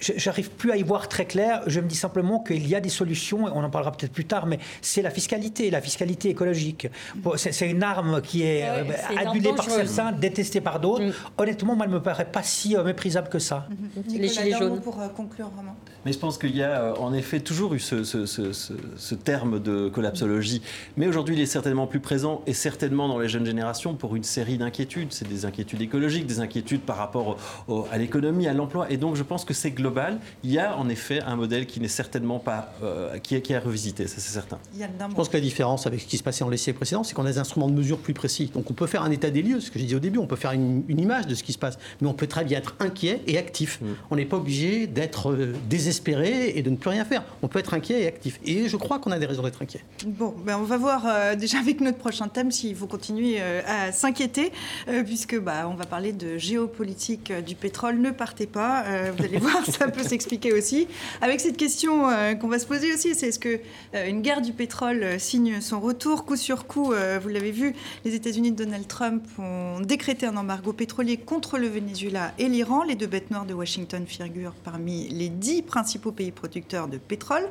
Je- 0.00 0.12
J'arrive 0.16 0.50
plus 0.50 0.72
à 0.72 0.76
y 0.76 0.82
voir 0.82 1.08
très 1.08 1.24
clair. 1.26 1.62
Je 1.66 1.80
me 1.80 1.86
dis 1.86 1.94
simplement 1.96 2.40
qu'il 2.40 2.66
y 2.66 2.74
a 2.74 2.80
des 2.80 2.88
solutions, 2.88 3.46
et 3.46 3.50
on 3.54 3.62
en 3.62 3.70
parlera 3.70 3.92
peut-être 3.92 4.12
plus 4.12 4.24
tard, 4.24 4.46
mais 4.46 4.58
c'est 4.80 5.02
la 5.02 5.10
fiscalité, 5.10 5.70
la 5.70 5.80
fiscalité 5.80 6.30
écologique. 6.30 6.88
C'est 7.36 7.68
une 7.70 7.82
arme 7.82 8.20
qui 8.22 8.42
est 8.42 8.62
Ouais, 8.62 8.90
euh, 8.90 9.28
adulée 9.28 9.52
par 9.54 9.68
certains, 9.70 10.12
détestée 10.12 10.60
par 10.60 10.80
d'autres. 10.80 11.04
Mm. 11.04 11.12
Honnêtement, 11.38 11.76
moi, 11.76 11.86
elle 11.86 11.92
me 11.92 12.02
paraît 12.02 12.30
pas 12.30 12.42
si 12.42 12.76
euh, 12.76 12.82
méprisable 12.84 13.28
que 13.28 13.38
ça. 13.38 13.66
Les 14.08 14.18
Nicolas, 14.18 14.28
gilets 14.44 14.58
jaunes. 14.58 14.80
pour 14.80 15.00
euh, 15.00 15.08
conclure 15.08 15.48
vraiment. 15.50 15.76
Mais 16.06 16.12
je 16.12 16.18
pense 16.18 16.38
qu'il 16.38 16.56
y 16.56 16.62
a 16.62 16.80
euh, 16.82 16.94
en 16.96 17.12
effet 17.12 17.40
toujours 17.40 17.74
eu 17.74 17.78
ce, 17.80 18.04
ce- 18.04 18.26
ce- 18.26 18.52
ce- 18.52 18.72
ce 18.96 19.14
terme 19.14 19.60
de 19.60 19.88
collapsologie. 19.88 20.62
Mais 20.96 21.06
aujourd'hui, 21.06 21.34
il 21.36 21.40
est 21.40 21.46
certainement 21.46 21.86
plus 21.86 22.00
présent 22.00 22.42
et 22.46 22.54
certainement 22.54 23.08
dans 23.08 23.18
les 23.18 23.28
jeunes 23.28 23.44
générations 23.46 23.94
pour 23.94 24.16
une 24.16 24.24
série 24.24 24.58
d'inquiétudes. 24.58 25.08
C'est 25.12 25.28
des 25.28 25.44
inquiétudes 25.44 25.82
écologiques, 25.82 26.26
des 26.26 26.40
inquiétudes 26.40 26.80
par 26.80 26.96
rapport 26.96 27.36
au- 27.68 27.72
au- 27.74 27.86
à 27.92 27.98
l'économie, 27.98 28.46
à 28.46 28.54
l'emploi. 28.54 28.90
Et 28.90 28.96
donc, 28.96 29.16
je 29.16 29.22
pense 29.22 29.44
que 29.44 29.54
c'est 29.54 29.70
global. 29.70 30.18
Il 30.42 30.50
y 30.52 30.58
a 30.58 30.76
en 30.76 30.88
effet 30.88 31.20
un 31.22 31.36
modèle 31.36 31.66
qui 31.66 31.80
n'est 31.80 31.88
certainement 31.88 32.38
pas. 32.38 32.72
euh, 32.82 33.18
qui, 33.18 33.34
est, 33.34 33.42
qui 33.42 33.52
est 33.52 33.56
à 33.56 33.60
revisiter, 33.60 34.06
ça 34.06 34.16
c'est 34.18 34.32
certain. 34.32 34.58
Il 34.74 34.80
y 34.80 34.84
a 34.84 34.88
d'un 34.88 35.08
Je 35.10 35.14
pense 35.14 35.28
que 35.28 35.36
la 35.36 35.42
différence 35.42 35.86
avec 35.86 36.00
ce 36.00 36.06
qui 36.06 36.16
se 36.16 36.22
passait 36.22 36.44
en 36.44 36.48
l'essai 36.48 36.72
précédent, 36.72 37.02
c'est 37.04 37.14
qu'on 37.14 37.24
a 37.26 37.30
des 37.32 37.38
instruments 37.38 37.68
de 37.68 37.74
mesure 37.74 37.98
plus 37.98 38.14
précis. 38.14 38.50
Donc 38.54 38.70
on 38.70 38.74
peut 38.74 38.86
faire 38.86 39.02
un 39.02 39.10
état 39.10 39.30
des 39.30 39.42
lieux, 39.42 39.60
ce 39.60 39.70
que 39.70 39.78
j'ai 39.78 39.84
dit 39.84 39.94
au 39.94 39.98
début, 40.00 40.18
on 40.18 40.26
peut 40.26 40.36
faire 40.36 40.52
une, 40.52 40.82
une 40.88 41.00
image 41.00 41.26
de 41.26 41.34
ce 41.34 41.42
qui 41.42 41.52
se 41.52 41.58
passe, 41.58 41.78
mais 42.00 42.08
on 42.08 42.14
peut 42.14 42.26
très 42.26 42.44
bien 42.44 42.58
être 42.58 42.74
inquiet 42.80 43.20
et 43.26 43.36
actif. 43.38 43.80
On 44.10 44.16
n'est 44.16 44.24
pas 44.24 44.36
obligé 44.38 44.86
d'être 44.86 45.30
euh, 45.32 45.52
désespéré 45.90 46.52
et 46.54 46.62
de 46.62 46.70
ne 46.70 46.76
plus 46.76 46.90
rien 46.90 47.04
faire. 47.04 47.24
On 47.42 47.48
peut 47.48 47.58
être 47.58 47.74
inquiet 47.74 48.02
et 48.02 48.06
actif. 48.06 48.38
Et 48.44 48.68
je 48.68 48.76
crois 48.76 49.00
qu'on 49.00 49.10
a 49.10 49.18
des 49.18 49.26
raisons 49.26 49.42
d'être 49.42 49.60
inquiet. 49.60 49.80
Bon, 50.06 50.34
ben 50.44 50.56
on 50.58 50.62
va 50.62 50.76
voir 50.76 51.04
euh, 51.06 51.34
déjà 51.34 51.58
avec 51.58 51.80
notre 51.80 51.98
prochain 51.98 52.28
thème 52.28 52.52
s'il 52.52 52.76
faut 52.76 52.86
continuer 52.86 53.36
euh, 53.40 53.60
à 53.66 53.90
s'inquiéter, 53.90 54.52
euh, 54.88 55.02
puisque 55.02 55.38
bah, 55.38 55.68
on 55.68 55.74
va 55.74 55.86
parler 55.86 56.12
de 56.12 56.38
géopolitique 56.38 57.32
euh, 57.32 57.40
du 57.40 57.56
pétrole. 57.56 57.98
Ne 57.98 58.12
partez 58.12 58.46
pas, 58.46 58.84
euh, 58.84 59.12
vous 59.16 59.24
allez 59.24 59.38
voir, 59.48 59.66
ça 59.66 59.88
peut 59.88 60.04
s'expliquer 60.04 60.52
aussi. 60.52 60.86
Avec 61.20 61.40
cette 61.40 61.56
question 61.56 62.08
euh, 62.08 62.34
qu'on 62.34 62.48
va 62.48 62.60
se 62.60 62.66
poser 62.66 62.94
aussi, 62.94 63.14
c'est 63.16 63.28
est-ce 63.28 63.38
que 63.40 63.60
une 64.08 64.22
guerre 64.22 64.40
du 64.40 64.52
pétrole 64.52 65.18
signe 65.18 65.60
son 65.60 65.80
retour 65.80 66.24
coup 66.24 66.36
sur 66.36 66.66
coup 66.66 66.92
Vous 67.22 67.28
l'avez 67.28 67.50
vu, 67.50 67.74
les 68.04 68.14
États-Unis 68.14 68.52
de 68.52 68.64
Donald 68.64 68.86
Trump 68.86 69.24
ont 69.38 69.80
décrété 69.80 70.26
un 70.26 70.36
embargo 70.36 70.72
pétrolier 70.72 71.16
contre 71.16 71.58
le 71.58 71.68
Venezuela 71.68 72.32
et 72.38 72.48
l'Iran. 72.48 72.82
Les 72.84 72.94
deux 72.94 73.06
bêtes 73.06 73.30
noires 73.30 73.46
de 73.46 73.54
Washington 73.54 74.04
figurent 74.06 74.54
parmi 74.64 75.08
les 75.08 75.28
dix 75.28 75.62
principaux 75.80 76.12
pays 76.12 76.30
producteurs 76.30 76.88
de 76.88 76.98
pétrole. 76.98 77.48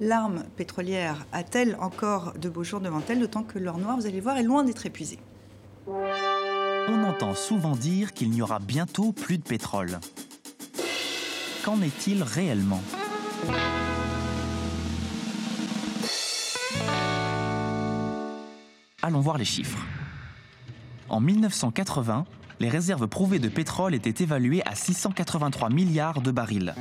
L'arme 0.00 0.44
pétrolière 0.56 1.26
a-t-elle 1.32 1.76
encore 1.80 2.32
de 2.38 2.48
beaux 2.48 2.62
jours 2.62 2.78
devant 2.78 3.02
elle, 3.08 3.18
d'autant 3.18 3.42
que 3.42 3.58
l'or 3.58 3.78
noir, 3.78 3.96
vous 3.96 4.06
allez 4.06 4.20
voir, 4.20 4.36
est 4.36 4.44
loin 4.44 4.62
d'être 4.62 4.86
épuisé 4.86 5.18
On 5.88 7.02
entend 7.04 7.34
souvent 7.34 7.74
dire 7.74 8.12
qu'il 8.12 8.30
n'y 8.30 8.42
aura 8.42 8.60
bientôt 8.60 9.10
plus 9.10 9.38
de 9.38 9.42
pétrole. 9.42 9.98
Qu'en 11.64 11.82
est-il 11.82 12.22
réellement? 12.22 12.80
Allons 19.02 19.20
voir 19.20 19.36
les 19.36 19.44
chiffres. 19.44 19.84
En 21.08 21.18
1980, 21.18 22.24
les 22.60 22.68
réserves 22.68 23.08
prouvées 23.08 23.40
de 23.40 23.48
pétrole 23.48 23.96
étaient 23.96 24.22
évaluées 24.22 24.62
à 24.64 24.76
683 24.76 25.70
milliards 25.70 26.20
de 26.20 26.30
barils. 26.30 26.72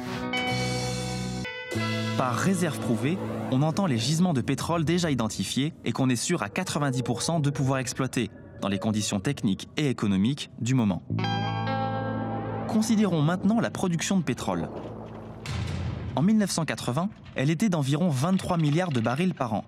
Par 2.17 2.35
réserve 2.35 2.79
prouvée, 2.79 3.17
on 3.51 3.63
entend 3.63 3.87
les 3.87 3.97
gisements 3.97 4.33
de 4.33 4.41
pétrole 4.41 4.85
déjà 4.85 5.09
identifiés 5.09 5.73
et 5.83 5.91
qu'on 5.91 6.09
est 6.09 6.15
sûr 6.15 6.43
à 6.43 6.47
90% 6.47 7.41
de 7.41 7.49
pouvoir 7.49 7.79
exploiter, 7.79 8.29
dans 8.61 8.67
les 8.67 8.77
conditions 8.77 9.19
techniques 9.19 9.67
et 9.77 9.89
économiques 9.89 10.51
du 10.61 10.75
moment. 10.75 11.01
Considérons 12.67 13.23
maintenant 13.23 13.59
la 13.59 13.71
production 13.71 14.17
de 14.17 14.23
pétrole. 14.23 14.69
En 16.15 16.21
1980, 16.21 17.09
elle 17.35 17.49
était 17.49 17.69
d'environ 17.69 18.09
23 18.09 18.57
milliards 18.57 18.91
de 18.91 18.99
barils 18.99 19.33
par 19.33 19.53
an. 19.55 19.65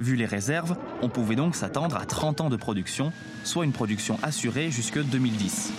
Vu 0.00 0.16
les 0.16 0.26
réserves, 0.26 0.76
on 1.00 1.08
pouvait 1.08 1.36
donc 1.36 1.54
s'attendre 1.54 1.96
à 1.96 2.06
30 2.06 2.40
ans 2.40 2.50
de 2.50 2.56
production, 2.56 3.12
soit 3.44 3.64
une 3.64 3.72
production 3.72 4.18
assurée 4.24 4.72
jusque 4.72 5.00
2010. 5.00 5.72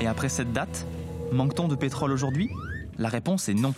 Et 0.00 0.08
après 0.08 0.28
cette 0.28 0.52
date, 0.52 0.86
manque-t-on 1.30 1.68
de 1.68 1.76
pétrole 1.76 2.10
aujourd'hui? 2.10 2.50
La 2.98 3.08
réponse 3.08 3.48
est 3.48 3.54
non 3.54 3.74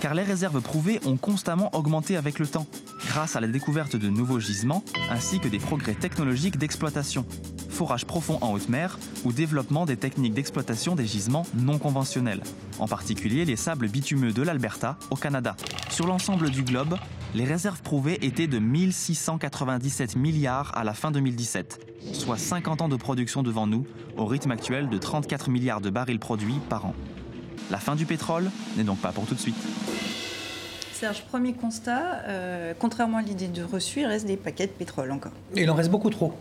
car 0.00 0.14
les 0.14 0.22
réserves 0.22 0.60
prouvées 0.60 1.00
ont 1.04 1.16
constamment 1.16 1.74
augmenté 1.74 2.16
avec 2.16 2.38
le 2.38 2.46
temps, 2.46 2.66
grâce 3.06 3.36
à 3.36 3.40
la 3.40 3.46
découverte 3.46 3.96
de 3.96 4.08
nouveaux 4.08 4.40
gisements 4.40 4.84
ainsi 5.10 5.40
que 5.40 5.48
des 5.48 5.58
progrès 5.58 5.94
technologiques 5.94 6.58
d'exploitation, 6.58 7.24
forage 7.68 8.06
profond 8.06 8.38
en 8.40 8.52
haute 8.52 8.68
mer 8.68 8.98
ou 9.24 9.32
développement 9.32 9.84
des 9.84 9.96
techniques 9.96 10.34
d'exploitation 10.34 10.94
des 10.94 11.06
gisements 11.06 11.46
non 11.54 11.78
conventionnels, 11.78 12.42
en 12.78 12.86
particulier 12.86 13.44
les 13.44 13.56
sables 13.56 13.88
bitumeux 13.88 14.32
de 14.32 14.42
l'Alberta 14.42 14.96
au 15.10 15.16
Canada. 15.16 15.56
Sur 15.90 16.06
l'ensemble 16.06 16.50
du 16.50 16.62
globe, 16.62 16.96
les 17.34 17.44
réserves 17.44 17.82
prouvées 17.82 18.24
étaient 18.24 18.46
de 18.46 18.58
1697 18.58 20.16
milliards 20.16 20.76
à 20.76 20.84
la 20.84 20.94
fin 20.94 21.10
2017, 21.10 21.94
soit 22.12 22.38
50 22.38 22.82
ans 22.82 22.88
de 22.88 22.96
production 22.96 23.42
devant 23.42 23.66
nous, 23.66 23.86
au 24.16 24.24
rythme 24.24 24.52
actuel 24.52 24.88
de 24.88 24.98
34 24.98 25.50
milliards 25.50 25.80
de 25.80 25.90
barils 25.90 26.20
produits 26.20 26.60
par 26.68 26.86
an. 26.86 26.94
La 27.70 27.78
fin 27.78 27.96
du 27.96 28.06
pétrole 28.06 28.50
n'est 28.76 28.84
donc 28.84 28.98
pas 28.98 29.12
pour 29.12 29.26
tout 29.26 29.34
de 29.34 29.40
suite. 29.40 29.56
Serge, 30.94 31.22
premier 31.22 31.54
constat, 31.54 32.22
euh, 32.28 32.72
contrairement 32.78 33.18
à 33.18 33.22
l'idée 33.22 33.48
de 33.48 33.64
reçu, 33.64 34.02
il 34.02 34.06
reste 34.06 34.26
des 34.26 34.36
paquets 34.36 34.68
de 34.68 34.70
pétrole 34.70 35.10
encore. 35.10 35.32
Il 35.56 35.68
en 35.68 35.74
reste 35.74 35.90
beaucoup 35.90 36.08
trop. 36.08 36.34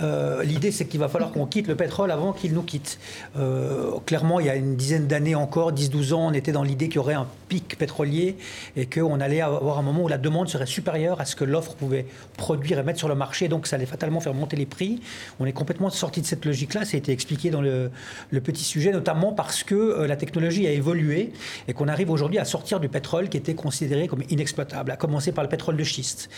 Euh, 0.00 0.42
l'idée, 0.44 0.72
c'est 0.72 0.86
qu'il 0.86 0.98
va 0.98 1.08
falloir 1.08 1.30
qu'on 1.30 1.44
quitte 1.44 1.68
le 1.68 1.76
pétrole 1.76 2.10
avant 2.10 2.32
qu'il 2.32 2.54
nous 2.54 2.62
quitte. 2.62 2.98
Euh, 3.38 3.90
clairement, 4.06 4.40
il 4.40 4.46
y 4.46 4.48
a 4.48 4.56
une 4.56 4.76
dizaine 4.76 5.06
d'années 5.06 5.34
encore, 5.34 5.74
10-12 5.74 6.14
ans, 6.14 6.28
on 6.28 6.32
était 6.32 6.52
dans 6.52 6.62
l'idée 6.62 6.86
qu'il 6.86 6.96
y 6.96 7.00
aurait 7.00 7.12
un 7.12 7.26
pic 7.50 7.76
pétrolier 7.76 8.38
et 8.76 8.86
qu'on 8.86 9.20
allait 9.20 9.42
avoir 9.42 9.78
un 9.78 9.82
moment 9.82 10.04
où 10.04 10.08
la 10.08 10.16
demande 10.16 10.48
serait 10.48 10.64
supérieure 10.64 11.20
à 11.20 11.26
ce 11.26 11.36
que 11.36 11.44
l'offre 11.44 11.74
pouvait 11.74 12.06
produire 12.38 12.78
et 12.78 12.82
mettre 12.82 12.98
sur 12.98 13.08
le 13.08 13.14
marché. 13.14 13.48
Donc, 13.48 13.66
ça 13.66 13.76
allait 13.76 13.84
fatalement 13.84 14.20
faire 14.20 14.32
monter 14.32 14.56
les 14.56 14.66
prix. 14.66 15.02
On 15.38 15.44
est 15.44 15.52
complètement 15.52 15.90
sorti 15.90 16.22
de 16.22 16.26
cette 16.26 16.46
logique-là. 16.46 16.86
Ça 16.86 16.96
a 16.96 16.98
été 16.98 17.12
expliqué 17.12 17.50
dans 17.50 17.60
le, 17.60 17.90
le 18.30 18.40
petit 18.40 18.64
sujet, 18.64 18.90
notamment 18.90 19.34
parce 19.34 19.64
que 19.64 20.04
la 20.04 20.16
technologie 20.16 20.66
a 20.66 20.70
évolué 20.70 21.34
et 21.68 21.74
qu'on 21.74 21.88
arrive 21.88 22.10
aujourd'hui 22.10 22.38
à 22.38 22.46
sortir 22.46 22.80
du 22.80 22.88
pétrole 22.88 23.28
qui 23.28 23.36
était 23.36 23.54
considéré 23.54 23.97
comme 24.06 24.22
inexploitable, 24.30 24.90
à 24.90 24.96
commencer 24.96 25.32
par 25.32 25.44
le 25.44 25.50
pétrole 25.50 25.76
de 25.76 25.84
schiste. 25.84 26.28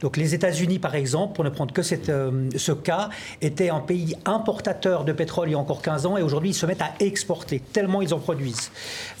Donc 0.00 0.16
les 0.16 0.34
États-Unis, 0.34 0.78
par 0.78 0.94
exemple, 0.94 1.34
pour 1.34 1.44
ne 1.44 1.50
prendre 1.50 1.72
que 1.72 1.82
cette, 1.82 2.08
euh, 2.08 2.48
ce 2.56 2.72
cas, 2.72 3.10
étaient 3.40 3.70
un 3.70 3.80
pays 3.80 4.16
importateur 4.24 5.04
de 5.04 5.12
pétrole 5.12 5.48
il 5.48 5.52
y 5.52 5.54
a 5.54 5.58
encore 5.58 5.82
15 5.82 6.06
ans 6.06 6.16
et 6.16 6.22
aujourd'hui 6.22 6.50
ils 6.50 6.54
se 6.54 6.66
mettent 6.66 6.82
à 6.82 6.92
exporter, 7.00 7.60
tellement 7.60 8.02
ils 8.02 8.14
en 8.14 8.18
produisent. 8.18 8.70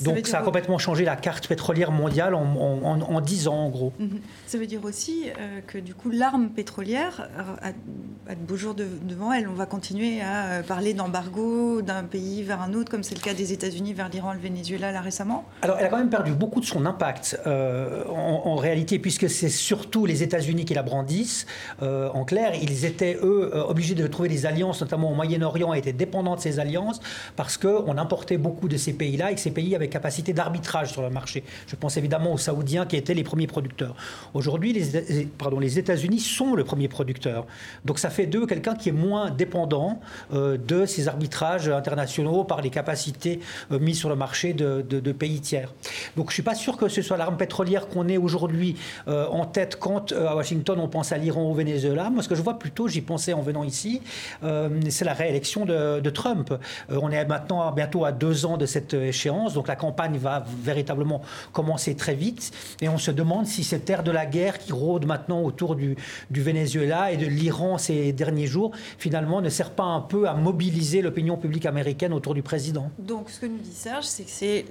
Donc 0.00 0.26
ça, 0.26 0.38
a 0.38 0.42
complètement 0.42 0.78
changé 0.78 1.04
la 1.04 1.16
carte 1.16 1.48
pétrolière 1.48 1.90
mondiale 1.90 2.34
en, 2.34 2.44
en, 2.44 3.20
10 3.20 3.48
ans 3.48 3.54
en 3.54 3.68
gros. 3.70 3.92
Mhm. 3.98 4.20
Ça 4.46 4.58
veut 4.58 4.66
dire 4.66 4.84
aussi 4.84 5.24
euh, 5.28 5.60
que 5.66 5.78
du 5.78 5.94
coup 5.94 6.10
l'arme 6.10 6.50
pétrolière 6.50 7.28
a, 7.62 8.34
de 8.34 8.40
beaux 8.40 8.56
jours 8.56 8.74
devant 8.74 9.32
elle. 9.32 9.48
On 9.48 9.54
va 9.54 9.66
continuer 9.66 10.20
à 10.20 10.46
euh, 10.46 10.62
parler 10.62 10.94
d'embargo 10.94 11.82
d'un 11.82 12.04
pays 12.04 12.42
vers 12.42 12.60
un 12.60 12.74
autre, 12.74 12.90
comme 12.90 13.02
c'est 13.02 13.14
le 13.14 13.20
cas 13.20 13.34
des 13.34 13.52
États-Unis 13.52 13.94
vers 13.94 14.08
l'Iran, 14.08 14.32
le 14.32 14.38
Venezuela 14.38 14.92
là 14.92 15.00
récemment. 15.00 15.44
Alors 15.62 15.76
elle 15.78 15.86
a 15.86 15.88
quand 15.88 15.98
même 15.98 16.10
perdu 16.10 16.32
beaucoup 16.32 16.60
de 16.60 16.66
son 16.66 16.86
impact. 16.86 17.40
Euh, 17.46 17.87
en, 18.08 18.56
réalité, 18.56 18.98
puisque 18.98 19.30
c'est 19.30 19.48
surtout 19.48 20.06
les 20.06 20.22
États-Unis 20.22 20.64
qui 20.64 20.74
la 20.74 20.82
brandissent, 20.82 21.46
euh, 21.82 22.08
en 22.10 22.24
clair, 22.24 22.52
ils 22.60 22.84
étaient, 22.84 23.16
eux, 23.22 23.50
euh, 23.54 23.64
obligés 23.64 23.94
de 23.94 24.06
trouver 24.06 24.28
des 24.28 24.46
alliances, 24.46 24.80
notamment 24.80 25.10
au 25.10 25.14
Moyen-Orient, 25.14 25.74
étaient 25.74 25.92
dépendants 25.92 26.36
de 26.36 26.40
ces 26.40 26.58
alliances, 26.58 27.00
parce 27.36 27.56
qu'on 27.56 27.96
importait 27.96 28.38
beaucoup 28.38 28.68
de 28.68 28.76
ces 28.76 28.92
pays-là 28.92 29.30
et 29.32 29.34
que 29.34 29.40
ces 29.40 29.50
pays 29.50 29.74
avaient 29.74 29.88
capacité 29.88 30.32
d'arbitrage 30.32 30.92
sur 30.92 31.02
le 31.02 31.10
marché. 31.10 31.44
Je 31.66 31.76
pense 31.76 31.96
évidemment 31.96 32.32
aux 32.32 32.38
Saoudiens 32.38 32.86
qui 32.86 32.96
étaient 32.96 33.14
les 33.14 33.24
premiers 33.24 33.46
producteurs. 33.46 33.94
Aujourd'hui, 34.34 34.72
les 34.72 35.78
États-Unis 35.78 36.20
sont 36.20 36.54
le 36.54 36.64
premier 36.64 36.88
producteur. 36.88 37.46
Donc 37.84 37.98
ça 37.98 38.10
fait 38.10 38.26
d'eux 38.26 38.46
quelqu'un 38.46 38.74
qui 38.74 38.88
est 38.88 38.92
moins 38.92 39.30
dépendant 39.30 40.00
de 40.32 40.86
ces 40.86 41.08
arbitrages 41.08 41.68
internationaux 41.68 42.44
par 42.44 42.60
les 42.60 42.70
capacités 42.70 43.40
mises 43.70 43.98
sur 43.98 44.08
le 44.08 44.16
marché 44.16 44.52
de, 44.52 44.82
de 44.82 45.12
pays 45.12 45.40
tiers. 45.40 45.72
Donc 46.16 46.26
je 46.26 46.30
ne 46.30 46.34
suis 46.34 46.42
pas 46.42 46.54
sûr 46.54 46.76
que 46.76 46.88
ce 46.88 47.02
soit 47.02 47.16
l'arme 47.16 47.36
pétrolière 47.36 47.77
qu'on 47.86 48.08
est 48.08 48.16
aujourd'hui 48.16 48.76
euh, 49.06 49.26
en 49.28 49.44
tête 49.44 49.76
quand 49.78 50.12
euh, 50.12 50.26
à 50.26 50.34
Washington 50.34 50.78
on 50.80 50.88
pense 50.88 51.12
à 51.12 51.18
l'Iran 51.18 51.44
ou 51.44 51.50
au 51.50 51.54
Venezuela. 51.54 52.10
Moi, 52.10 52.22
ce 52.22 52.28
que 52.28 52.34
je 52.34 52.42
vois 52.42 52.58
plutôt, 52.58 52.88
j'y 52.88 53.00
pensais 53.00 53.32
en 53.32 53.42
venant 53.42 53.62
ici, 53.62 54.02
euh, 54.42 54.68
c'est 54.88 55.04
la 55.04 55.14
réélection 55.14 55.64
de, 55.64 56.08
Trump. 56.08 56.54
on 56.88 57.10
est 57.10 57.24
maintenant 57.26 57.70
bientôt 57.70 58.06
à 58.06 58.12
deux 58.12 58.46
ans 58.46 58.56
de 58.56 58.64
cette 58.64 58.94
échéance, 58.94 59.52
donc 59.52 59.68
la 59.68 59.76
campagne 59.76 60.16
va 60.16 60.42
véritablement 60.62 61.20
commencer 61.52 61.94
très 61.94 62.14
vite. 62.14 62.50
Et 62.80 62.88
on 62.88 62.96
se 62.96 63.10
demande 63.10 63.46
si 63.46 63.62
cette 63.62 63.88
ère 63.90 64.02
de 64.02 64.10
la 64.10 64.24
guerre 64.24 64.58
qui 64.58 64.72
rôde 64.72 65.04
maintenant 65.04 65.42
autour 65.42 65.76
du, 65.76 65.96
Venezuela 66.30 67.12
et 67.12 67.18
de 67.18 67.26
l'Iran 67.26 67.76
ces 67.76 68.12
derniers 68.12 68.46
jours, 68.46 68.72
finalement, 68.96 69.42
ne 69.42 69.50
sert 69.50 69.70
pas 69.70 69.84
un 69.84 70.00
peu 70.00 70.28
à 70.28 70.34
mobiliser 70.34 71.02
l'opinion 71.02 71.36
publique 71.36 71.66
américaine 71.66 72.14
autour 72.14 72.32
du 72.32 72.42
président. 72.42 72.90
Donc, 72.98 73.28
ce 73.28 73.40
que 73.40 73.46
nous 73.46 73.58
dit 73.58 73.72
Serge, 73.72 74.06
c'est 74.06 74.24
que 74.24 74.30
c'est 74.30 74.64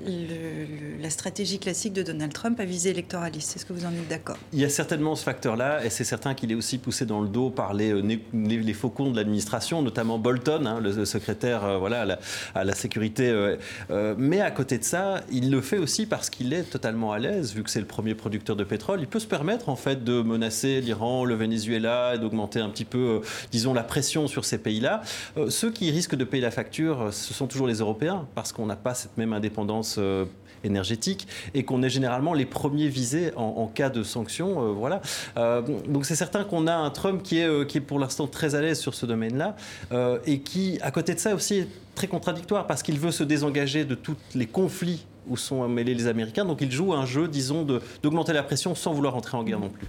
la 0.99 1.09
stratégie 1.09 1.59
classique 1.59 1.93
de 1.93 2.03
Donald 2.03 2.33
Trump 2.33 2.59
à 2.59 2.65
viser 2.65 2.93
Est-ce 2.97 3.63
que 3.65 3.73
vous 3.73 3.85
en 3.85 3.91
êtes 3.91 4.07
d'accord? 4.07 4.37
Il 4.53 4.59
y 4.59 4.65
a 4.65 4.69
certainement 4.69 5.15
ce 5.15 5.23
facteur-là, 5.23 5.85
et 5.85 5.89
c'est 5.91 6.03
certain 6.03 6.33
qu'il 6.33 6.51
est 6.51 6.55
aussi 6.55 6.79
poussé 6.79 7.05
dans 7.05 7.21
le 7.21 7.27
dos 7.27 7.51
par 7.51 7.75
les, 7.75 7.91
euh, 7.91 8.73
faucons 8.73 9.11
de 9.11 9.15
l'administration, 9.15 9.83
notamment 9.83 10.17
Bolton, 10.17 10.65
hein, 10.65 10.79
le, 10.81 11.05
secrétaire 11.05 11.63
euh, 11.63 11.77
voilà, 11.77 12.17
à 12.55 12.63
la, 12.63 12.73
sécurité. 12.73 13.29
Euh, 13.29 14.15
mais 14.17 14.41
à 14.41 14.49
côté 14.49 14.79
de 14.79 14.83
ça, 14.83 15.21
il 15.31 15.51
le 15.51 15.61
fait 15.61 15.77
aussi 15.77 16.07
parce 16.07 16.31
qu'il 16.31 16.53
est 16.53 16.63
totalement 16.63 17.11
à 17.11 17.19
l'aise, 17.19 17.53
vu 17.53 17.61
que 17.61 17.69
c'est 17.69 17.79
le 17.79 17.85
premier 17.85 18.15
producteur 18.15 18.55
de 18.55 18.63
pétrole. 18.63 18.99
Il 18.99 19.07
peut 19.07 19.19
se 19.19 19.27
permettre 19.27 19.69
en 19.69 19.75
fait 19.75 20.03
de 20.03 20.23
menacer 20.23 20.81
l'Iran, 20.81 21.23
le 21.23 21.35
Venezuela, 21.35 22.15
et 22.15 22.17
d'augmenter 22.17 22.61
un 22.61 22.69
petit 22.69 22.85
peu, 22.85 23.21
disons, 23.51 23.75
la 23.75 23.83
pression 23.83 24.27
sur 24.27 24.43
ces 24.43 24.57
pays-là. 24.57 25.01
ceux 25.49 25.71
qui 25.71 25.91
risquent 25.91 26.15
de 26.15 26.23
payer 26.23 26.41
la 26.41 26.51
facture, 26.51 27.13
ce 27.13 27.33
sont 27.35 27.45
toujours 27.45 27.67
les 27.67 27.77
Européens, 27.77 28.27
parce 28.33 28.51
qu'on 28.51 28.65
n'a 28.65 28.75
pas 28.75 28.95
cette 28.95 29.17
même 29.17 29.33
indépendance 29.33 29.99
énergétique 30.63 31.27
et 31.53 31.63
qu'on 31.63 31.83
est 31.83 31.89
généralement 31.89 32.33
les 32.33 32.45
premiers 32.45 32.87
visés 32.87 33.31
en, 33.35 33.67
cas 33.67 33.89
de 33.89 34.03
sanctions. 34.03 34.61
Euh, 34.61 34.71
voilà. 34.71 35.01
Euh, 35.37 35.61
donc 35.87 36.05
c'est 36.05 36.15
certain 36.15 36.43
qu'on 36.43 36.67
a 36.67 36.73
un 36.73 36.89
Trump 36.89 37.21
qui 37.23 37.39
est, 37.39 37.47
euh, 37.47 37.65
qui 37.65 37.77
est 37.77 37.81
pour 37.81 37.99
l'instant 37.99 38.27
très 38.27 38.55
à 38.55 38.61
l'aise 38.61 38.79
sur 38.79 38.93
ce 38.93 39.05
domaine-là 39.05 39.55
et 40.25 40.39
qui, 40.39 40.79
à 40.81 40.91
côté 40.91 41.13
de 41.13 41.19
ça 41.19 41.35
aussi, 41.35 41.59
est 41.59 41.67
très 41.95 42.07
contradictoire 42.07 42.67
parce 42.67 42.83
qu'il 42.83 42.99
veut 42.99 43.11
se 43.11 43.23
désengager 43.23 43.85
de 43.85 43.95
tous 43.95 44.15
les 44.35 44.45
conflits 44.45 45.05
où 45.27 45.35
sont 45.35 45.67
mêlés 45.67 45.93
les 45.93 46.07
Américains. 46.07 46.45
Donc 46.45 46.61
il 46.61 46.71
joue 46.71 46.93
un 46.93 47.05
jeu, 47.05 47.27
disons, 47.27 47.65
d'augmenter 48.03 48.33
la 48.33 48.43
pression 48.43 48.75
sans 48.75 48.93
vouloir 48.93 49.15
entrer 49.15 49.37
en 49.37 49.43
guerre 49.43 49.59
non 49.59 49.69
plus. 49.69 49.87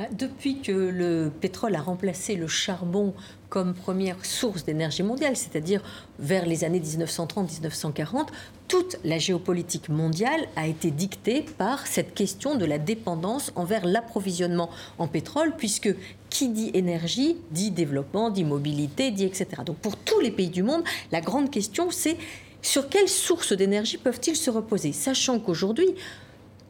Bah, 0.00 0.06
depuis 0.12 0.62
que 0.62 0.72
le 0.72 1.30
pétrole 1.42 1.74
a 1.74 1.82
remplacé 1.82 2.34
le 2.34 2.48
charbon 2.48 3.12
comme 3.50 3.74
première 3.74 4.24
source 4.24 4.64
d'énergie 4.64 5.02
mondiale, 5.02 5.36
c'est-à-dire 5.36 5.82
vers 6.18 6.46
les 6.46 6.64
années 6.64 6.80
1930-1940, 6.80 8.28
toute 8.66 8.96
la 9.04 9.18
géopolitique 9.18 9.90
mondiale 9.90 10.48
a 10.56 10.66
été 10.66 10.90
dictée 10.90 11.44
par 11.58 11.86
cette 11.86 12.14
question 12.14 12.54
de 12.54 12.64
la 12.64 12.78
dépendance 12.78 13.52
envers 13.56 13.84
l'approvisionnement 13.84 14.70
en 14.96 15.06
pétrole, 15.06 15.52
puisque 15.58 15.94
qui 16.30 16.48
dit 16.48 16.70
énergie 16.72 17.36
dit 17.50 17.70
développement, 17.70 18.30
dit 18.30 18.44
mobilité, 18.44 19.10
dit 19.10 19.26
etc. 19.26 19.48
Donc 19.66 19.76
pour 19.80 19.98
tous 19.98 20.20
les 20.20 20.30
pays 20.30 20.48
du 20.48 20.62
monde, 20.62 20.82
la 21.12 21.20
grande 21.20 21.50
question 21.50 21.90
c'est 21.90 22.16
sur 22.62 22.88
quelles 22.88 23.08
sources 23.08 23.52
d'énergie 23.52 23.98
peuvent-ils 23.98 24.36
se 24.36 24.48
reposer? 24.48 24.92
Sachant 24.92 25.40
qu'aujourd'hui, 25.40 25.94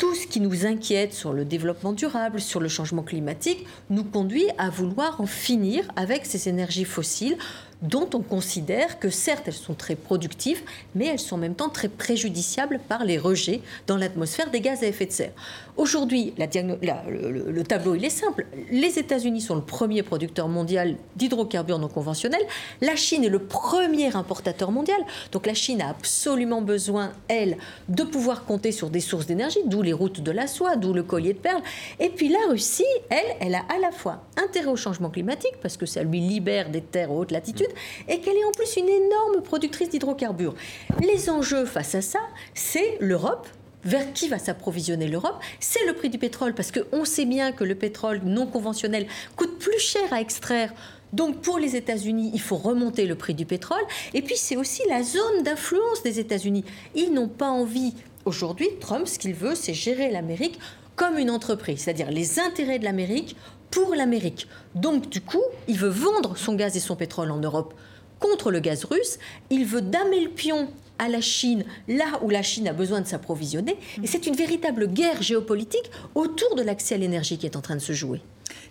tout 0.01 0.15
ce 0.15 0.27
qui 0.27 0.41
nous 0.41 0.65
inquiète 0.65 1.13
sur 1.13 1.35
le 1.35 1.45
développement 1.45 1.93
durable, 1.93 2.41
sur 2.41 2.59
le 2.59 2.69
changement 2.69 3.03
climatique, 3.03 3.67
nous 3.91 4.03
conduit 4.03 4.47
à 4.57 4.71
vouloir 4.71 5.21
en 5.21 5.27
finir 5.27 5.87
avec 5.95 6.25
ces 6.25 6.49
énergies 6.49 6.87
fossiles 6.87 7.37
dont 7.83 8.09
on 8.15 8.21
considère 8.21 8.99
que 8.99 9.11
certes 9.11 9.45
elles 9.47 9.53
sont 9.53 9.75
très 9.75 9.97
productives, 9.97 10.63
mais 10.95 11.07
elles 11.07 11.19
sont 11.19 11.37
en 11.37 11.39
même 11.39 11.55
temps 11.55 11.69
très 11.69 11.89
préjudiciables 11.89 12.81
par 12.89 13.05
les 13.05 13.19
rejets 13.19 13.61
dans 13.87 13.99
l'atmosphère 13.99 14.51
des 14.51 14.61
gaz 14.61 14.83
à 14.83 14.87
effet 14.87 15.07
de 15.07 15.13
serre. 15.13 15.33
Aujourd'hui, 15.81 16.35
le, 16.37 17.51
le, 17.51 17.65
tableau 17.65 17.95
il 17.95 18.05
est 18.05 18.11
simple. 18.11 18.47
Les 18.71 18.99
États-Unis 18.99 19.41
sont 19.41 19.55
le 19.55 19.63
premier 19.63 20.03
producteur 20.03 20.47
mondial 20.47 20.97
d'hydrocarbures 21.17 21.79
non 21.79 21.89
conventionnels. 21.89 22.43
La 22.83 22.97
Chine 22.97 23.25
est 23.25 23.31
le 23.31 23.39
premier 23.39 24.15
importateur 24.15 24.73
mondial. 24.73 25.01
Donc 25.33 25.47
la 25.47 25.55
Chine 25.55 25.81
a 25.81 25.89
absolument 25.89 26.61
besoin, 26.61 27.13
elle, 27.29 27.57
de 27.89 28.03
pouvoir 28.03 28.45
compter 28.45 28.73
sur 28.73 28.91
des 28.91 29.01
sources 29.01 29.25
d'énergie, 29.25 29.61
d'où 29.65 29.81
les 29.81 29.95
routes 29.95 30.21
de 30.21 30.31
la 30.31 30.49
soie, 30.49 30.77
d'où 30.77 30.93
le 30.93 31.03
collier 31.03 31.33
de 31.33 31.39
perles. 31.39 31.63
Et 31.99 32.11
puis 32.11 32.29
la 32.29 32.51
Russie, 32.51 32.85
elle, 33.09 33.37
elle 33.41 33.55
a 33.55 33.63
à 33.75 33.79
la 33.81 33.91
fois 33.91 34.25
intérêt 34.37 34.69
au 34.69 34.77
changement 34.77 35.09
climatique 35.09 35.55
parce 35.63 35.79
que 35.79 35.87
ça 35.87 36.03
lui 36.03 36.21
libère 36.21 36.69
des 36.69 36.83
terres 36.83 37.11
aux 37.11 37.21
hautes 37.21 37.31
latitudes 37.31 37.73
et 38.07 38.21
qu'elle 38.21 38.37
est 38.37 38.45
en 38.45 38.53
plus 38.53 38.77
une 38.77 38.91
énorme 38.91 39.43
productrice 39.43 39.89
d'hydrocarbures. 39.89 40.55
Les 41.01 41.31
enjeux 41.31 41.65
face 41.65 41.95
à 41.95 42.03
ça, 42.03 42.21
c'est 42.53 42.99
l'Europe, 43.01 43.49
vers 43.85 44.13
qui 44.13 44.29
va 44.29 44.39
s'approvisionner 44.39 45.09
l'Europe, 45.09 45.41
c'est 45.59 45.85
le 45.87 45.95
prix 45.95 46.11
du 46.11 46.19
pétrole, 46.19 46.55
parce 46.55 46.73
qu'on 46.73 47.05
sait 47.05 47.25
bien 47.25 47.53
que 47.53 47.65
le 47.65 47.75
pétrole 47.75 48.21
non 48.25 48.47
conventionnel 48.47 49.07
coûte 49.37 49.59
plus 49.59 49.79
cher 49.79 50.13
à 50.13 50.21
extraire. 50.21 50.73
Donc 51.13 51.41
pour 51.41 51.59
les 51.59 51.77
États-Unis, 51.77 52.31
il 52.35 52.41
faut 52.41 52.57
remonter 52.57 53.07
le 53.07 53.15
prix 53.15 53.35
du 53.35 53.47
pétrole. 53.47 53.83
Et 54.15 54.23
puis 54.23 54.37
c'est 54.37 54.57
aussi 54.57 54.83
la 54.89 55.03
zone 55.03 55.43
d'influence 55.43 56.03
des 56.03 56.21
États-Unis. 56.21 56.65
Ils 56.95 57.13
n'ont 57.13 57.29
pas 57.29 57.49
envie, 57.49 57.95
aujourd'hui, 58.25 58.69
Trump, 58.81 59.09
ce 59.09 59.19
qu'il 59.19 59.35
veut, 59.35 59.55
c'est 59.55 59.75
gérer 59.75 60.11
l'Amérique 60.11 60.59
comme 60.97 61.19
une 61.19 61.31
entreprise, 61.31 61.81
c'est-à-dire 61.81 62.11
les 62.11 62.39
intérêts 62.39 62.79
de 62.79 62.85
l'Amérique 62.85 63.37
pour 63.71 63.95
l'Amérique. 63.95 64.47
Donc 64.75 65.09
du 65.09 65.21
coup, 65.21 65.43
il 65.67 65.79
veut 65.79 65.89
vendre 65.89 66.37
son 66.37 66.55
gaz 66.55 66.77
et 66.77 66.81
son 66.81 66.97
pétrole 66.97 67.31
en 67.31 67.39
Europe 67.39 67.75
contre 68.19 68.51
le 68.51 68.61
gaz 68.61 68.85
russe. 68.85 69.19
Il 69.49 69.65
veut 69.65 69.81
damer 69.81 70.21
le 70.21 70.31
pion 70.31 70.69
à 71.01 71.09
la 71.09 71.21
Chine, 71.21 71.65
là 71.89 72.21
où 72.23 72.31
la 72.31 72.43
Chine 72.43 72.69
a 72.69 72.73
besoin 72.73 73.01
de 73.01 73.07
s'approvisionner. 73.07 73.77
Et 74.03 74.07
c'est 74.07 74.27
une 74.27 74.37
véritable 74.37 74.87
guerre 74.87 75.23
géopolitique 75.23 75.91
autour 76.15 76.55
de 76.55 76.63
l'accès 76.63 76.95
à 76.95 76.99
l'énergie 76.99 77.39
qui 77.39 77.47
est 77.47 77.57
en 77.57 77.63
train 77.63 77.75
de 77.75 77.81
se 77.81 77.95
jouer. 77.95 78.21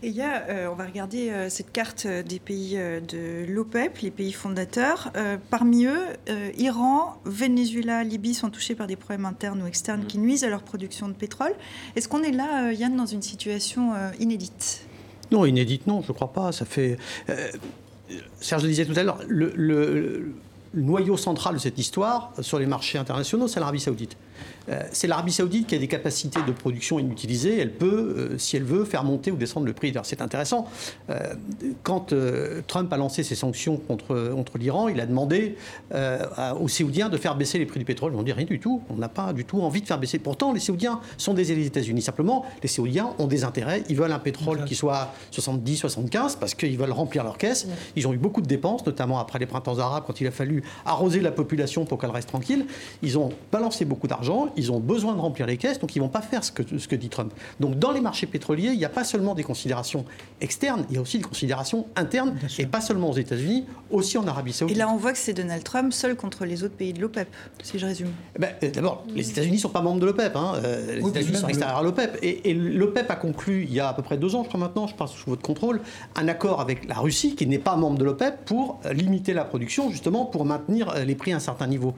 Et 0.01 0.07
il 0.07 0.15
y 0.15 0.21
a, 0.21 0.43
euh, 0.49 0.69
on 0.71 0.75
va 0.75 0.85
regarder 0.85 1.29
euh, 1.29 1.49
cette 1.49 1.71
carte 1.71 2.05
euh, 2.05 2.23
des 2.23 2.39
pays 2.39 2.77
de 2.77 3.45
l'OPEP, 3.47 3.97
les 3.99 4.11
pays 4.11 4.31
fondateurs. 4.31 5.11
parmi 5.49 5.85
eux, 5.85 6.05
Iran, 6.57 7.17
Venezuela, 7.25 8.03
Libye 8.03 8.33
sont 8.33 8.49
touchés 8.49 8.75
par 8.75 8.87
des 8.87 8.95
problèmes 8.95 9.25
internes 9.25 9.61
ou 9.61 9.65
externes 9.65 10.05
qui 10.05 10.17
nuisent 10.17 10.43
à 10.43 10.49
leur 10.49 10.63
production 10.63 11.07
de 11.07 11.13
pétrole. 11.13 11.53
Est-ce 11.95 12.07
qu'on 12.07 12.21
est 12.21 12.31
là, 12.31 12.71
Yann, 12.71 12.95
dans 12.95 13.05
une 13.05 13.21
situation 13.21 13.93
inédite? 14.19 14.85
Non, 15.31 15.45
inédite, 15.45 15.87
non, 15.87 16.01
je 16.01 16.09
ne 16.09 16.13
crois 16.13 16.31
pas. 16.31 16.51
Ça 16.51 16.65
fait. 16.65 16.97
Serge 18.39 18.63
le 18.63 18.69
disait 18.69 18.85
tout 18.85 18.97
à 18.97 19.03
l'heure, 19.03 19.19
le, 19.27 20.33
noyau 20.73 21.17
central 21.17 21.55
de 21.55 21.59
cette 21.59 21.77
histoire 21.77 22.31
sur 22.41 22.59
les 22.59 22.65
marchés 22.65 22.97
internationaux, 22.97 23.47
c'est 23.47 23.59
l'Arabie 23.59 23.79
saoudite. 23.79 24.17
Euh, 24.69 24.83
c'est 24.91 25.07
l'Arabie 25.07 25.31
Saoudite 25.31 25.67
qui 25.67 25.75
a 25.75 25.79
des 25.79 25.87
capacités 25.87 26.39
de 26.45 26.51
production 26.51 26.99
inutilisées. 26.99 27.59
Elle 27.59 27.73
peut, 27.73 28.15
euh, 28.17 28.37
si 28.37 28.55
elle 28.55 28.63
veut, 28.63 28.85
faire 28.85 29.03
monter 29.03 29.31
ou 29.31 29.35
descendre 29.35 29.65
le 29.65 29.73
prix. 29.73 29.93
C'est 30.03 30.21
intéressant. 30.21 30.67
Euh, 31.09 31.33
quand 31.83 32.13
Trump 32.67 32.91
a 32.93 32.97
lancé 32.97 33.23
ses 33.23 33.35
sanctions 33.35 33.77
contre, 33.77 34.31
contre 34.35 34.57
l'Iran, 34.57 34.87
il 34.87 34.99
a 34.99 35.05
demandé 35.05 35.55
aux 36.59 36.67
Saoudiens 36.67 37.09
de 37.09 37.17
faire 37.17 37.35
baisser 37.35 37.57
les 37.57 37.65
prix 37.65 37.79
du 37.79 37.85
pétrole. 37.85 38.13
On 38.15 38.23
dit 38.23 38.31
rien 38.31 38.45
du 38.45 38.59
tout. 38.59 38.81
On 38.89 38.95
n'a 38.95 39.09
pas 39.09 39.33
du 39.33 39.45
tout 39.45 39.61
envie 39.61 39.81
de 39.81 39.87
faire 39.87 39.99
baisser. 39.99 40.19
Pourtant, 40.19 40.53
les 40.53 40.59
Saoudiens 40.59 40.99
sont 41.17 41.33
des 41.33 41.49
des 41.55 41.65
États-Unis. 41.65 42.01
Simplement, 42.01 42.45
les 42.61 42.67
Saoudiens 42.67 43.09
ont 43.17 43.27
des 43.27 43.43
intérêts. 43.43 43.83
Ils 43.89 43.95
veulent 43.95 44.11
un 44.11 44.19
pétrole 44.19 44.65
qui 44.65 44.75
soit 44.75 45.13
70, 45.31 45.77
75 45.77 46.35
parce 46.35 46.53
qu'ils 46.53 46.77
veulent 46.77 46.91
remplir 46.91 47.23
leur 47.23 47.37
caisse. 47.37 47.67
Ils 47.95 48.07
ont 48.07 48.13
eu 48.13 48.17
beaucoup 48.17 48.41
de 48.41 48.47
dépenses, 48.47 48.85
notamment 48.85 49.19
après 49.19 49.39
les 49.39 49.45
printemps 49.45 49.79
arabes, 49.79 50.03
quand 50.05 50.21
il 50.21 50.27
a 50.27 50.31
fallu 50.31 50.63
arroser 50.85 51.21
la 51.21 51.31
population 51.31 51.85
pour 51.85 51.97
qu'elle 51.97 52.11
reste 52.11 52.29
tranquille. 52.29 52.65
Ils 53.01 53.17
ont 53.17 53.31
balancé 53.51 53.85
beaucoup 53.85 54.07
d'argent 54.07 54.28
ils 54.55 54.71
ont 54.71 54.79
besoin 54.79 55.13
de 55.15 55.19
remplir 55.19 55.45
les 55.45 55.57
caisses, 55.57 55.79
donc 55.79 55.95
ils 55.95 55.99
ne 55.99 56.03
vont 56.03 56.09
pas 56.09 56.21
faire 56.21 56.43
ce 56.43 56.51
que, 56.51 56.63
ce 56.77 56.87
que 56.87 56.95
dit 56.95 57.09
Trump. 57.09 57.33
Donc 57.59 57.77
dans 57.79 57.91
les 57.91 58.01
marchés 58.01 58.27
pétroliers, 58.27 58.69
il 58.71 58.77
n'y 58.77 58.85
a 58.85 58.89
pas 58.89 59.03
seulement 59.03 59.35
des 59.35 59.43
considérations 59.43 60.05
externes, 60.41 60.85
il 60.89 60.95
y 60.95 60.97
a 60.97 61.01
aussi 61.01 61.17
des 61.17 61.23
considérations 61.23 61.87
internes, 61.95 62.35
et 62.57 62.65
pas 62.65 62.81
seulement 62.81 63.09
aux 63.09 63.17
États-Unis, 63.17 63.65
aussi 63.91 64.17
en 64.17 64.27
Arabie 64.27 64.53
Saoudite. 64.53 64.75
Et 64.75 64.79
là, 64.79 64.89
on 64.89 64.97
voit 64.97 65.11
que 65.11 65.17
c'est 65.17 65.33
Donald 65.33 65.63
Trump 65.63 65.93
seul 65.93 66.15
contre 66.15 66.45
les 66.45 66.63
autres 66.63 66.75
pays 66.75 66.93
de 66.93 67.01
l'OPEP, 67.01 67.27
si 67.63 67.79
je 67.79 67.85
résume. 67.85 68.09
Eh 68.35 68.39
ben, 68.39 68.51
euh, 68.63 68.71
D'abord, 68.71 69.03
les 69.13 69.29
États-Unis 69.29 69.57
ne 69.57 69.61
sont 69.61 69.69
pas 69.69 69.81
membres 69.81 69.99
de 69.99 70.05
l'OPEP. 70.05 70.35
Hein. 70.35 70.53
Euh, 70.63 70.95
les 70.95 71.07
États-Unis 71.07 71.37
sont 71.37 71.47
extérieurs 71.47 71.77
à 71.77 71.83
l'OPEP. 71.83 72.19
Et, 72.21 72.49
et 72.49 72.53
l'OPEP 72.53 73.09
a 73.09 73.15
conclu, 73.15 73.65
il 73.67 73.73
y 73.73 73.79
a 73.79 73.89
à 73.89 73.93
peu 73.93 74.01
près 74.01 74.17
deux 74.17 74.35
ans, 74.35 74.43
je 74.43 74.49
crois 74.49 74.59
maintenant, 74.59 74.87
je 74.87 74.95
passe 74.95 75.11
sous 75.11 75.29
votre 75.29 75.41
contrôle, 75.41 75.81
un 76.15 76.27
accord 76.27 76.61
avec 76.61 76.87
la 76.87 76.95
Russie, 76.95 77.35
qui 77.35 77.47
n'est 77.47 77.59
pas 77.59 77.75
membre 77.75 77.97
de 77.97 78.03
l'OPEP, 78.03 78.45
pour 78.45 78.79
limiter 78.91 79.33
la 79.33 79.43
production, 79.43 79.89
justement 79.89 80.25
pour 80.25 80.45
maintenir 80.45 80.93
les 81.05 81.15
prix 81.15 81.33
à 81.33 81.37
un 81.37 81.39
certain 81.39 81.67
niveau. 81.67 81.93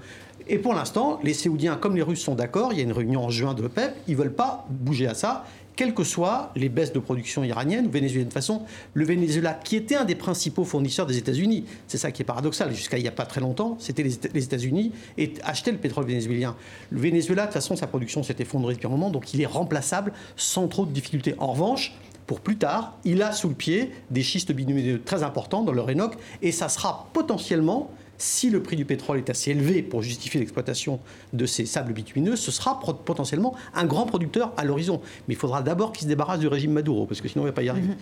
Et 0.51 0.57
pour 0.57 0.73
l'instant, 0.73 1.17
les 1.23 1.33
Séoudiens 1.33 1.77
comme 1.77 1.95
les 1.95 2.01
Russes 2.01 2.19
sont 2.19 2.35
d'accord, 2.35 2.73
il 2.73 2.77
y 2.77 2.81
a 2.81 2.83
une 2.83 2.91
réunion 2.91 3.23
en 3.23 3.29
juin 3.29 3.53
de 3.53 3.61
l'OPEP, 3.61 3.95
ils 4.09 4.17
ne 4.17 4.17
veulent 4.17 4.33
pas 4.33 4.65
bouger 4.69 5.07
à 5.07 5.13
ça, 5.13 5.45
quelles 5.77 5.93
que 5.93 6.03
soient 6.03 6.51
les 6.57 6.67
baisses 6.67 6.91
de 6.91 6.99
production 6.99 7.45
iraniennes 7.45 7.87
ou 7.87 7.89
vénézuéliennes. 7.89 8.27
De 8.27 8.33
toute 8.33 8.33
façon, 8.33 8.63
le 8.93 9.05
Venezuela, 9.05 9.53
qui 9.53 9.77
était 9.77 9.95
un 9.95 10.03
des 10.03 10.15
principaux 10.15 10.65
fournisseurs 10.65 11.05
des 11.05 11.17
États-Unis, 11.17 11.63
c'est 11.87 11.97
ça 11.97 12.11
qui 12.11 12.21
est 12.21 12.25
paradoxal, 12.25 12.75
jusqu'à 12.75 12.97
il 12.97 13.01
n'y 13.03 13.07
a 13.07 13.13
pas 13.13 13.25
très 13.25 13.39
longtemps, 13.39 13.77
c'était 13.79 14.03
les 14.03 14.43
États-Unis 14.43 14.91
et 15.17 15.31
achetaient 15.45 15.71
le 15.71 15.77
pétrole 15.77 16.03
vénézuélien. 16.03 16.57
Le 16.89 16.99
Venezuela, 16.99 17.43
de 17.43 17.47
toute 17.47 17.53
façon, 17.53 17.77
sa 17.77 17.87
production 17.87 18.21
s'est 18.21 18.35
effondrée 18.39 18.73
depuis 18.73 18.87
un 18.87 18.91
moment, 18.91 19.09
donc 19.09 19.33
il 19.33 19.39
est 19.39 19.45
remplaçable 19.45 20.11
sans 20.35 20.67
trop 20.67 20.85
de 20.85 20.91
difficultés. 20.91 21.33
En 21.37 21.53
revanche, 21.53 21.93
pour 22.27 22.41
plus 22.41 22.57
tard, 22.57 22.97
il 23.05 23.21
a 23.21 23.31
sous 23.31 23.47
le 23.47 23.55
pied 23.55 23.91
des 24.09 24.21
schistes 24.21 24.51
bitumineux 24.51 25.01
très 25.01 25.23
importants 25.23 25.63
dans 25.63 25.71
le 25.71 25.81
Rénoc, 25.81 26.15
et 26.41 26.51
ça 26.51 26.67
sera 26.67 27.07
potentiellement 27.13 27.89
si 28.21 28.49
le 28.49 28.61
prix 28.61 28.75
du 28.75 28.85
pétrole 28.85 29.17
est 29.17 29.29
assez 29.29 29.51
élevé 29.51 29.81
pour 29.81 30.01
justifier 30.01 30.39
l'exploitation 30.39 30.99
de 31.33 31.45
ces 31.45 31.65
sables 31.65 31.91
bitumineux, 31.91 32.35
ce 32.35 32.51
sera 32.51 32.79
potentiellement 32.79 33.55
un 33.73 33.85
grand 33.85 34.05
producteur 34.05 34.53
à 34.57 34.63
l'horizon. 34.63 35.01
Mais 35.27 35.33
il 35.33 35.37
faudra 35.37 35.61
d'abord 35.61 35.91
qu'il 35.91 36.03
se 36.03 36.07
débarrasse 36.07 36.39
du 36.39 36.47
régime 36.47 36.71
Maduro, 36.71 37.05
parce 37.07 37.19
que 37.19 37.27
sinon 37.27 37.43
on 37.43 37.45
ne 37.45 37.49
va 37.49 37.55
pas 37.55 37.63
y 37.63 37.69
arriver. 37.69 37.87
Mhm. 37.87 37.95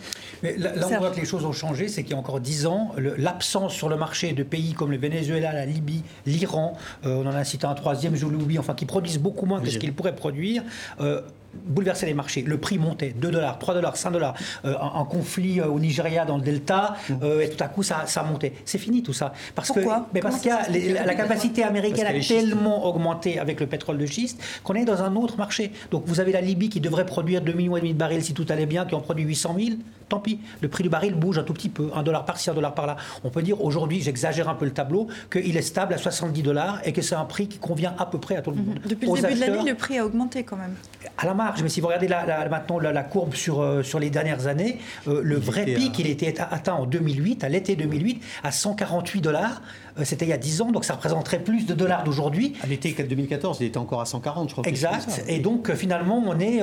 Mais 0.43 0.57
là, 0.57 0.73
on 0.75 0.97
voit 0.97 1.11
que 1.11 1.19
les 1.19 1.25
choses 1.25 1.45
ont 1.45 1.53
changé, 1.53 1.87
c'est 1.87 2.03
qu'il 2.03 2.11
y 2.11 2.15
a 2.15 2.17
encore 2.17 2.41
dix 2.41 2.65
ans, 2.65 2.91
l'absence 2.97 3.73
sur 3.73 3.87
le 3.87 3.95
marché 3.95 4.33
de 4.33 4.43
pays 4.43 4.73
comme 4.73 4.91
le 4.91 4.97
Venezuela, 4.97 5.53
la 5.53 5.65
Libye, 5.65 6.03
l'Iran, 6.25 6.77
euh, 7.05 7.15
on 7.15 7.25
en 7.25 7.33
a 7.33 7.43
cité 7.45 7.65
un 7.65 7.75
troisième, 7.75 8.15
je 8.15 8.25
l'oublie, 8.25 8.59
enfin 8.59 8.73
qui 8.73 8.85
produisent 8.85 9.19
beaucoup 9.19 9.45
moins 9.45 9.61
que 9.61 9.69
ce 9.69 9.77
qu'ils 9.77 9.93
pourraient 9.93 10.15
produire, 10.15 10.63
euh, 10.99 11.21
bouleverser 11.53 12.05
les 12.05 12.13
marchés. 12.13 12.41
Le 12.41 12.57
prix 12.57 12.77
montait 12.77 13.13
2 13.15 13.31
dollars, 13.31 13.59
3 13.59 13.73
dollars, 13.73 13.97
5 13.97 14.11
dollars. 14.11 14.35
Euh, 14.65 14.75
un, 14.79 15.05
conflit 15.05 15.59
euh, 15.59 15.67
au 15.67 15.79
Nigeria, 15.79 16.25
dans 16.25 16.37
le 16.37 16.43
Delta, 16.43 16.95
mmh. 17.09 17.13
euh, 17.23 17.41
et 17.41 17.49
tout 17.49 17.63
à 17.63 17.67
coup, 17.67 17.83
ça, 17.83 18.03
ça 18.05 18.23
montait. 18.23 18.53
C'est 18.65 18.77
fini 18.77 19.03
tout 19.03 19.13
ça. 19.13 19.33
Parce 19.55 19.69
Pourquoi 19.69 19.99
que, 20.01 20.05
mais 20.13 20.19
parce 20.19 20.41
que 20.41 20.49
la, 20.49 21.15
capacité 21.15 21.63
américaine 21.63 22.07
a 22.07 22.19
tellement 22.19 22.85
augmenté 22.85 23.39
avec 23.39 23.59
le 23.59 23.67
pétrole 23.67 23.97
de 23.97 24.05
schiste 24.05 24.41
qu'on 24.63 24.75
est 24.75 24.85
dans 24.85 25.01
un 25.01 25.15
autre 25.15 25.37
marché. 25.37 25.71
Donc 25.91 26.03
vous 26.05 26.19
avez 26.19 26.31
la 26.31 26.41
Libye 26.41 26.69
qui 26.69 26.79
devrait 26.79 27.05
produire 27.05 27.41
2,5 27.41 27.55
millions 27.55 27.77
de 27.77 27.93
barils 27.93 28.23
si 28.23 28.33
tout 28.33 28.45
allait 28.49 28.65
bien, 28.65 28.85
qui 28.85 28.95
en 28.95 29.01
produit 29.01 29.23
800 29.23 29.55
000. 29.57 29.69
Tant 30.09 30.19
pis. 30.19 30.39
Le 30.61 30.67
prix 30.67 30.83
du 30.83 30.89
baril 30.89 31.13
bouge 31.13 31.37
un 31.37 31.43
tout 31.43 31.53
petit 31.53 31.69
peu. 31.69 31.89
Un 31.95 32.03
dollar 32.03 32.25
par-ci, 32.25 32.49
un 32.49 32.53
dollar 32.53 32.73
par-là. 32.73 32.97
On 33.23 33.29
peut 33.29 33.43
dire 33.43 33.63
aujourd'hui, 33.63 34.01
j'exagère 34.01 34.49
un 34.49 34.55
peu 34.55 34.65
le 34.65 34.71
tableau, 34.71 35.07
qu'il 35.31 35.55
est 35.55 35.61
stable 35.61 35.93
à 35.93 35.97
70 35.97 36.41
dollars 36.41 36.79
et 36.83 36.93
que 36.93 37.01
c'est 37.01 37.15
un 37.15 37.25
prix 37.25 37.47
qui 37.47 37.59
convient 37.59 37.93
à 37.97 38.05
peu 38.05 38.17
près 38.17 38.35
à 38.35 38.41
tout 38.41 38.51
le 38.51 38.57
mmh. 38.57 38.65
monde. 38.65 38.79
Depuis 38.85 39.07
le 39.07 39.21
début 39.21 39.33
de 39.35 39.39
l'année, 39.39 39.69
le 39.69 39.75
prix 39.75 39.99
a 39.99 40.05
augmenté 40.05 40.43
quand 40.43 40.57
même. 40.57 40.75
À 41.17 41.25
la 41.25 41.33
marge. 41.33 41.61
Mais 41.61 41.69
si 41.69 41.79
vous 41.79 41.87
regardez 41.87 42.07
la, 42.07 42.49
maintenant 42.49 42.79
la, 42.79 43.03
courbe 43.03 43.35
sur, 43.35 43.61
euh, 43.61 43.83
sur 43.83 43.99
les 43.99 44.09
dernières 44.09 44.47
années, 44.47 44.79
euh, 45.07 45.21
le 45.23 45.37
vrai 45.37 45.65
pic, 45.65 45.97
il 45.99 46.07
était 46.07 46.39
atteint 46.39 46.73
en 46.73 46.85
2008, 46.85 47.43
à 47.43 47.49
l'été 47.49 47.75
2008, 47.75 48.23
à 48.43 48.51
148 48.51 49.21
dollars. 49.21 49.61
Euh, 49.99 50.05
c'était 50.05 50.25
il 50.25 50.29
y 50.29 50.33
a 50.33 50.37
10 50.37 50.61
ans, 50.61 50.71
donc 50.71 50.85
ça 50.85 50.93
représenterait 50.93 51.39
plus 51.39 51.65
de 51.65 51.73
dollars 51.73 52.03
d'aujourd'hui. 52.03 52.55
À 52.63 52.67
l'été 52.67 52.91
2014, 52.91 53.57
il 53.61 53.67
était 53.67 53.77
encore 53.77 54.01
à 54.01 54.05
140, 54.05 54.49
je 54.49 54.53
crois. 54.53 54.67
Exact. 54.67 55.23
Et 55.27 55.39
donc, 55.39 55.73
finalement, 55.73 56.23
on 56.25 56.39
est, 56.39 56.61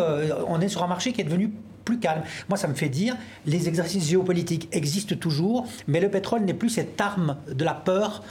on 0.49 0.61
est 0.61 0.69
sur 0.69 0.83
un 0.83 0.89
marché 0.89 1.13
qui 1.13 1.21
est 1.21 1.25
devenu 1.25 1.53
plus 1.87 1.99
calme. 1.99 2.23
Moi, 2.51 2.59
ça 2.59 2.69
me 2.69 2.75
fait 2.75 2.91
dire, 2.91 3.17
les 3.47 3.69
exercices 3.69 4.09
géopolitiques 4.09 4.69
existent 4.73 5.17
toujours, 5.17 5.67
mais 5.87 6.01
le 6.01 6.11
pétrole 6.11 6.43
n'est 6.43 6.53
plus 6.53 6.69
cette 6.69 7.01
arme 7.01 7.39
de 7.51 7.65
la 7.65 7.73
peur 7.73 8.23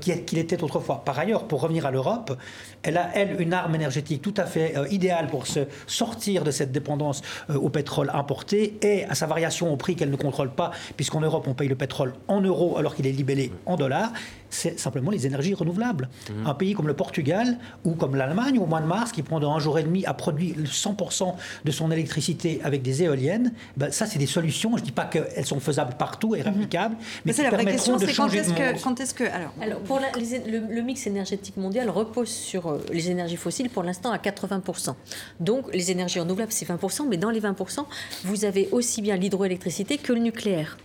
qu'il 0.00 0.38
était 0.38 0.62
autrefois. 0.62 1.02
Par 1.04 1.18
ailleurs, 1.18 1.48
pour 1.48 1.60
revenir 1.60 1.86
à 1.86 1.90
l'Europe, 1.90 2.38
elle 2.82 2.96
a, 2.96 3.10
elle, 3.14 3.40
une 3.40 3.52
arme 3.52 3.74
énergétique 3.74 4.22
tout 4.22 4.34
à 4.36 4.44
fait 4.44 4.74
idéale 4.90 5.26
pour 5.26 5.46
se 5.46 5.60
sortir 5.86 6.44
de 6.44 6.50
cette 6.50 6.70
dépendance 6.70 7.22
euh, 7.50 7.54
au 7.56 7.70
pétrole 7.70 8.10
importé 8.12 8.78
et 8.82 9.04
à 9.04 9.14
sa 9.14 9.26
variation 9.26 9.72
au 9.72 9.76
prix 9.76 9.96
qu'elle 9.96 10.10
ne 10.10 10.16
contrôle 10.16 10.50
pas, 10.50 10.70
puisqu'en 10.96 11.20
Europe, 11.20 11.46
on 11.48 11.54
paye 11.54 11.68
le 11.68 11.74
pétrole 11.74 12.14
en 12.28 12.40
euros 12.40 12.76
alors 12.78 12.94
qu'il 12.94 13.06
est 13.06 13.12
libellé 13.12 13.52
en 13.66 13.76
dollars, 13.76 14.12
c'est 14.50 14.78
simplement 14.78 15.10
les 15.10 15.26
énergies 15.26 15.54
renouvelables. 15.54 16.08
Mmh. 16.30 16.46
Un 16.46 16.54
pays 16.54 16.74
comme 16.74 16.86
le 16.88 16.94
Portugal 16.94 17.58
ou 17.84 17.92
comme 17.92 18.16
l'Allemagne, 18.16 18.58
au 18.58 18.66
mois 18.66 18.80
de 18.80 18.86
mars, 18.86 19.12
qui 19.12 19.22
pendant 19.22 19.54
un 19.54 19.58
jour 19.58 19.78
et 19.78 19.82
demi 19.82 20.04
a 20.06 20.14
produit 20.14 20.54
100% 20.64 21.34
de 21.64 21.70
son 21.70 21.90
électricité 21.90 22.60
avec 22.64 22.82
des 22.82 23.02
éoliennes, 23.02 23.52
ben, 23.76 23.90
ça, 23.92 24.06
c'est 24.06 24.18
des 24.18 24.26
solutions. 24.26 24.76
Je 24.76 24.82
ne 24.82 24.86
dis 24.86 24.92
pas 24.92 25.04
qu'elles 25.04 25.44
sont 25.46 25.60
faisables 25.60 25.94
partout 25.98 26.34
et 26.34 26.42
réplicables, 26.42 26.96
mais 27.24 27.32
c'est 27.32 27.44
qui 27.44 27.50
la 27.50 27.56
vraie 27.56 27.64
question, 27.64 27.96
de 27.96 28.06
c'est 28.06 28.12
quand 28.14 28.28
est-ce 28.32 28.52
que, 28.52 28.82
quand 28.82 29.00
est-ce 29.00 29.14
que, 29.14 29.24
alors, 29.24 29.52
Alors, 29.60 29.80
pour 29.80 30.00
la- 30.00 30.10
les- 30.18 30.38
le, 30.50 30.62
le 30.74 30.82
mix 30.82 31.06
énergétique 31.06 31.56
mondial 31.56 31.90
repose 31.90 32.28
sur 32.28 32.68
euh, 32.68 32.80
les 32.92 33.10
énergies 33.10 33.36
fossiles 33.36 33.70
pour 33.70 33.82
l'instant 33.82 34.10
à 34.12 34.18
80%. 34.18 34.94
Donc, 35.40 35.66
les 35.74 35.90
énergies 35.90 36.20
renouvelables, 36.20 36.52
c'est 36.52 36.66
20%, 36.68 37.06
mais 37.08 37.16
dans 37.16 37.30
les 37.30 37.40
20%, 37.40 37.84
vous 38.24 38.44
avez 38.44 38.68
aussi 38.72 39.02
bien 39.02 39.16
l'hydroélectricité 39.16 39.98
que 39.98 40.12
le 40.12 40.20
nucléaire. 40.20 40.78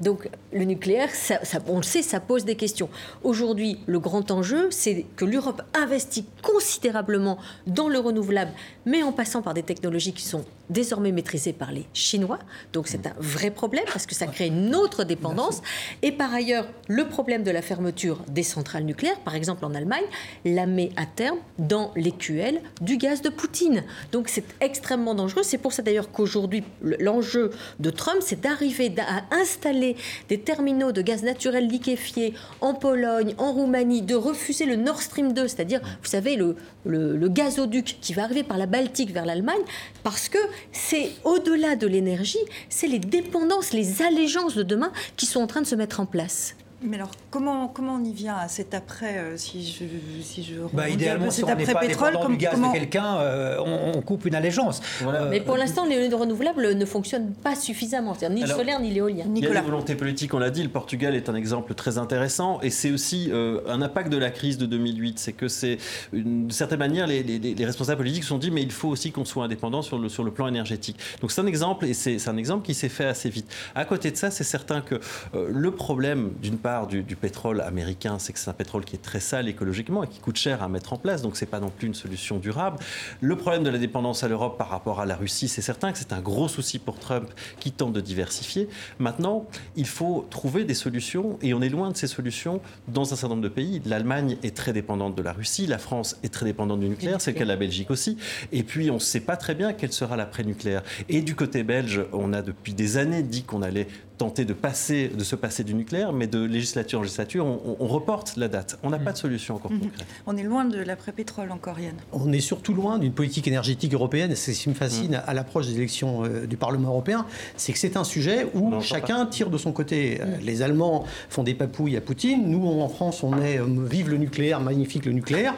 Donc, 0.00 0.28
le 0.52 0.64
nucléaire, 0.64 1.10
ça- 1.14 1.44
ça- 1.44 1.58
on 1.66 1.76
le 1.76 1.82
sait, 1.82 2.02
ça 2.02 2.20
pose 2.20 2.44
des 2.44 2.56
questions. 2.56 2.88
Aujourd'hui, 3.22 3.80
le 3.86 3.98
grand 3.98 4.30
enjeu, 4.30 4.68
c'est 4.70 5.04
que 5.16 5.24
l'Europe 5.24 5.62
investit 5.74 6.24
considérablement 6.42 7.38
dans 7.66 7.88
le 7.88 7.98
renouvelable, 7.98 8.52
mais 8.86 9.02
en 9.02 9.12
passant 9.12 9.42
par 9.42 9.54
des 9.54 9.62
technologies 9.62 10.12
qui 10.12 10.24
sont 10.24 10.44
désormais 10.70 11.10
maîtrisées 11.10 11.52
par 11.52 11.72
les 11.72 11.84
Chinois. 11.92 12.38
Donc, 12.72 12.86
c'est 12.88 13.06
un 13.06 13.12
vrai 13.18 13.50
problème 13.50 13.84
parce 13.92 14.06
que 14.06 14.14
ça 14.14 14.26
crée 14.26 14.46
une 14.46 14.74
autre 14.74 15.04
dépendance. 15.04 15.62
Et 16.02 16.12
par 16.12 16.32
ailleurs, 16.32 16.66
le 16.88 17.06
problème 17.08 17.42
de 17.42 17.50
la 17.50 17.60
fermeture 17.60 18.20
des 18.28 18.42
centrales 18.44 18.84
nucléaires, 18.84 19.18
par 19.20 19.34
exemple 19.34 19.64
en 19.64 19.74
Allemagne, 19.74 20.04
la 20.44 20.66
met 20.66 20.90
à 20.96 21.06
terme 21.06 21.38
dans 21.58 21.90
l'écuelle 21.96 22.62
du 22.80 22.96
gaz 22.98 23.20
de 23.20 23.28
Poutine. 23.30 23.82
Donc 24.12 24.28
c'est 24.28 24.44
extrêmement 24.60 25.14
dangereux. 25.14 25.42
C'est 25.42 25.58
pour 25.58 25.72
ça 25.72 25.82
d'ailleurs 25.82 26.10
qu'aujourd'hui, 26.12 26.62
le- 26.82 26.96
l'enjeu 27.00 27.50
de 27.80 27.90
Trump, 27.90 28.18
c'est 28.24 28.40
d'arriver 28.40 28.94
à 29.00 29.24
installer 29.34 29.89
des 30.28 30.38
terminaux 30.38 30.92
de 30.92 31.02
gaz 31.02 31.22
naturel 31.22 31.66
liquéfié 31.66 32.34
en 32.60 32.74
Pologne, 32.74 33.34
en 33.38 33.52
Roumanie, 33.52 34.02
de 34.02 34.14
refuser 34.14 34.66
le 34.66 34.76
Nord 34.76 35.02
Stream 35.02 35.32
2, 35.32 35.48
c'est-à-dire, 35.48 35.80
vous 35.80 36.08
savez, 36.08 36.36
le, 36.36 36.56
le, 36.84 37.16
le 37.16 37.28
gazoduc 37.28 37.98
qui 38.00 38.14
va 38.14 38.24
arriver 38.24 38.42
par 38.42 38.58
la 38.58 38.66
Baltique 38.66 39.12
vers 39.12 39.26
l'Allemagne, 39.26 39.60
parce 40.02 40.28
que 40.28 40.38
c'est 40.72 41.10
au-delà 41.24 41.76
de 41.76 41.86
l'énergie, 41.86 42.38
c'est 42.68 42.86
les 42.86 42.98
dépendances, 42.98 43.72
les 43.72 44.02
allégeances 44.02 44.54
de 44.54 44.62
demain 44.62 44.92
qui 45.16 45.26
sont 45.26 45.40
en 45.40 45.46
train 45.46 45.62
de 45.62 45.66
se 45.66 45.74
mettre 45.74 46.00
en 46.00 46.06
place. 46.06 46.54
Mais 46.82 46.96
alors 46.96 47.10
comment 47.30 47.68
comment 47.68 47.96
on 47.96 48.04
y 48.04 48.12
vient 48.12 48.36
à 48.36 48.48
cet 48.48 48.72
après 48.74 49.18
euh, 49.18 49.36
si 49.36 49.62
je 49.66 49.84
si 50.22 50.42
je 50.42 50.54
Bah, 50.54 50.64
rebondis 50.64 50.80
un 50.80 50.86
peu, 50.86 50.92
idéalement, 50.94 51.30
si 51.30 51.44
on 51.44 51.46
n'est 51.48 51.66
pas 51.66 51.80
comme- 52.22 52.32
du 52.32 52.36
gaz 52.38 52.52
comment- 52.54 52.68
de 52.72 52.78
quelqu'un, 52.78 53.16
euh, 53.18 53.58
on, 53.64 53.98
on 53.98 54.02
coupe 54.02 54.24
une 54.26 54.34
allégeance. 54.34 54.80
Voilà. 55.02 55.22
Euh, 55.24 55.28
Mais 55.30 55.40
pour 55.40 55.56
l'instant, 55.56 55.84
les 55.86 56.08
renouvelables 56.08 56.74
ne 56.74 56.84
fonctionnent 56.84 57.32
pas 57.32 57.54
suffisamment, 57.54 58.14
c'est-à-dire 58.14 58.36
ni 58.36 58.44
Alors, 58.44 58.56
le 58.56 58.62
solaire 58.62 58.80
ni 58.80 58.90
l'éolien. 58.90 59.24
Il 59.34 59.42
y 59.42 59.46
a 59.46 59.50
des 59.52 59.60
volontés 59.60 59.94
politiques, 59.94 60.32
on 60.34 60.38
l'a 60.38 60.50
dit, 60.50 60.62
le 60.62 60.68
Portugal 60.68 61.14
est 61.14 61.28
un 61.28 61.34
exemple 61.34 61.74
très 61.74 61.98
intéressant 61.98 62.60
et 62.62 62.70
c'est 62.70 62.90
aussi 62.92 63.28
euh, 63.32 63.60
un 63.68 63.82
impact 63.82 64.10
de 64.10 64.16
la 64.16 64.30
crise 64.30 64.56
de 64.58 64.66
2008. 64.66 65.18
C'est 65.18 65.32
que 65.32 65.48
c'est, 65.48 65.78
une- 66.12 66.46
de 66.48 66.52
certaine 66.52 66.78
manière, 66.78 67.06
les, 67.06 67.22
les- 67.22 67.38
les 67.38 67.64
responsables 67.66 67.98
politiques 67.98 68.22
se 68.22 68.30
sont 68.30 68.38
dit 68.38 68.50
mais 68.50 68.62
il 68.62 68.72
faut 68.72 68.88
aussi 68.88 69.12
qu'on 69.12 69.24
soit 69.24 69.44
indépendant 69.44 69.82
sur 69.82 69.98
le, 69.98 70.08
sur 70.08 70.24
le 70.24 70.30
plan 70.30 70.46
énergétique. 70.48 70.96
Donc 71.20 71.30
c'est 71.30 71.40
un 71.42 71.46
exemple 71.46 71.84
et 71.84 71.94
c'est, 71.94 72.18
c'est 72.18 72.30
un 72.30 72.36
exemple 72.36 72.64
qui 72.64 72.74
s'est 72.74 72.88
fait 72.88 73.04
assez 73.06 73.28
vite. 73.28 73.50
À 73.74 73.84
côté 73.84 74.10
de 74.10 74.16
ça, 74.16 74.30
c'est 74.30 74.44
certain 74.44 74.80
que 74.80 74.94
euh, 75.34 75.48
le 75.50 75.70
problème 75.72 76.30
d'une 76.40 76.56
part 76.56 76.69
du, 76.88 77.16
pétrole 77.16 77.60
américain, 77.60 78.18
c'est 78.18 78.32
que 78.32 78.38
c'est 78.38 78.50
un 78.50 78.54
pétrole 78.54 78.84
qui 78.84 78.96
est 78.96 79.00
très 79.00 79.20
sale 79.20 79.48
écologiquement 79.48 80.04
et 80.04 80.08
qui 80.08 80.20
coûte 80.20 80.36
cher 80.36 80.62
à 80.62 80.68
mettre 80.68 80.92
en 80.92 80.96
place, 80.96 81.22
donc 81.22 81.36
c'est 81.36 81.46
pas 81.46 81.60
non 81.60 81.70
plus 81.70 81.86
une 81.86 81.94
solution 81.94 82.38
durable. 82.38 82.78
Le 83.20 83.36
problème 83.36 83.62
de 83.62 83.70
la 83.70 83.78
dépendance 83.78 84.24
à 84.24 84.28
l'Europe 84.28 84.56
par 84.58 84.68
rapport 84.68 85.00
à 85.00 85.06
la 85.06 85.16
Russie, 85.16 85.48
c'est 85.48 85.62
certain 85.62 85.92
que 85.92 85.98
c'est 85.98 86.12
un 86.12 86.20
gros 86.20 86.48
souci 86.48 86.78
pour 86.78 86.98
Trump 86.98 87.28
qui 87.58 87.72
tente 87.72 87.92
de 87.92 88.00
diversifier. 88.00 88.68
Maintenant, 88.98 89.46
il 89.76 89.86
faut 89.86 90.26
trouver 90.30 90.64
des 90.64 90.74
solutions 90.74 91.38
et 91.42 91.54
on 91.54 91.62
est 91.62 91.68
loin 91.68 91.90
de 91.90 91.96
ces 91.96 92.06
solutions 92.06 92.60
dans 92.88 93.02
un 93.12 93.16
certain 93.16 93.28
nombre 93.28 93.42
de 93.42 93.48
pays. 93.48 93.82
L'Allemagne 93.84 94.36
est 94.42 94.56
très 94.56 94.72
dépendante 94.72 95.14
de 95.14 95.22
la 95.22 95.32
Russie, 95.32 95.66
la 95.66 95.78
France 95.78 96.16
est 96.22 96.32
très 96.32 96.46
dépendante 96.46 96.80
du 96.80 96.88
nucléaire, 96.88 97.20
c'est 97.20 97.32
le 97.32 97.38
cas 97.38 97.44
de 97.44 97.48
la 97.48 97.56
Belgique 97.56 97.90
aussi. 97.90 98.16
Et 98.52 98.62
puis 98.62 98.90
on 98.90 98.94
ne 98.94 98.98
sait 98.98 99.20
pas 99.20 99.36
très 99.36 99.54
bien 99.54 99.72
quel 99.72 99.92
sera 99.92 100.16
l'après-nucléaire. 100.16 100.82
Et 101.08 101.22
du 101.22 101.34
côté 101.34 101.62
belge, 101.62 102.04
on 102.12 102.32
a 102.32 102.42
depuis 102.42 102.74
des 102.74 102.96
années 102.96 103.22
dit 103.22 103.42
qu'on 103.42 103.62
allait 103.62 103.88
tenter 104.20 104.44
de, 104.44 104.52
passer, 104.52 105.08
de 105.08 105.24
se 105.24 105.34
passer 105.34 105.64
du 105.64 105.72
nucléaire, 105.72 106.12
mais 106.12 106.26
de 106.26 106.44
législature 106.44 106.98
en 106.98 107.02
législature, 107.02 107.46
on, 107.46 107.58
on- 107.64 107.76
on 107.80 107.86
reporte 107.86 108.36
la 108.36 108.48
date. 108.48 108.78
On 108.82 108.90
n'a 108.90 108.98
pas 108.98 109.12
de 109.12 109.16
solution 109.16 109.54
encore 109.54 109.70
concrète. 109.70 110.06
On 110.26 110.36
est 110.36 110.42
loin 110.42 110.66
de 110.66 110.78
l'après-pétrole 110.78 111.50
encore, 111.52 111.80
Yann. 111.80 111.94
On 112.12 112.30
est 112.30 112.40
surtout 112.40 112.74
loin 112.74 112.98
d'une 112.98 113.12
politique 113.14 113.48
énergétique 113.48 113.94
européenne. 113.94 114.30
Et 114.32 114.34
c'est 114.36 114.52
ce 114.52 114.62
qui 114.64 114.68
me 114.68 114.74
fascine 114.74 115.22
à 115.26 115.32
l'approche 115.32 115.66
des 115.68 115.76
élections 115.76 116.24
euh, 116.26 116.44
du 116.46 116.58
Parlement 116.58 116.88
européen, 116.90 117.24
c'est 117.56 117.72
que 117.72 117.78
c'est 117.78 117.96
un 117.96 118.04
sujet 118.04 118.46
où 118.54 118.78
chacun 118.82 119.24
tire 119.24 119.48
de 119.48 119.56
son 119.56 119.72
côté. 119.72 120.18
Euh, 120.20 120.36
Les 120.42 120.60
Allemands 120.60 121.04
font 121.30 121.42
des 121.42 121.54
papouilles 121.54 121.96
à 121.96 122.02
Poutine. 122.02 122.42
Nous, 122.50 122.66
en 122.66 122.88
France, 122.90 123.22
on 123.22 123.40
est 123.40 123.58
euh, 123.58 123.64
vive 123.90 124.10
le 124.10 124.18
nucléaire, 124.18 124.60
magnifique 124.60 125.06
le 125.06 125.12
nucléaire, 125.12 125.54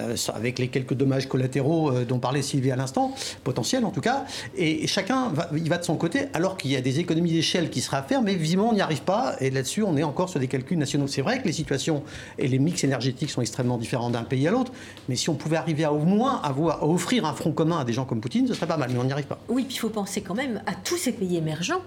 euh, 0.00 0.14
avec 0.34 0.58
les 0.58 0.68
quelques 0.68 0.94
dommages 0.94 1.28
collatéraux 1.28 1.90
euh, 1.90 2.04
dont 2.04 2.18
parlait 2.18 2.42
Sylvie 2.42 2.70
à 2.72 2.76
l'instant, 2.76 3.14
potentiels 3.42 3.86
en 3.86 3.90
tout 3.90 4.02
cas. 4.02 4.26
Et 4.56 4.86
chacun 4.86 5.30
va, 5.30 5.48
il 5.56 5.68
va 5.70 5.78
de 5.78 5.84
son 5.84 5.96
côté, 5.96 6.26
alors 6.34 6.58
qu'il 6.58 6.70
y 6.72 6.76
a 6.76 6.82
des 6.82 7.00
économies 7.00 7.32
d'échelle 7.32 7.70
qui 7.70 7.80
seraient 7.80 8.01
faire, 8.02 8.22
mais 8.22 8.34
visiblement 8.34 8.70
on 8.70 8.74
n'y 8.74 8.80
arrive 8.80 9.02
pas. 9.02 9.36
Et 9.40 9.50
là-dessus, 9.50 9.82
on 9.82 9.96
est 9.96 10.02
encore 10.02 10.28
sur 10.28 10.40
des 10.40 10.48
calculs 10.48 10.78
nationaux. 10.78 11.06
C'est 11.06 11.22
vrai 11.22 11.40
que 11.40 11.46
les 11.46 11.52
situations 11.52 12.02
et 12.38 12.48
les 12.48 12.58
mix 12.58 12.84
énergétiques 12.84 13.30
sont 13.30 13.40
extrêmement 13.40 13.78
différents 13.78 14.10
d'un 14.10 14.24
pays 14.24 14.46
à 14.48 14.50
l'autre, 14.50 14.72
mais 15.08 15.16
si 15.16 15.28
on 15.30 15.34
pouvait 15.34 15.56
arriver 15.56 15.84
à 15.84 15.92
au 15.92 16.04
moins 16.04 16.40
à 16.42 16.52
offrir 16.84 17.24
un 17.26 17.34
front 17.34 17.52
commun 17.52 17.80
à 17.80 17.84
des 17.84 17.92
gens 17.92 18.04
comme 18.04 18.20
Poutine, 18.20 18.46
ce 18.46 18.54
serait 18.54 18.66
pas 18.66 18.76
mal, 18.76 18.90
mais 18.92 18.98
on 18.98 19.04
n'y 19.04 19.12
arrive 19.12 19.26
pas. 19.26 19.38
Oui, 19.48 19.64
puis 19.64 19.76
il 19.76 19.78
faut 19.78 19.90
penser 19.90 20.20
quand 20.20 20.34
même 20.34 20.62
à 20.66 20.74
tous 20.74 20.96
ces 20.96 21.12
pays 21.12 21.36
émergents, 21.36 21.82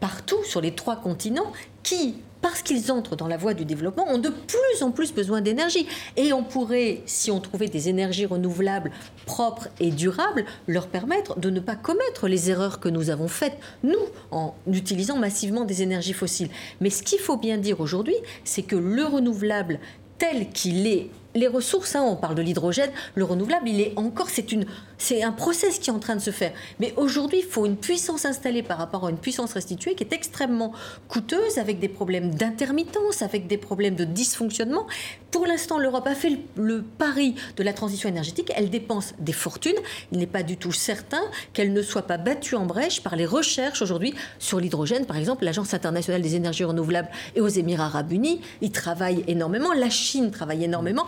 partout 0.00 0.42
sur 0.44 0.60
les 0.60 0.72
trois 0.72 0.96
continents, 0.96 1.52
qui, 1.82 2.16
parce 2.48 2.62
qu'ils 2.62 2.92
entrent 2.92 3.16
dans 3.16 3.26
la 3.26 3.36
voie 3.36 3.54
du 3.54 3.64
développement, 3.64 4.06
ont 4.08 4.18
de 4.18 4.28
plus 4.28 4.82
en 4.82 4.92
plus 4.92 5.12
besoin 5.12 5.40
d'énergie. 5.40 5.84
Et 6.16 6.32
on 6.32 6.44
pourrait, 6.44 7.02
si 7.04 7.32
on 7.32 7.40
trouvait 7.40 7.66
des 7.66 7.88
énergies 7.88 8.24
renouvelables 8.24 8.92
propres 9.24 9.66
et 9.80 9.90
durables, 9.90 10.44
leur 10.68 10.86
permettre 10.86 11.40
de 11.40 11.50
ne 11.50 11.58
pas 11.58 11.74
commettre 11.74 12.28
les 12.28 12.48
erreurs 12.48 12.78
que 12.78 12.88
nous 12.88 13.10
avons 13.10 13.26
faites, 13.26 13.58
nous, 13.82 13.98
en 14.30 14.54
utilisant 14.72 15.16
massivement 15.16 15.64
des 15.64 15.82
énergies 15.82 16.12
fossiles. 16.12 16.50
Mais 16.80 16.88
ce 16.88 17.02
qu'il 17.02 17.18
faut 17.18 17.36
bien 17.36 17.58
dire 17.58 17.80
aujourd'hui, 17.80 18.14
c'est 18.44 18.62
que 18.62 18.76
le 18.76 19.02
renouvelable 19.04 19.80
tel 20.18 20.48
qu'il 20.50 20.86
est 20.86 21.10
les 21.34 21.48
ressources, 21.48 21.94
hein, 21.94 22.02
on 22.02 22.16
parle 22.16 22.34
de 22.34 22.42
l'hydrogène, 22.42 22.90
le 23.14 23.24
renouvelable, 23.24 23.68
il 23.68 23.80
est 23.80 23.92
encore, 23.96 24.30
c'est 24.30 24.52
une, 24.52 24.64
c'est 24.98 25.22
un 25.22 25.32
process 25.32 25.78
qui 25.78 25.90
est 25.90 25.92
en 25.92 25.98
train 25.98 26.16
de 26.16 26.20
se 26.20 26.30
faire. 26.30 26.52
Mais 26.80 26.94
aujourd'hui, 26.96 27.40
il 27.40 27.44
faut 27.44 27.66
une 27.66 27.76
puissance 27.76 28.24
installée 28.24 28.62
par 28.62 28.78
rapport 28.78 29.06
à 29.06 29.10
une 29.10 29.18
puissance 29.18 29.52
restituée 29.52 29.94
qui 29.94 30.04
est 30.04 30.12
extrêmement 30.12 30.72
coûteuse, 31.08 31.58
avec 31.58 31.78
des 31.78 31.88
problèmes 31.88 32.34
d'intermittence, 32.34 33.22
avec 33.22 33.46
des 33.46 33.58
problèmes 33.58 33.94
de 33.94 34.04
dysfonctionnement. 34.04 34.86
Pour 35.30 35.46
l'instant, 35.46 35.78
l'Europe 35.78 36.06
a 36.06 36.14
fait 36.14 36.38
le, 36.56 36.82
pari 36.82 37.34
de 37.56 37.62
la 37.62 37.72
transition 37.72 38.08
énergétique. 38.08 38.52
Elle 38.56 38.70
dépense 38.70 39.14
des 39.18 39.32
fortunes. 39.32 39.76
Il 40.12 40.18
n'est 40.18 40.26
pas 40.26 40.42
du 40.42 40.56
tout 40.56 40.72
certain 40.72 41.22
qu'elle 41.52 41.72
ne 41.72 41.82
soit 41.82 42.06
pas 42.06 42.16
battue 42.16 42.54
en 42.54 42.64
brèche 42.64 43.02
par 43.02 43.16
les 43.16 43.26
recherches 43.26 43.82
aujourd'hui 43.82 44.14
sur 44.38 44.60
l'hydrogène. 44.60 45.04
Par 45.04 45.16
exemple, 45.16 45.44
l'Agence 45.44 45.74
internationale 45.74 46.22
des 46.22 46.36
énergies 46.36 46.64
renouvelables 46.64 47.08
et 47.34 47.40
aux 47.40 47.48
Émirats 47.48 47.86
arabes 47.86 48.12
unis, 48.12 48.40
ils 48.62 48.72
travaillent 48.72 49.24
énormément. 49.26 49.72
La 49.72 49.90
Chine 49.90 50.30
travaille 50.30 50.64
énormément. 50.64 51.06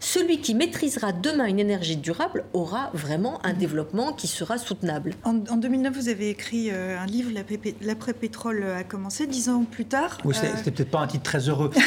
Celui 0.00 0.40
qui 0.40 0.54
maîtrisera 0.54 1.10
demain 1.12 1.46
une 1.46 1.58
énergie 1.58 1.96
durable 1.96 2.44
aura 2.52 2.90
vraiment 2.94 3.40
un 3.44 3.52
développement 3.52 4.12
qui 4.12 4.28
sera 4.28 4.56
soutenable. 4.56 5.14
En, 5.24 5.38
en 5.50 5.56
2009, 5.56 5.92
vous 5.92 6.08
avez 6.08 6.30
écrit 6.30 6.68
euh, 6.70 6.96
un 6.98 7.06
livre, 7.06 7.30
L'après- 7.34 7.74
L'après-pétrole 7.82 8.64
a 8.78 8.84
commencé. 8.84 9.26
Dix 9.26 9.48
ans 9.48 9.64
plus 9.64 9.86
tard. 9.86 10.18
Oui, 10.24 10.34
c'était 10.34 10.46
euh, 10.46 10.50
c'était 10.56 10.70
peut-être 10.70 10.90
pas 10.92 11.00
un 11.00 11.06
titre 11.08 11.24
très 11.24 11.48
heureux. 11.48 11.70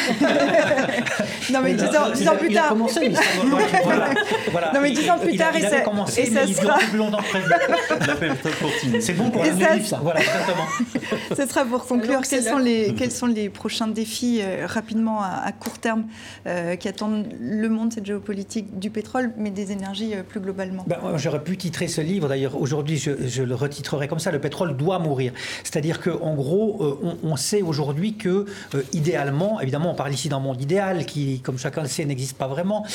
Non, 1.51 1.59
mais 1.61 1.73
dix 1.73 1.83
ans, 1.85 2.09
dix 2.13 2.27
ans 2.29 2.35
plus 2.37 2.49
il 2.49 2.57
a 2.57 2.61
tard. 2.61 2.69
commencé, 2.69 3.09
mais 3.09 3.15
ça- 3.15 3.21
Voilà, 3.83 4.09
voilà. 4.51 4.71
Non, 4.73 4.81
mais 4.81 4.91
dix 4.91 5.09
ans 5.09 5.17
plus 5.19 5.31
Il- 5.33 5.37
tard, 5.37 5.51
il 5.55 5.63
et 5.63 5.65
avait 5.65 5.77
ça- 5.77 5.81
commencé, 5.83 6.21
et 6.21 6.25
ça 6.27 6.31
mais 6.43 6.49
il 6.49 6.55
sera- 6.55 6.77
plus 6.77 6.97
longtemps 6.97 7.17
que. 7.19 8.99
C'est 9.01 9.13
bon 9.13 9.29
pour 9.29 9.45
Et 9.45 9.49
un 9.49 9.59
ça- 9.59 9.73
livre, 9.75 9.87
ça. 9.87 9.99
Voilà, 10.01 10.21
exactement. 10.21 10.65
Ce 11.35 11.45
sera 11.47 11.65
pour 11.65 11.85
conclure. 11.85 12.11
Alors, 12.11 12.23
Quels 12.23 12.43
sont, 12.43 12.57
les, 12.57 12.93
quels 12.95 13.11
sont 13.11 13.25
les 13.27 13.49
prochains 13.49 13.87
défis 13.87 14.39
euh, 14.41 14.65
rapidement 14.67 15.21
à, 15.21 15.41
à 15.45 15.51
court 15.51 15.77
terme 15.79 16.05
euh, 16.47 16.75
qui 16.75 16.87
attendent 16.87 17.27
le 17.39 17.67
monde, 17.69 17.91
géopolitique 18.05 18.79
du 18.79 18.89
pétrole, 18.89 19.31
mais 19.37 19.49
des 19.49 19.71
énergies 19.71 20.13
euh, 20.13 20.23
plus 20.23 20.39
globalement 20.39 20.83
Ben, 20.87 20.99
J'aurais 21.17 21.43
pu 21.43 21.57
titrer 21.57 21.87
ce 21.87 22.01
livre, 22.01 22.27
d'ailleurs 22.27 22.59
aujourd'hui 22.59 22.97
je, 22.97 23.43
le 23.43 23.55
retitrerai 23.55 24.07
comme 24.07 24.19
ça, 24.19 24.31
Le 24.31 24.39
pétrole 24.39 24.75
doit 24.77 24.99
mourir. 24.99 25.33
C'est-à-dire 25.63 26.01
qu'en 26.01 26.33
gros, 26.35 26.99
euh, 27.03 27.17
on, 27.23 27.35
sait 27.35 27.61
aujourd'hui 27.61 28.15
que, 28.15 28.45
euh, 28.75 28.83
idéalement, 28.93 29.59
évidemment 29.61 29.91
on 29.91 29.95
parle 29.95 30.13
ici 30.13 30.29
d'un 30.29 30.39
monde 30.39 30.61
idéal 30.61 31.05
qui, 31.05 31.39
comme 31.41 31.57
chacun 31.57 31.81
le 31.81 31.87
sait, 31.87 32.05
n'existe 32.05 32.37
pas 32.37 32.47
vraiment, 32.47 32.85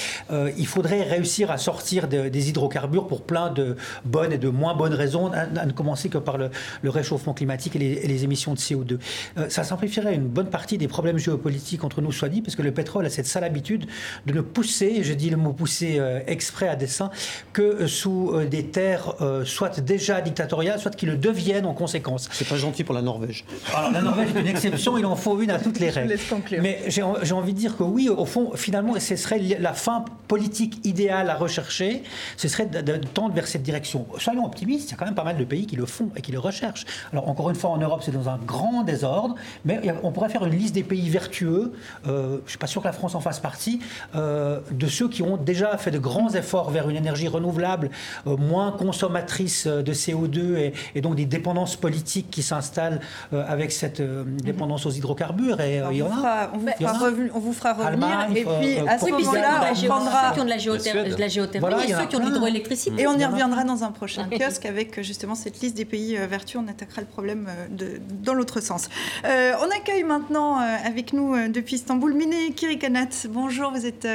il 0.57 0.67
faudrait 0.67 1.03
réussir 1.03 1.51
à 1.51 1.59
sortir 1.59 2.09
de- 2.09 2.29
des 2.29 2.49
hydrocarbures 2.49 3.07
pour 3.07 3.23
plein 3.23 3.51
de 3.51 3.77
bonnes 4.05 4.33
et 4.33 4.39
de 4.39 4.49
moins 4.49 4.75
bonnes 4.75 4.95
raisons, 4.95 5.33
à, 5.33 5.67
ne 5.67 5.73
commencer 5.73 6.09
que 6.09 6.19
par 6.19 6.39
le, 6.39 6.51
réchauffement 6.85 7.35
climatique 7.35 7.77
et 7.77 7.79
les, 7.79 8.25
émissions 8.25 8.55
de 8.55 8.59
CO2. 8.59 8.99
Euh, 9.37 9.49
ça 9.49 9.65
simplifierait 9.65 10.15
une 10.15 10.27
bonne 10.27 10.49
partie 10.49 10.79
des 10.79 10.89
problèmes 10.89 11.19
géopolitiques 11.19 11.85
entre 11.85 12.01
nous, 12.01 12.13
soit 12.13 12.29
dit, 12.29 12.41
parce 12.41 12.57
que 12.57 12.63
le 12.63 12.73
pétrole 12.73 13.05
a 13.05 13.11
cette 13.11 13.27
sale 13.27 13.45
habitude 13.45 13.87
de 14.27 14.33
nous 14.33 14.43
pousser 14.43 14.96
poussé, 14.97 15.05
je 15.05 15.15
dis 15.15 15.31
le 15.31 15.37
mot 15.37 15.53
poussé 15.53 15.97
euh, 15.99 16.21
exprès 16.27 16.69
à 16.69 16.77
dessein, 16.77 17.11
que 17.53 17.63
euh, 17.63 17.89
sous 17.89 18.31
euh, 18.33 18.47
des 18.47 18.67
terres 18.67 19.15
soit 19.45 19.81
déjà 19.81 20.21
dictatoriales, 20.21 20.79
soit 20.79 20.95
qui 20.95 21.07
le 21.07 21.17
deviennent 21.17 21.67
en 21.67 21.75
conséquence. 21.75 22.29
C'est 22.33 22.49
pas 22.49 22.57
gentil 22.57 22.85
pour 22.85 22.95
la 22.95 23.03
Norvège. 23.03 23.45
Alors 23.75 23.91
la 23.91 24.03
Norvège 24.03 24.29
est 24.35 24.41
une 24.41 24.47
exception, 24.47 24.99
il 24.99 25.07
en 25.07 25.17
faut 25.17 25.41
une 25.41 25.51
à 25.51 25.59
toutes 25.59 25.81
les 25.81 25.91
règles. 25.97 26.17
Mais 26.61 26.85
j'ai 26.89 27.03
envie 27.03 27.53
de 27.53 27.59
dire 27.59 27.77
que 27.77 27.83
oui, 27.83 28.09
au 28.09 28.25
fond, 28.25 28.53
finalement, 28.55 28.99
ce 28.99 29.17
serait 29.17 29.39
la 29.39 29.73
fin 29.73 30.05
politique 30.29 30.85
idéale 30.85 31.31
à 31.31 31.37
rechercher, 31.37 32.03
ce 32.37 32.49
serait 32.49 32.67
de, 32.67 32.81
de 32.81 32.97
tendre 33.07 33.35
vers 33.35 33.47
cette 33.47 33.63
direction. 33.63 34.07
Soyons 34.19 34.45
optimistes, 34.45 34.89
il 34.89 34.93
y 34.93 34.95
a 34.95 34.97
quand 34.97 35.05
même 35.05 35.15
pas 35.15 35.25
mal 35.25 35.37
de 35.37 35.45
pays 35.45 35.67
qui 35.67 35.77
le 35.77 35.87
font 35.87 36.11
et 36.17 36.21
qui 36.21 36.33
le 36.33 36.39
recherchent. 36.39 36.85
Alors 37.13 37.29
encore 37.29 37.51
une 37.51 37.57
fois, 37.57 37.71
en 37.71 37.79
Europe, 37.79 38.03
c'est 38.05 38.13
dans 38.13 38.29
un 38.29 38.39
grand 38.39 38.83
désordre, 38.83 39.37
mais 39.65 39.81
on 40.03 40.13
pourrait 40.13 40.29
faire 40.29 40.45
une 40.45 40.57
liste 40.57 40.75
des 40.75 40.83
pays 40.83 41.09
vertueux, 41.09 41.73
je 42.05 42.11
ne 42.11 42.41
suis 42.47 42.59
pas 42.59 42.67
sûr 42.67 42.83
que 42.83 42.87
la 42.87 42.93
France 42.93 43.15
en 43.15 43.21
fasse 43.21 43.41
partie, 43.41 43.81
euh, 44.15 44.61
de 44.71 44.86
ceux 44.89 45.09
qui 45.09 45.23
ont 45.23 45.37
déjà 45.37 45.77
fait 45.77 45.91
de 45.91 45.99
grands 45.99 46.31
efforts 46.35 46.71
vers 46.71 46.89
une 46.89 46.97
énergie 46.97 47.29
renouvelable, 47.29 47.91
euh, 48.27 48.37
moins 48.37 48.73
consommatrice 48.73 49.67
de 49.67 49.93
CO2 49.93 50.73
et, 50.95 51.01
donc 51.01 51.17
des 51.17 51.27
dépendances 51.27 51.77
politiques 51.77 52.31
qui 52.31 52.43
s'installent 52.43 53.01
euh, 53.33 53.45
avec 53.47 53.73
cette 53.73 54.03
dépendance 54.43 54.87
aux 54.87 54.91
hydrocarbures. 54.91 55.61
Et, 55.61 55.83
on, 55.83 55.91
vous 55.91 56.15
fera, 56.15 56.53
on, 57.35 57.39
vous 57.39 57.53
fera, 57.53 57.73
revenir. 57.73 58.27
et 58.31 58.45
puis 58.45 58.89
à 58.89 58.99
ce 58.99 59.11
moment-là, 59.11 59.73
on 59.73 59.87
prendra. 59.87 60.29
Ceux 60.29 60.35
qui 60.35 60.41
ont 60.41 60.45
de 60.45 60.51
la, 61.21 61.29
géothermie 61.29 61.85
et 61.85 61.95
ceux 61.95 62.07
qui 62.07 62.17
ont 62.17 62.21
de 62.21 62.27
l'hydroélectricité. 62.27 63.03
Et 63.03 63.07
on 63.07 63.19
y 63.19 63.25
reviendra 63.25 63.65
dans 63.65 63.85
un 63.85 63.91
prochain 63.91 64.29
kiosque 64.31 64.67
avec 64.67 65.03
justement 65.03 65.35
cette 65.35 65.61
liste 65.61 65.77
des 65.77 65.85
pays 65.85 66.17
vertueux. 66.29 66.59
On 66.59 66.69
attaquera 66.69 67.01
le 67.01 67.07
problème 67.07 67.49
de, 67.71 68.01
dans 68.23 68.35
l'autre 68.35 68.61
sens. 68.61 68.89
on 69.25 69.77
accueille 69.77 70.05
maintenant 70.05 70.57
avec 70.57 71.13
nous 71.13 71.35
depuis 71.49 71.77
Istanbul 71.77 72.15
Mine 72.15 72.55
Kirikanat. 72.55 73.27
Bonjour, 73.29 73.73
vous 73.73 73.87
êtes 73.87 74.07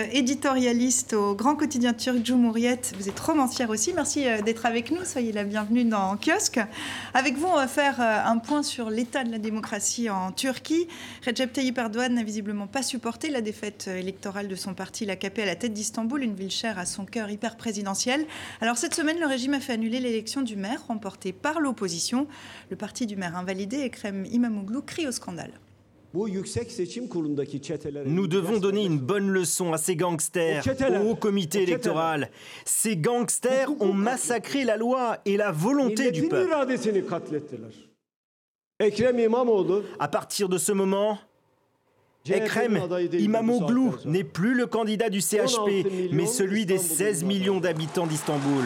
éditorialiste 0.61 1.13
au 1.13 1.33
grand 1.33 1.55
quotidien 1.55 1.91
turc 1.93 2.21
Cumhuriyet. 2.21 2.81
Vous 2.95 3.09
êtes 3.09 3.19
romancière 3.19 3.71
aussi. 3.71 3.93
Merci 3.93 4.27
euh, 4.27 4.41
d'être 4.41 4.67
avec 4.67 4.91
nous. 4.91 5.03
Soyez 5.05 5.31
la 5.31 5.43
bienvenue 5.43 5.85
dans 5.85 6.15
Kiosque. 6.17 6.59
Avec 7.15 7.35
vous, 7.35 7.47
on 7.47 7.55
va 7.55 7.67
faire 7.67 7.99
euh, 7.99 8.19
un 8.23 8.37
point 8.37 8.61
sur 8.61 8.91
l'état 8.91 9.23
de 9.23 9.31
la 9.31 9.39
démocratie 9.39 10.11
en 10.11 10.31
Turquie. 10.31 10.87
Recep 11.25 11.51
Tayyip 11.51 11.77
Erdogan 11.79 12.13
n'a 12.13 12.23
visiblement 12.23 12.67
pas 12.67 12.83
supporté 12.83 13.31
la 13.31 13.41
défaite 13.41 13.85
euh, 13.87 13.97
électorale 13.97 14.47
de 14.47 14.55
son 14.55 14.75
parti, 14.75 15.05
l'AKP, 15.05 15.39
à 15.39 15.45
la 15.45 15.55
tête 15.55 15.73
d'Istanbul, 15.73 16.21
une 16.21 16.35
ville 16.35 16.51
chère 16.51 16.77
à 16.77 16.85
son 16.85 17.05
cœur 17.05 17.31
hyper 17.31 17.57
présidentiel. 17.57 18.27
Alors 18.61 18.77
cette 18.77 18.93
semaine, 18.93 19.19
le 19.19 19.25
régime 19.25 19.55
a 19.55 19.59
fait 19.59 19.73
annuler 19.73 19.99
l'élection 19.99 20.41
du 20.41 20.57
maire 20.57 20.83
remportée 20.87 21.33
par 21.33 21.59
l'opposition. 21.59 22.27
Le 22.69 22.75
parti 22.75 23.07
du 23.07 23.15
maire 23.15 23.35
invalidé, 23.35 23.79
Ekrem 23.79 24.25
Imamoglu, 24.25 24.83
crie 24.83 25.07
au 25.07 25.11
scandale. 25.11 25.53
Nous 26.13 26.27
devons 28.27 28.59
donner 28.59 28.85
une 28.85 28.99
bonne 28.99 29.29
leçon 29.29 29.73
à 29.73 29.77
ces 29.77 29.95
gangsters, 29.95 30.63
au 31.05 31.15
comité 31.15 31.63
électoral. 31.63 32.29
Ces 32.65 32.97
gangsters 32.97 33.69
ont 33.79 33.93
massacré 33.93 34.65
la 34.65 34.77
loi 34.77 35.17
et 35.25 35.37
la 35.37 35.51
volonté 35.51 36.11
du 36.11 36.27
peuple. 36.27 36.53
À 39.99 40.07
partir 40.07 40.49
de 40.49 40.57
ce 40.57 40.71
moment, 40.71 41.19
Ekrem 42.29 42.79
Imamoglu 43.13 43.91
n'est 44.05 44.23
plus 44.23 44.53
le 44.53 44.67
candidat 44.67 45.09
du 45.09 45.21
CHP, 45.21 46.11
mais 46.11 46.27
celui 46.27 46.65
des 46.65 46.77
16 46.77 47.23
millions 47.23 47.59
d'habitants 47.59 48.05
d'Istanbul. 48.05 48.65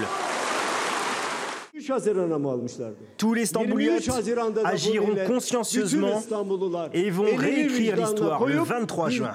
Tous 3.18 3.34
les 3.34 3.46
Stambouliotes 3.46 4.10
agiront 4.64 5.16
consciencieusement 5.28 6.22
et 6.94 7.10
vont 7.10 7.36
réécrire 7.36 7.96
l'histoire 7.96 8.46
le 8.46 8.60
23 8.60 9.10
juin. 9.10 9.32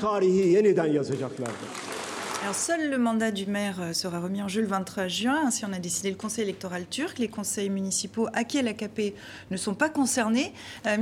Alors 2.42 2.54
seul 2.54 2.88
le 2.88 2.96
mandat 2.96 3.32
du 3.32 3.44
maire 3.44 3.76
euh, 3.82 3.92
sera 3.92 4.18
remis 4.18 4.40
en 4.40 4.48
jeu 4.48 4.62
le 4.62 4.66
23 4.66 5.08
juin. 5.08 5.38
Ainsi, 5.44 5.66
on 5.66 5.74
a 5.74 5.78
décidé 5.78 6.08
le 6.08 6.16
conseil 6.16 6.44
électoral 6.44 6.86
turc. 6.88 7.18
Les 7.18 7.28
conseils 7.28 7.68
municipaux 7.68 8.28
acquis 8.32 8.58
à 8.58 8.62
l'AKP 8.62 9.14
ne 9.50 9.58
sont 9.58 9.74
pas 9.74 9.90
concernés. 9.90 10.54
Euh, 10.86 10.96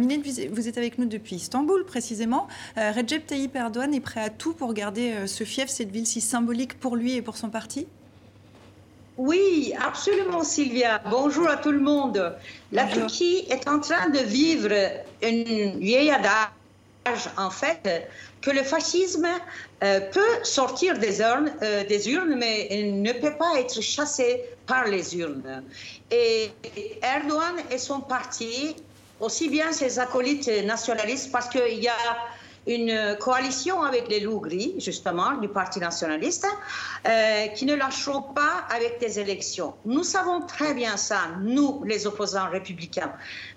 vous 0.50 0.68
êtes 0.68 0.78
avec 0.78 0.98
nous 0.98 1.06
depuis 1.06 1.36
Istanbul, 1.36 1.84
précisément. 1.84 2.48
Euh, 2.76 2.90
Recep 2.90 3.24
Tayyip 3.24 3.54
Erdogan 3.54 3.94
est 3.94 4.00
prêt 4.00 4.20
à 4.20 4.30
tout 4.30 4.52
pour 4.52 4.74
garder 4.74 5.12
euh, 5.12 5.26
ce 5.28 5.44
fief, 5.44 5.68
cette 5.68 5.92
ville 5.92 6.08
si 6.08 6.20
symbolique 6.20 6.80
pour 6.80 6.96
lui 6.96 7.14
et 7.14 7.22
pour 7.22 7.36
son 7.36 7.50
parti? 7.50 7.86
Oui, 9.18 9.74
absolument, 9.84 10.44
Sylvia. 10.44 11.02
Bonjour 11.10 11.48
à 11.48 11.56
tout 11.56 11.72
le 11.72 11.80
monde. 11.80 12.36
La 12.70 12.86
Turquie 12.86 13.46
est 13.50 13.66
en 13.68 13.80
train 13.80 14.10
de 14.10 14.20
vivre 14.20 14.72
une 15.22 15.80
vieille 15.80 16.12
adage, 16.12 17.28
en 17.36 17.50
fait, 17.50 18.08
que 18.40 18.52
le 18.52 18.62
fascisme 18.62 19.26
euh, 19.82 20.00
peut 20.12 20.44
sortir 20.44 20.98
des 20.98 21.18
urnes, 21.18 21.50
euh, 21.62 21.84
des 21.84 22.08
urnes, 22.08 22.36
mais 22.36 22.68
ne 22.84 23.12
peut 23.12 23.36
pas 23.36 23.58
être 23.58 23.82
chassé 23.82 24.44
par 24.68 24.86
les 24.86 25.16
urnes. 25.16 25.64
Et 26.12 26.52
Erdogan 27.02 27.56
et 27.72 27.78
son 27.78 28.00
parti, 28.00 28.76
aussi 29.18 29.48
bien 29.48 29.72
ses 29.72 29.98
acolytes 29.98 30.48
nationalistes, 30.64 31.32
parce 31.32 31.48
qu'il 31.48 31.82
y 31.82 31.88
a 31.88 32.18
une 32.68 33.16
coalition 33.18 33.82
avec 33.82 34.08
les 34.08 34.20
loups 34.20 34.40
gris, 34.40 34.74
justement, 34.78 35.32
du 35.38 35.48
Parti 35.48 35.80
nationaliste, 35.80 36.46
euh, 37.06 37.46
qui 37.48 37.64
ne 37.64 37.74
lâcheront 37.74 38.22
pas 38.22 38.66
avec 38.70 39.00
des 39.00 39.18
élections. 39.18 39.74
Nous 39.86 40.04
savons 40.04 40.42
très 40.42 40.74
bien 40.74 40.96
ça, 40.96 41.20
nous, 41.40 41.82
les 41.84 42.06
opposants 42.06 42.50
républicains. 42.50 43.12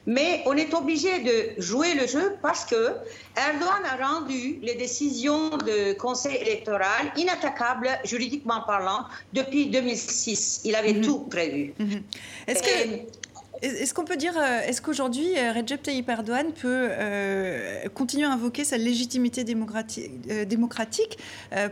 Mais 0.07 0.41
on 0.45 0.55
est 0.55 0.73
obligé 0.73 1.19
de 1.19 1.61
jouer 1.61 1.93
le 1.93 2.07
jeu 2.07 2.37
parce 2.41 2.65
que 2.65 2.95
Erdogan 3.37 3.83
a 3.85 4.07
rendu 4.07 4.59
les 4.61 4.75
décisions 4.75 5.49
de 5.57 5.93
conseil 5.93 6.37
électoral 6.37 7.11
inattaquables, 7.17 7.89
juridiquement 8.05 8.61
parlant, 8.61 9.05
depuis 9.33 9.67
2006. 9.67 10.61
Il 10.63 10.75
avait 10.75 10.93
mhm. 10.93 11.01
tout 11.01 11.19
prévu. 11.19 11.73
Mhm. 11.77 12.01
Est-ce 12.47 12.63
que... 12.63 13.20
Est-ce 13.61 13.93
qu'on 13.93 14.05
peut 14.05 14.17
dire, 14.17 14.33
euh, 14.37 14.61
est-ce 14.61 14.81
qu'aujourd'hui 14.81 15.37
euh, 15.37 15.53
Recep 15.53 15.83
Tayyip 15.83 16.09
Erdogan 16.09 16.51
peut 16.51 16.87
euh, 16.89 17.87
continuer 17.93 18.25
à 18.25 18.31
invoquer 18.31 18.63
sa 18.63 18.77
légitimité 18.77 19.43
démocratique, 19.43 21.17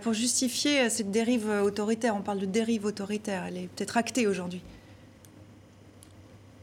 pour 0.03 0.13
justifier 0.13 0.89
cette 0.89 1.09
dérive 1.09 1.49
autoritaire? 1.63 2.15
On 2.15 2.21
parle 2.21 2.39
de 2.39 2.45
dérive 2.45 2.85
autoritaire, 2.85 3.45
elle 3.47 3.57
est 3.57 3.69
peut-être 3.75 3.97
actée 3.97 4.27
aujourd'hui. 4.27 4.61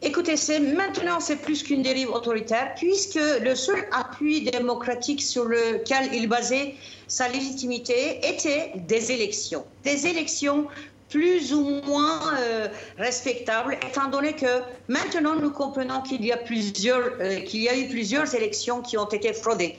Écoutez, 0.02 0.36
c'est 0.36 0.60
maintenant 0.60 1.18
c'est 1.18 1.36
plus 1.36 1.64
qu'une 1.64 1.82
dérive 1.82 2.10
autoritaire, 2.10 2.74
puisque 2.76 3.18
le 3.42 3.54
seul 3.56 3.84
appui 3.90 4.42
démocratique 4.42 5.22
sur 5.22 5.46
lequel 5.46 6.10
il 6.12 6.28
basait 6.28 6.74
sa 7.08 7.28
légitimité 7.28 8.20
était 8.22 8.72
des 8.76 9.10
élections. 9.10 9.64
Des 9.82 10.06
élections 10.06 10.68
plus 11.08 11.52
ou 11.52 11.80
moins 11.86 12.34
euh, 12.38 12.68
respectable, 12.98 13.78
étant 13.86 14.08
donné 14.08 14.32
que 14.34 14.62
maintenant 14.88 15.36
nous 15.36 15.50
comprenons 15.50 16.02
qu'il 16.02 16.24
y 16.24 16.32
a 16.32 16.36
plusieurs, 16.36 17.12
euh, 17.20 17.40
qu'il 17.40 17.62
y 17.62 17.68
a 17.68 17.76
eu 17.76 17.88
plusieurs 17.88 18.34
élections 18.34 18.82
qui 18.82 18.98
ont 18.98 19.08
été 19.08 19.32
fraudées. 19.32 19.76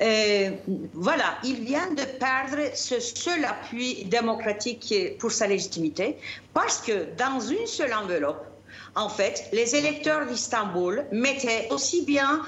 Euh, 0.00 0.50
voilà, 0.92 1.38
il 1.42 1.64
vient 1.64 1.90
de 1.90 2.04
perdre 2.04 2.70
ce 2.74 3.00
seul 3.00 3.44
appui 3.44 4.04
démocratique 4.04 4.94
pour 5.18 5.32
sa 5.32 5.48
légitimité, 5.48 6.16
parce 6.54 6.78
que 6.78 7.08
dans 7.16 7.40
une 7.40 7.66
seule 7.66 7.92
enveloppe, 7.92 8.47
en 8.94 9.08
fait, 9.08 9.48
les 9.52 9.76
électeurs 9.76 10.26
d'Istanbul 10.26 11.04
mettaient 11.12 11.68
aussi 11.70 12.02
bien 12.02 12.42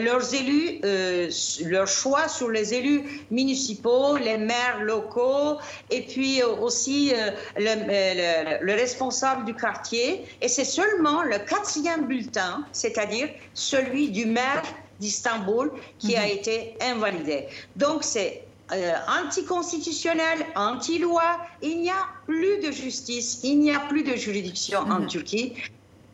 leurs 0.00 0.34
élus, 0.34 0.80
euh, 0.84 1.30
leur 1.64 1.86
choix 1.86 2.28
sur 2.28 2.50
les 2.50 2.74
élus 2.74 3.26
municipaux, 3.30 4.16
les 4.16 4.38
maires 4.38 4.80
locaux, 4.82 5.58
et 5.90 6.02
puis 6.02 6.42
euh, 6.42 6.56
aussi 6.56 7.12
euh, 7.14 7.30
le, 7.56 8.72
responsable 8.72 9.44
du 9.44 9.54
quartier. 9.54 10.24
Et 10.40 10.48
c'est 10.48 10.64
seulement 10.64 11.22
le 11.22 11.38
quatrième 11.38 12.06
bulletin, 12.06 12.64
c'est-à-dire 12.72 13.28
celui 13.54 14.10
du 14.10 14.26
maire 14.26 14.62
d'Istanbul, 15.00 15.72
qui 15.98 16.16
a 16.16 16.22
mhm. 16.22 16.30
été 16.30 16.76
invalidé. 16.80 17.46
Donc 17.76 18.04
c'est 18.04 18.42
anticonstitutionnel, 19.08 20.38
anti-loi, 20.56 21.38
il 21.62 21.82
n'y 21.82 21.90
a 21.90 22.08
plus 22.26 22.58
de 22.60 22.72
justice, 22.72 23.40
il 23.44 23.60
n'y 23.60 23.70
a 23.70 23.78
plus 23.80 24.02
de 24.02 24.16
juridiction 24.16 24.80
en 24.80 25.00
mhm. 25.00 25.06
Turquie. 25.06 25.52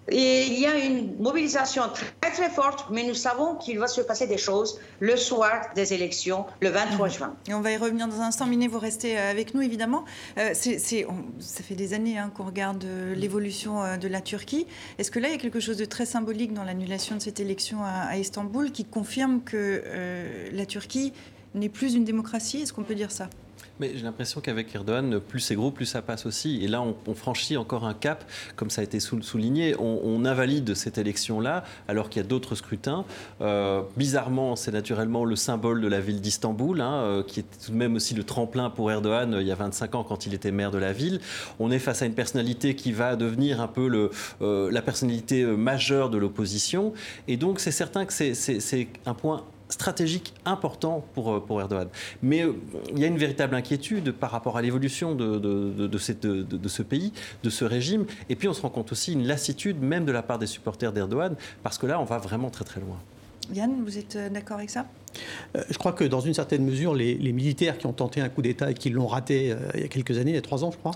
Et 0.09 0.47
il 0.47 0.59
y 0.59 0.67
a 0.67 0.77
une 0.77 1.17
mobilisation 1.21 1.83
très 2.21 2.31
très 2.31 2.51
forte, 2.51 2.87
mais 2.91 3.05
nous 3.05 3.15
savons 3.15 3.55
qu'il 3.57 3.79
va 3.79 3.87
se 3.87 4.01
passer 4.01 4.27
des 4.27 4.39
choses 4.39 4.81
le 4.99 5.17
soir 5.17 5.67
des 5.75 5.93
élections, 5.93 6.47
le 6.61 6.71
23 6.71 7.07
mhm. 7.07 7.13
juin. 7.13 7.37
Et 7.49 7.55
on 7.55 7.61
va 7.61 7.73
y 7.73 7.77
revenir 7.77 8.09
dans 8.09 8.21
un 8.21 8.27
instant. 8.27 8.47
Miné, 8.47 8.67
vous 8.67 8.79
restez 8.79 9.19
euh, 9.19 9.31
avec 9.31 9.55
nous 9.55 9.63
évidemment. 9.63 10.05
Euh, 10.39 10.55
ça 10.55 11.63
fait 11.63 11.75
des 11.75 11.95
années 11.95 12.19
hein, 12.19 12.33
qu'on 12.35 12.45
regarde 12.45 12.85
euh, 12.85 13.15
l'évolution 13.15 13.97
de 13.99 14.09
la 14.09 14.21
Turquie. 14.21 14.67
Est-ce 14.99 15.11
que 15.11 15.19
là, 15.19 15.29
il 15.29 15.33
y 15.33 15.35
a 15.35 15.39
quelque 15.39 15.61
chose 15.61 15.77
de 15.77 15.85
très 15.85 16.07
symbolique 16.07 16.53
dans 16.53 16.65
l'annulation 16.65 17.17
de 17.17 17.21
cette 17.21 17.41
élection 17.41 17.79
à, 17.85 18.17
Istanbul 18.17 18.73
qui 18.73 18.85
confirme 18.85 19.43
que 19.43 19.83
la 20.53 20.67
Turquie 20.67 21.13
n'est 21.55 21.69
plus 21.69 21.95
une 21.95 22.05
démocratie? 22.05 22.63
Est-ce 22.63 22.73
qu'on 22.73 22.83
peut 22.83 22.95
dire 22.95 23.11
ça? 23.11 23.29
Mais 23.81 23.93
j'ai 23.95 24.03
l'impression 24.03 24.43
qu'avec 24.43 24.75
Erdogan, 24.75 25.19
plus 25.21 25.41
c'est 25.41 25.55
gros, 25.55 25.71
plus 25.71 25.87
ça 25.87 26.03
passe 26.03 26.27
aussi. 26.27 26.63
Et 26.63 26.69
là, 26.69 26.83
on, 26.83 27.15
franchit 27.15 27.57
encore 27.57 27.87
un 27.87 27.95
cap, 27.95 28.31
comme 28.55 28.69
ça 28.69 28.83
a 28.83 28.85
été 28.85 29.01
souligné. 29.01 29.75
On, 29.79 30.23
invalide 30.27 30.75
cette 30.75 30.99
élection-là, 30.99 31.65
alors 31.89 32.11
qu'il 32.11 32.21
y 32.21 32.25
a 32.25 32.29
d'autres 32.29 32.55
scrutins. 32.55 33.07
Euh, 33.41 33.81
bizarrement, 33.97 34.55
c'est 34.55 34.71
naturellement 34.71 35.25
le 35.25 35.35
symbole 35.35 35.81
de 35.81 35.89
la 35.89 35.99
ville 35.99 36.21
d'Istanbul, 36.21 36.83
hein, 36.83 36.93
euh, 36.93 37.23
qui 37.23 37.41
est 37.41 37.47
tout 37.65 37.73
de 37.73 37.77
même 37.77 37.95
aussi 37.95 38.15
le 38.15 38.23
tremplin 38.23 38.69
pour 38.69 38.91
Erdogan 38.91 39.33
euh, 39.33 39.41
il 39.41 39.49
y 39.49 39.51
a 39.51 39.55
25 39.55 39.95
ans 39.95 40.05
quand 40.05 40.27
il 40.27 40.35
était 40.35 40.53
maire 40.53 40.71
de 40.71 40.79
la 40.79 40.93
ville. 40.93 41.19
On 41.59 41.71
est 41.71 41.79
face 41.79 42.03
à 42.03 42.07
une 42.07 42.13
personnalité 42.13 42.75
qui 42.75 42.93
va 42.93 43.17
devenir 43.17 43.63
un 43.63 43.69
peu 43.69 44.11
la 44.41 44.83
personnalité 44.83 45.43
majeure 45.45 46.11
de 46.11 46.19
l'opposition. 46.19 46.93
Et 47.29 47.39
donc, 47.39 47.61
c'est 47.61 47.73
certain 47.73 48.05
que 48.05 48.13
c'est 48.13 48.89
un 49.07 49.15
point 49.15 49.43
stratégique 49.71 50.35
important 50.45 51.05
pour, 51.15 51.33
euh, 51.33 51.41
pour 51.41 51.61
Erdogan. 51.61 51.89
Mais 52.23 52.45
euh, 52.45 52.53
il 52.93 52.99
y 52.99 53.05
a 53.05 53.07
une 53.07 53.19
véritable 53.19 53.55
inquiétude 53.55 54.13
par 54.13 54.31
rapport 54.31 54.57
à 54.57 54.63
l'évolution 54.63 55.15
de, 55.15 55.39
de, 55.39 55.71
de, 55.71 55.87
de, 55.87 56.69
ce 56.69 56.83
pays, 56.83 57.13
de 57.43 57.51
ce 57.51 57.65
régime. 57.65 58.07
Et 58.29 58.37
puis 58.37 58.49
on 58.49 58.53
se 58.53 58.63
rend 58.63 58.71
compte 58.71 58.93
aussi 58.93 59.13
une 59.13 59.27
lassitude 59.27 59.81
même 59.81 60.05
de 60.05 60.13
la 60.13 60.23
part 60.23 60.39
des 60.39 60.47
supporters 60.47 60.93
d'Erdogan, 60.93 61.37
parce 61.63 61.79
que 61.79 61.87
là, 61.87 62.01
on 62.01 62.05
va 62.05 62.19
vraiment 62.19 62.51
très 62.51 62.65
très 62.65 62.81
loin. 62.81 62.99
Yann, 63.53 63.83
vous 63.85 63.99
êtes 63.99 64.17
euh, 64.17 64.29
d'accord 64.29 64.59
avec 64.59 64.71
ça? 64.71 64.87
Je 65.69 65.79
crois 65.79 65.93
que 65.93 66.05
dans 66.05 66.21
une 66.21 66.35
certaine 66.35 66.65
mesure, 66.65 66.95
les, 66.95 67.33
militaires 67.33 67.79
qui 67.79 67.87
ont 67.87 67.93
tenté 67.93 68.21
un 68.21 68.29
coup 68.29 68.43
d'État 68.43 68.71
et 68.71 68.75
qui 68.75 68.91
l'ont 68.91 69.07
raté 69.07 69.53
euh, 69.53 69.57
il 69.75 69.81
y 69.81 69.85
a 69.85 69.89
quelques 69.89 70.19
années, 70.19 70.33
il 70.33 70.35
y 70.35 70.39
a 70.39 70.43
trois 70.43 70.65
ans, 70.65 70.71
je 70.71 70.77
crois. 70.77 70.93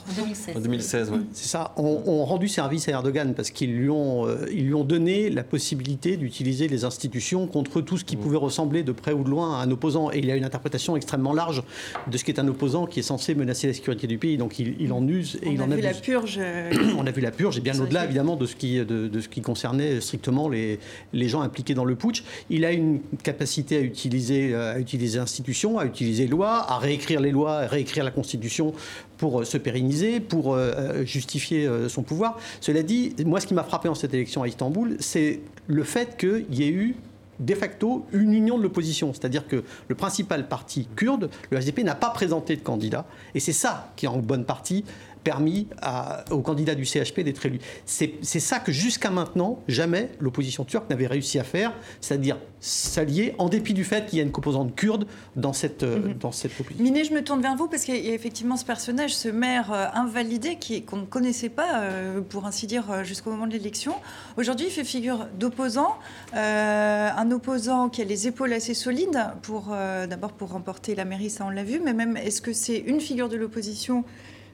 En 0.54 0.60
2016. 0.60 1.10
oui. 1.12 1.20
C'est 1.32 1.48
ça, 1.48 1.72
ont, 1.76 2.24
rendu 2.24 2.48
service 2.48 2.88
à 2.88 2.92
Erdogan 2.92 3.34
parce 3.34 3.50
qu'ils 3.50 3.74
lui, 3.74 3.88
ont, 3.90 4.26
euh, 4.26 4.46
ils 4.52 4.66
lui 4.66 4.74
ont 4.74 4.84
donné 4.84 5.30
la 5.30 5.44
possibilité 5.44 6.16
d'utiliser 6.16 6.68
les 6.68 6.84
institutions 6.84 7.46
contre 7.46 7.80
tout 7.80 7.98
ce 7.98 8.04
qui 8.04 8.16
pouvait 8.16 8.36
ressembler 8.36 8.82
de 8.82 8.92
près 8.92 9.12
ou 9.12 9.24
de 9.24 9.30
loin 9.30 9.58
à 9.58 9.62
un 9.62 9.70
opposant. 9.70 10.10
Et 10.10 10.18
il 10.18 10.30
a 10.30 10.36
une 10.36 10.44
interprétation 10.44 10.96
extrêmement 10.96 11.32
large 11.32 11.62
de 12.10 12.16
ce 12.16 12.24
qu'est 12.24 12.38
un 12.38 12.48
opposant 12.48 12.86
qui 12.86 13.00
est 13.00 13.04
censé 13.04 13.34
menacer 13.34 13.66
la 13.66 13.74
sécurité 13.74 14.06
du 14.06 14.18
pays. 14.18 14.36
Donc 14.36 14.58
il, 14.58 14.92
en 14.92 15.06
use 15.06 15.38
et 15.42 15.48
On 15.48 15.52
il 15.52 15.62
en 15.62 15.70
abuse. 15.70 15.72
On 15.72 15.72
a 15.72 15.76
vu 15.76 15.82
la 15.82 15.94
purge. 15.94 16.40
On 16.98 17.06
a 17.06 17.10
vu 17.10 17.20
la 17.20 17.30
purge, 17.30 17.58
et 17.58 17.60
bien 17.60 17.78
au-delà 17.80 18.04
évidemment 18.04 18.36
de 18.36 18.46
ce, 18.46 18.56
qui, 18.56 18.76
de, 18.76 19.08
de, 19.08 19.20
ce 19.20 19.28
qui 19.28 19.40
concernait 19.40 20.00
strictement 20.00 20.48
les, 20.48 20.78
les 21.12 21.28
gens 21.28 21.40
impliqués 21.40 21.74
dans 21.74 21.84
le 21.84 21.96
putsch. 21.96 22.24
Il 22.50 22.64
a 22.64 22.72
une 22.72 23.00
capacité 23.22 23.76
à 23.76 23.80
utiliser 23.80 24.43
utiliser, 24.44 24.54
euh, 24.54 24.74
à 24.74 24.78
utiliser 24.78 25.18
institutions, 25.18 25.78
à 25.78 25.84
utiliser 25.84 26.26
lois, 26.26 26.70
à 26.70 26.78
réécrire 26.78 27.20
les 27.20 27.30
lois, 27.30 27.58
à 27.58 27.66
réécrire 27.66 28.04
la 28.04 28.10
Constitution 28.10 28.72
pour 29.16 29.40
euh, 29.40 29.44
se 29.44 29.58
pérenniser, 29.58 30.20
pour 30.20 30.54
euh, 30.54 31.04
justifier 31.04 31.68
son 31.88 32.02
pouvoir. 32.02 32.38
Cela 32.60 32.82
dit, 32.82 33.14
moi, 33.24 33.40
ce 33.40 33.46
qui 33.46 33.54
m'a 33.54 33.64
frappé 33.64 33.88
en 33.88 33.94
cette 33.94 34.14
élection 34.14 34.42
à 34.42 34.48
Istanbul, 34.48 34.96
c'est 35.00 35.40
le 35.66 35.82
fait 35.84 36.16
qu'il 36.16 36.54
y 36.54 36.64
ait 36.64 36.72
eu 36.72 36.96
de 37.40 37.54
facto 37.54 38.06
une 38.12 38.32
union 38.32 38.58
de 38.58 38.62
l'opposition. 38.62 39.12
C'est-à-dire 39.12 39.46
que 39.48 39.64
le 39.88 39.94
principal 39.94 40.46
parti 40.48 40.86
kurde, 40.94 41.30
le 41.50 41.58
HDP, 41.58 41.80
n'a 41.82 41.94
pas 41.94 42.10
présenté 42.10 42.56
de 42.56 42.60
candidat. 42.60 43.06
Et 43.34 43.40
c'est 43.40 43.52
ça 43.52 43.92
qui, 43.96 44.06
en 44.06 44.18
bonne 44.18 44.44
partie, 44.44 44.84
permis 45.24 45.66
à, 45.82 46.24
aux 46.30 46.42
candidats 46.42 46.74
du 46.74 46.84
CHP 46.84 47.20
d'être 47.20 47.44
élus. 47.46 47.60
C'est 47.86 48.20
ça 48.22 48.60
que 48.60 48.70
jusqu'à 48.70 49.10
maintenant, 49.10 49.58
jamais 49.66 50.10
l'opposition 50.20 50.64
turque 50.64 50.88
n'avait 50.90 51.06
réussi 51.06 51.38
à 51.38 51.44
faire, 51.44 51.72
c'est-à-dire 52.00 52.36
s'allier 52.60 53.34
en 53.36 53.48
dépit 53.48 53.74
du 53.74 53.84
fait 53.84 54.06
qu'il 54.06 54.18
y 54.18 54.20
a 54.22 54.24
une 54.24 54.32
composante 54.32 54.74
kurde 54.74 55.06
dans 55.36 55.52
cette, 55.52 55.82
euh, 55.82 56.08
mhm. 56.08 56.14
dans 56.14 56.32
cette 56.32 56.58
opposition. 56.58 56.82
Miné, 56.82 57.04
je 57.04 57.12
me 57.12 57.22
tourne 57.22 57.42
vers 57.42 57.56
vous 57.56 57.68
parce 57.68 57.84
qu'il 57.84 57.94
y 57.96 58.10
a 58.10 58.14
effectivement 58.14 58.56
ce 58.56 58.64
personnage, 58.64 59.14
ce 59.14 59.28
maire 59.28 59.70
euh, 59.70 59.86
invalidé 59.94 60.58
qu'on 60.86 60.96
ne 60.96 61.04
connaissait 61.04 61.50
pas, 61.50 61.80
euh, 61.82 62.20
pour 62.22 62.46
ainsi 62.46 62.66
dire, 62.66 63.04
jusqu'au 63.04 63.30
moment 63.30 63.46
de 63.46 63.52
l'élection. 63.52 63.94
Aujourd'hui, 64.38 64.68
il 64.68 64.72
fait 64.72 64.84
figure 64.84 65.26
d'opposant, 65.38 65.96
un 66.32 67.30
opposant 67.30 67.88
qui 67.88 68.02
a 68.02 68.04
les 68.04 68.28
épaules 68.28 68.52
assez 68.52 68.74
solides 68.74 69.24
pour 69.42 69.74
d'abord 70.08 70.32
pour 70.32 70.50
remporter 70.50 70.94
la 70.94 71.04
mairie, 71.04 71.30
ça 71.30 71.44
on 71.46 71.50
l'a 71.50 71.64
vu, 71.64 71.80
mais 71.84 71.92
même 71.92 72.16
est-ce 72.16 72.42
que 72.42 72.52
c'est 72.52 72.78
une 72.78 73.00
figure 73.00 73.28
de 73.28 73.36
l'opposition 73.36 74.04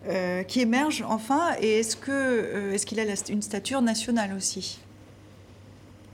euh, 0.08 0.42
qui 0.44 0.60
émerge 0.60 1.04
enfin 1.06 1.54
Et 1.60 1.80
est-ce 1.80 1.96
qu'il 1.96 2.12
euh, 2.14 2.72
est 2.72 2.84
qu'il 2.84 2.98
a 3.00 3.04
une 3.28 3.42
stature 3.42 3.82
nationale 3.82 4.32
aussi? 4.34 4.80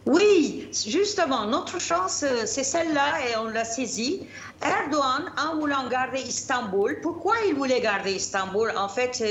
Oui, 0.06 0.68
justement, 0.86 1.46
notre 1.46 1.80
chance, 1.80 2.22
euh, 2.22 2.42
c'est 2.46 2.62
celle-là 2.62 3.28
et 3.28 3.36
on 3.38 3.48
l'a 3.48 3.64
saisie. 3.64 4.20
Erdogan, 4.62 5.30
en 5.36 5.56
voulant 5.56 5.86
garder 5.88 6.20
Istanbul, 6.20 6.98
pourquoi 7.02 7.34
il 7.46 7.54
voulait 7.54 7.80
garder 7.80 8.12
Istanbul? 8.12 8.72
En 8.76 8.88
fait, 8.88 9.22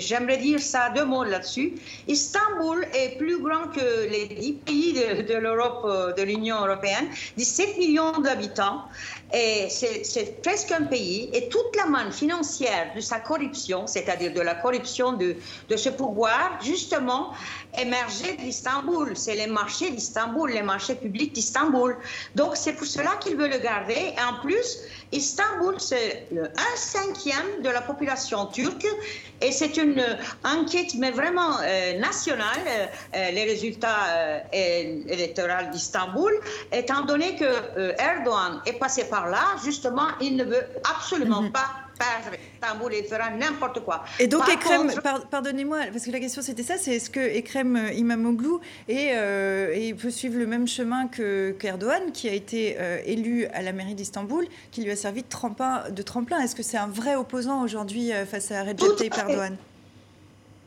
j'aimerais 0.00 0.38
dire 0.38 0.58
ça 0.60 0.90
deux 0.90 1.04
mots 1.04 1.24
là-dessus. 1.24 1.74
Istanbul 2.08 2.86
est 2.94 3.18
plus 3.18 3.40
grand 3.42 3.68
que 3.68 4.08
les 4.08 4.26
dix 4.26 4.54
pays 4.54 4.92
de, 4.94 5.34
l'Europe, 5.34 6.16
de 6.16 6.22
l'Union 6.22 6.64
européenne, 6.64 7.08
17 7.36 7.78
millions 7.78 8.18
d'habitants. 8.18 8.84
Et 9.32 9.68
c'est 9.68 10.42
presque 10.42 10.72
un 10.72 10.84
pays. 10.84 11.30
Et 11.34 11.48
toute 11.48 11.76
la 11.76 11.86
manne 11.86 12.10
financière 12.10 12.92
de 12.96 13.00
sa 13.00 13.20
corruption, 13.20 13.86
c'est-à-dire 13.86 14.32
de 14.32 14.40
la 14.40 14.54
corruption 14.54 15.12
de, 15.12 15.36
de 15.68 15.76
ce 15.76 15.90
pouvoir, 15.90 16.58
justement, 16.62 17.32
émergeait 17.78 18.36
d'Istanbul. 18.36 19.12
C'est 19.14 19.36
les 19.36 19.46
marchés 19.46 19.90
d'Istanbul, 19.90 20.50
les 20.50 20.62
marchés 20.62 20.94
publics 20.94 21.32
d'Istanbul. 21.32 21.96
Donc 22.34 22.56
c'est 22.56 22.72
pour 22.72 22.86
cela 22.86 23.16
qu'il 23.20 23.36
veut 23.36 23.48
le 23.48 23.58
garder. 23.58 24.14
Et 24.16 24.22
en 24.22 24.40
plus, 24.40 24.69
Istanbul, 25.12 25.74
c'est 25.78 26.28
un 26.32 26.76
cinquième 26.76 27.62
de 27.62 27.68
la 27.68 27.80
population 27.80 28.46
turque. 28.46 28.86
Et 29.40 29.52
c'est 29.52 29.76
une 29.76 30.04
enquête, 30.44 30.94
mais 30.98 31.10
vraiment 31.10 31.56
euh, 31.62 31.98
nationale, 31.98 32.60
euh, 32.66 32.86
euh, 33.16 33.30
les 33.30 33.44
résultats 33.44 34.42
électoraux 34.52 35.70
d'Istanbul, 35.72 36.32
étant 36.72 37.02
donné 37.02 37.36
que 37.36 37.44
Erdogan 37.98 38.60
est 38.66 38.78
passé 38.78 39.04
par 39.04 39.28
là, 39.28 39.56
justement, 39.64 40.08
il 40.20 40.36
ne 40.36 40.44
veut 40.44 40.66
absolument 40.84 41.42
mhm. 41.42 41.52
pas 41.52 41.70
Fera 43.08 43.30
n'importe 43.30 43.80
quoi. 43.80 44.04
Et 44.18 44.26
donc 44.26 44.48
Ekrem, 44.48 44.92
pardonnez-moi, 45.30 45.78
parce 45.92 46.04
que 46.04 46.10
la 46.10 46.20
question 46.20 46.42
c'était 46.42 46.62
ça, 46.62 46.76
c'est 46.78 46.96
est-ce 46.96 47.10
que 47.10 47.20
Ekrem 47.20 47.90
Imamoglu 47.94 48.58
est, 48.88 49.14
et 49.74 49.94
peut 49.94 50.10
suivre 50.10 50.38
le 50.38 50.46
même 50.46 50.66
chemin 50.66 51.08
que 51.08 51.52
qu'Erdogan, 51.58 52.12
qui 52.12 52.28
a 52.28 52.32
été 52.32 52.76
élu 53.04 53.46
à 53.46 53.62
la 53.62 53.72
mairie 53.72 53.94
d'Istanbul, 53.94 54.46
qui 54.70 54.82
lui 54.82 54.90
a 54.90 54.96
servi 54.96 55.22
de 55.22 55.28
tremplin. 55.28 55.84
De 55.90 56.02
tremplin? 56.02 56.40
Est-ce 56.40 56.54
que 56.54 56.62
c'est 56.62 56.78
un 56.78 56.88
vrai 56.88 57.16
opposant 57.16 57.62
aujourd'hui 57.62 58.10
face 58.30 58.50
à 58.50 58.62
Recep 58.62 58.96
Tayyip 58.96 59.16
Erdogan? 59.16 59.56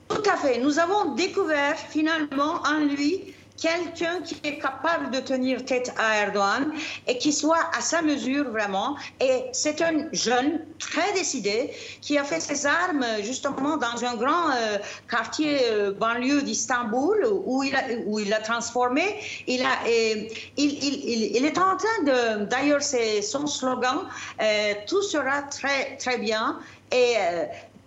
Tout 0.10 0.30
à 0.30 0.38
fait. 0.38 0.60
Nous 0.60 0.80
avons 0.80 1.16
découvert 1.16 1.78
finalement 1.78 2.62
en 2.66 2.80
lui 2.80 3.34
quelqu'un 3.62 4.22
qui 4.22 4.36
est 4.43 4.58
capable 4.60 5.12
de 5.12 5.20
tenir 5.20 5.64
tête 5.64 5.93
à 5.97 6.18
Erdogan 6.18 6.74
et 7.08 7.18
qui 7.18 7.32
soit 7.32 7.70
à 7.78 7.82
sa 7.82 8.01
mesure 8.01 8.49
vraiment. 8.49 8.97
Et 9.20 9.45
c'est 9.51 9.82
un 9.82 10.10
jeune 10.12 10.66
très 10.80 11.14
décidé 11.14 11.72
qui 12.01 12.18
a 12.18 12.24
fait 12.24 12.39
ses 12.39 12.66
armes 12.66 13.06
justement 13.22 13.78
dans 13.78 14.04
un 14.04 14.16
grand 14.16 14.49
euh, 14.51 14.78
quartier 15.10 15.60
euh, 15.64 15.91
banlieue 15.91 16.41
d'Istanbul 16.41 17.26
où 17.45 17.64
il 17.64 17.76
a, 17.76 17.84
où 18.06 18.20
il 18.20 18.30
l'a 18.30 18.39
transformé. 18.39 19.04
Il, 19.47 19.62
a, 19.62 19.88
il, 19.88 20.30
il, 20.58 21.36
il, 21.36 21.45
est 21.45 21.58
en 21.58 21.78
train 21.78 22.04
de, 22.06 22.45
d'ailleurs 22.45 22.82
c'est 22.82 23.22
son 23.22 23.47
slogan, 23.47 23.99
euh, 24.41 24.74
tout 24.88 25.01
sera 25.01 25.43
très 25.43 25.97
très 25.97 26.18
bien. 26.18 26.60
Et 26.91 27.16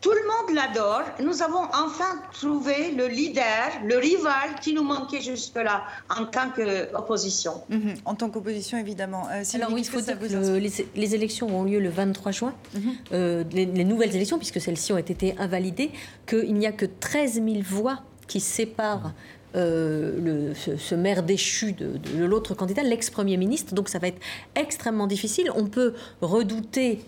tout 0.01 0.11
le 0.11 0.20
monde 0.20 0.55
l'adore. 0.55 1.03
Nous 1.22 1.42
avons 1.42 1.64
enfin 1.72 2.20
trouvé 2.32 2.92
le 2.92 3.09
leader, 3.09 3.70
le 3.84 3.97
rival 3.97 4.61
qui 4.61 4.74
nous 4.74 4.82
manquait 4.82 5.20
jusque-là 5.20 5.84
en 6.11 6.26
tant 6.26 6.51
qu'opposition. 6.51 7.62
Mhm, 7.70 7.94
en 8.05 8.14
tant 8.14 8.28
qu'opposition, 8.28 8.78
évidemment. 8.78 9.26
Euh, 9.32 9.42
Alors 9.55 9.72
oui, 9.72 9.80
il 9.80 9.88
faut 9.88 10.01
dire 10.01 10.18
que 10.18 10.59
les, 10.97 11.14
élections 11.14 11.49
ont 11.49 11.64
lieu 11.64 11.80
le 11.80 11.88
23 11.88 12.32
juin, 12.32 12.55
mhm. 12.74 12.92
euh, 13.12 13.44
les, 13.53 13.84
nouvelles 13.84 14.14
élections, 14.14 14.38
puisque 14.38 14.61
celles-ci 14.61 14.92
ont 14.92 14.99
été 14.99 15.34
invalidées, 15.38 15.90
qu'il 16.26 16.55
n'y 16.55 16.66
a 16.66 16.72
que 16.72 16.86
13 16.86 17.34
000 17.34 17.57
voix 17.62 18.01
qui 18.28 18.40
séparent 18.40 19.12
euh, 19.55 20.53
le, 20.53 20.76
ce, 20.76 20.94
maire 20.94 21.22
déchu 21.22 21.72
de, 21.72 21.97
de 21.97 22.24
l'autre 22.24 22.55
candidat, 22.55 22.82
l'ex-premier 22.82 23.38
ministre. 23.38 23.74
Donc 23.74 23.88
ça 23.88 23.99
va 23.99 24.09
être 24.09 24.20
extrêmement 24.55 25.07
difficile. 25.07 25.51
On 25.55 25.66
peut 25.66 25.94
redouter 26.20 27.01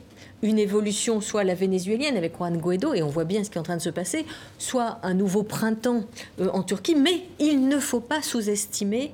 une 0.43 0.59
évolution, 0.59 1.21
soit 1.21 1.45
la 1.45 1.55
vénézuélienne 1.55 2.17
avec 2.17 2.37
Juan 2.37 2.57
Guaido, 2.59 2.95
et 2.95 3.03
on 3.03 3.09
voit 3.09 3.25
bien 3.25 3.45
ce 3.45 3.51
qui 3.51 3.59
est 3.59 3.61
en 3.61 3.65
train 3.65 3.77
de 3.77 3.83
se 3.83 3.91
passer, 3.91 4.25
soit 4.59 4.99
un 5.03 5.15
nouveau 5.15 5.43
printemps 5.43 6.05
euh, 6.41 6.49
en 6.53 6.63
Turquie, 6.63 6.95
mais 6.95 7.25
il 7.39 7.69
ne 7.69 7.79
faut 7.79 8.01
pas 8.01 8.23
sous-estimer 8.23 9.13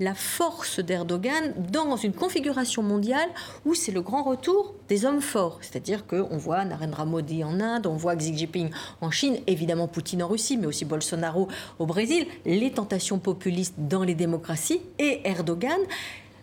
la 0.00 0.14
force 0.14 0.80
d'Erdogan 0.80 1.54
dans 1.70 1.96
une 1.96 2.12
configuration 2.12 2.82
mondiale 2.82 3.28
où 3.64 3.74
c'est 3.74 3.92
le 3.92 4.02
grand 4.02 4.24
retour 4.24 4.74
des 4.88 5.04
hommes 5.04 5.20
forts. 5.20 5.58
C'est-à-dire 5.60 6.06
qu'on 6.06 6.36
voit 6.36 6.64
Narendra 6.64 7.04
Modi 7.04 7.44
en 7.44 7.60
Inde, 7.60 7.86
on 7.86 7.94
voit 7.94 8.16
Xi 8.16 8.36
Jinping 8.36 8.70
en 9.00 9.10
Chine, 9.10 9.38
évidemment 9.46 9.86
Poutine 9.86 10.22
en 10.22 10.28
Russie, 10.28 10.56
mais 10.56 10.66
aussi 10.66 10.84
Bolsonaro 10.84 11.48
au 11.78 11.86
Brésil, 11.86 12.26
les 12.44 12.72
tentations 12.72 13.18
populistes 13.18 13.74
dans 13.78 14.02
les 14.02 14.14
démocraties. 14.14 14.80
Et 14.98 15.20
Erdogan 15.24 15.80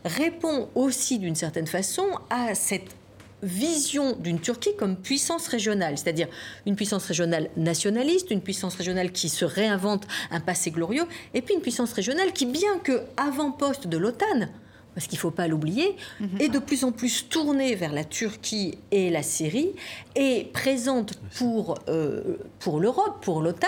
répond 0.06 0.70
aussi 0.74 1.20
d'une 1.20 1.36
certaine 1.36 1.68
façon 1.68 2.06
à 2.30 2.56
cette 2.56 2.96
vision 3.44 4.16
d'une 4.18 4.40
Turquie 4.40 4.76
comme 4.78 4.96
puissance 4.96 5.48
régionale, 5.48 5.98
c'est-à-dire 5.98 6.28
une 6.66 6.76
puissance 6.76 7.06
régionale 7.06 7.50
nationaliste, 7.58 8.32
une 8.32 8.42
puissance 8.42 8.76
régionale 8.76 9.12
qui 9.12 9.30
se 9.30 9.46
réinvente 9.46 10.08
un 10.32 10.40
passé 10.40 10.72
glorieux, 10.72 11.06
et 11.34 11.42
puis 11.42 11.56
une 11.56 11.62
puissance 11.62 11.94
régionale 11.94 12.34
qui, 12.34 12.46
bien 12.46 12.78
que 12.80 13.02
avant-poste 13.18 13.88
de 13.88 13.98
l'OTAN, 13.98 14.48
parce 14.94 15.08
qu'il 15.08 15.18
ne 15.18 15.22
faut 15.22 15.32
pas 15.32 15.48
l'oublier, 15.48 15.96
est 16.40 16.50
de 16.50 16.60
plus 16.60 16.84
en 16.84 16.92
plus 16.92 17.30
tournée 17.30 17.76
vers 17.76 17.94
la 17.94 18.04
Turquie 18.04 18.78
et 18.92 19.10
la 19.10 19.24
Syrie 19.24 19.72
et 20.16 20.50
présente 20.52 21.14
pour, 21.38 21.76
euh, 21.88 22.38
pour 22.60 22.80
l'Europe, 22.80 23.18
pour 23.22 23.42
l'OTAN, 23.42 23.68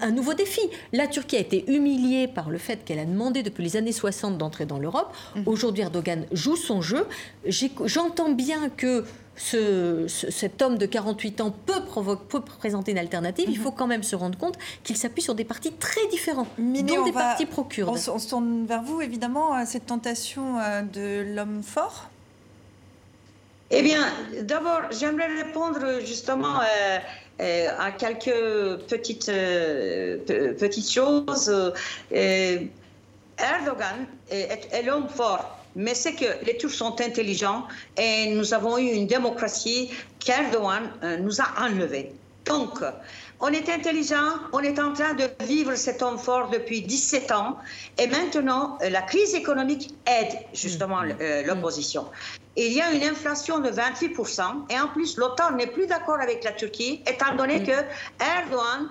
un 0.00 0.10
nouveau 0.10 0.34
défi. 0.34 0.60
La 0.92 1.06
Turquie 1.06 1.36
a 1.36 1.40
été 1.40 1.70
humiliée 1.72 2.28
par 2.28 2.50
le 2.50 2.58
fait 2.58 2.84
qu'elle 2.84 3.00
a 3.00 3.04
demandé 3.04 3.42
depuis 3.42 3.64
les 3.64 3.76
années 3.76 3.92
60 3.92 4.38
d'entrer 4.38 4.66
dans 4.66 4.78
l'Europe. 4.78 5.12
Aujourd'hui, 5.46 5.82
Erdogan 5.82 6.26
joue 6.32 6.56
son 6.56 6.80
jeu. 6.80 7.06
J'entends 7.46 8.30
bien 8.30 8.68
que 8.68 9.04
cet 9.36 10.62
homme 10.62 10.78
de 10.78 10.86
48 10.86 11.40
ans 11.40 11.54
peut, 11.66 11.82
peut, 12.28 12.40
présenter 12.40 12.92
une 12.92 12.98
alternative, 12.98 13.46
il 13.48 13.58
mhm. 13.58 13.64
faut 13.64 13.70
quand 13.70 13.86
même 13.86 14.02
se 14.02 14.14
rendre 14.14 14.38
compte 14.38 14.58
qu'il 14.84 14.96
s'appuie 14.96 15.22
sur 15.22 15.34
des 15.34 15.44
partis 15.44 15.72
très 15.72 16.06
différents, 16.08 16.46
dont 16.58 17.04
des 17.04 17.12
partis 17.12 17.46
pro-kurdes. 17.46 17.98
On, 18.12 18.18
se 18.18 18.28
tourne 18.28 18.66
vers 18.66 18.82
vous, 18.82 19.00
évidemment, 19.00 19.64
cette 19.64 19.86
tentation 19.86 20.58
euh, 20.58 20.82
de 20.82 21.34
l'homme 21.34 21.62
fort 21.62 22.10
Eh 23.70 23.82
bien, 23.82 24.04
d'abord, 24.42 24.82
j'aimerais 24.90 25.42
répondre 25.42 26.00
justement 26.04 26.60
euh, 26.60 26.98
euh, 27.40 27.68
à 27.78 27.90
quelques 27.92 28.84
petites, 28.88 29.32
petites 30.58 30.90
choses. 30.90 31.52
Erdogan 33.38 34.06
est 34.30 34.82
l'homme 34.84 35.08
fort 35.08 35.61
mais 35.76 35.94
c'est 35.94 36.14
que 36.14 36.44
les 36.44 36.56
Turcs 36.56 36.72
sont 36.72 37.00
intelligents 37.00 37.66
et 37.96 38.32
nous 38.34 38.54
avons 38.54 38.78
eu 38.78 38.90
une 38.90 39.06
démocratie 39.06 39.90
qu'Erdogan 40.18 40.90
euh, 41.02 41.16
nous 41.18 41.40
a 41.40 41.46
enlevée. 41.58 42.12
Donc, 42.44 42.80
on 43.44 43.48
est 43.48 43.68
intelligent, 43.68 44.38
on 44.52 44.60
est 44.60 44.78
en 44.78 44.92
train 44.92 45.14
de 45.14 45.28
vivre 45.44 45.74
cet 45.74 46.00
homme 46.00 46.16
fort 46.16 46.48
depuis 46.50 46.82
17 46.82 47.32
ans 47.32 47.58
et 47.98 48.06
maintenant 48.06 48.78
euh, 48.82 48.88
la 48.88 49.02
crise 49.02 49.34
économique 49.34 49.92
aide 50.06 50.38
justement 50.54 51.02
mm. 51.02 51.14
euh, 51.20 51.42
l'opposition. 51.42 52.06
Il 52.56 52.72
y 52.72 52.80
a 52.80 52.92
une 52.92 53.02
inflation 53.02 53.58
de 53.58 53.68
28% 53.68 54.42
et 54.70 54.78
en 54.78 54.86
plus 54.88 55.16
l'OTAN 55.16 55.56
n'est 55.56 55.66
plus 55.66 55.88
d'accord 55.88 56.20
avec 56.20 56.44
la 56.44 56.52
Turquie 56.52 57.02
étant 57.04 57.34
donné 57.34 57.58
mm. 57.58 57.66
que 57.66 57.72
Erdogan 58.20 58.88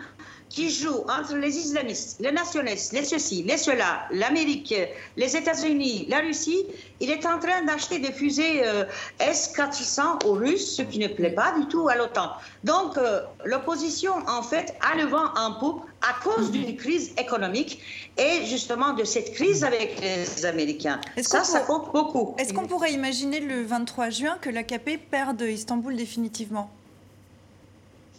qui 0.52 0.70
joue 0.70 1.06
entre 1.08 1.36
les 1.36 1.58
islamistes, 1.58 2.18
les 2.20 2.32
nationalistes, 2.32 2.92
les 2.92 3.06
ceci, 3.06 3.44
les 3.44 3.58
cela, 3.58 4.06
l'Amérique, 4.12 4.76
les 5.16 5.38
États-Unis, 5.38 6.08
la 6.10 6.20
Russie, 6.20 6.66
il 7.00 7.10
est 7.10 7.26
en 7.26 7.40
train 7.40 7.64
d'acheter 7.64 8.00
des 8.00 8.12
fusées 8.12 8.66
euh, 8.66 8.84
S-400 9.20 10.26
aux 10.26 10.34
Russes, 10.34 10.76
ce 10.76 10.82
qui 10.82 11.00
ne 11.00 11.08
plaît 11.08 11.32
pas 11.32 11.54
du 11.58 11.68
tout 11.68 11.88
à 11.88 11.96
l'OTAN. 11.96 12.32
Donc, 12.64 12.98
euh, 12.98 13.22
l'opposition, 13.46 14.14
en 14.28 14.44
fait, 14.44 14.76
a 14.82 14.98
le 14.98 15.06
vent 15.06 15.34
en 15.38 15.54
poupe 15.54 15.86
à 16.02 16.22
cause 16.22 16.52
d'une 16.52 16.76
crise 16.76 17.14
économique 17.18 17.82
et 18.18 18.46
justement 18.46 18.94
de 18.94 19.04
cette 19.04 19.34
crise 19.34 19.64
avec 19.64 20.02
les 20.02 20.46
Américains. 20.46 21.00
Ça, 21.22 21.44
ça 21.44 21.62
compte 21.62 21.94
beaucoup. 21.94 22.36
Est-ce 22.38 22.54
qu'on 22.54 22.68
pourrait 22.68 22.94
imaginer 22.94 23.40
le 23.40 23.64
23 23.64 24.10
juin 24.10 24.38
que 24.42 24.50
l'AKP 24.50 25.00
perde 25.10 25.42
Istanbul 25.42 25.96
définitivement? 25.96 26.70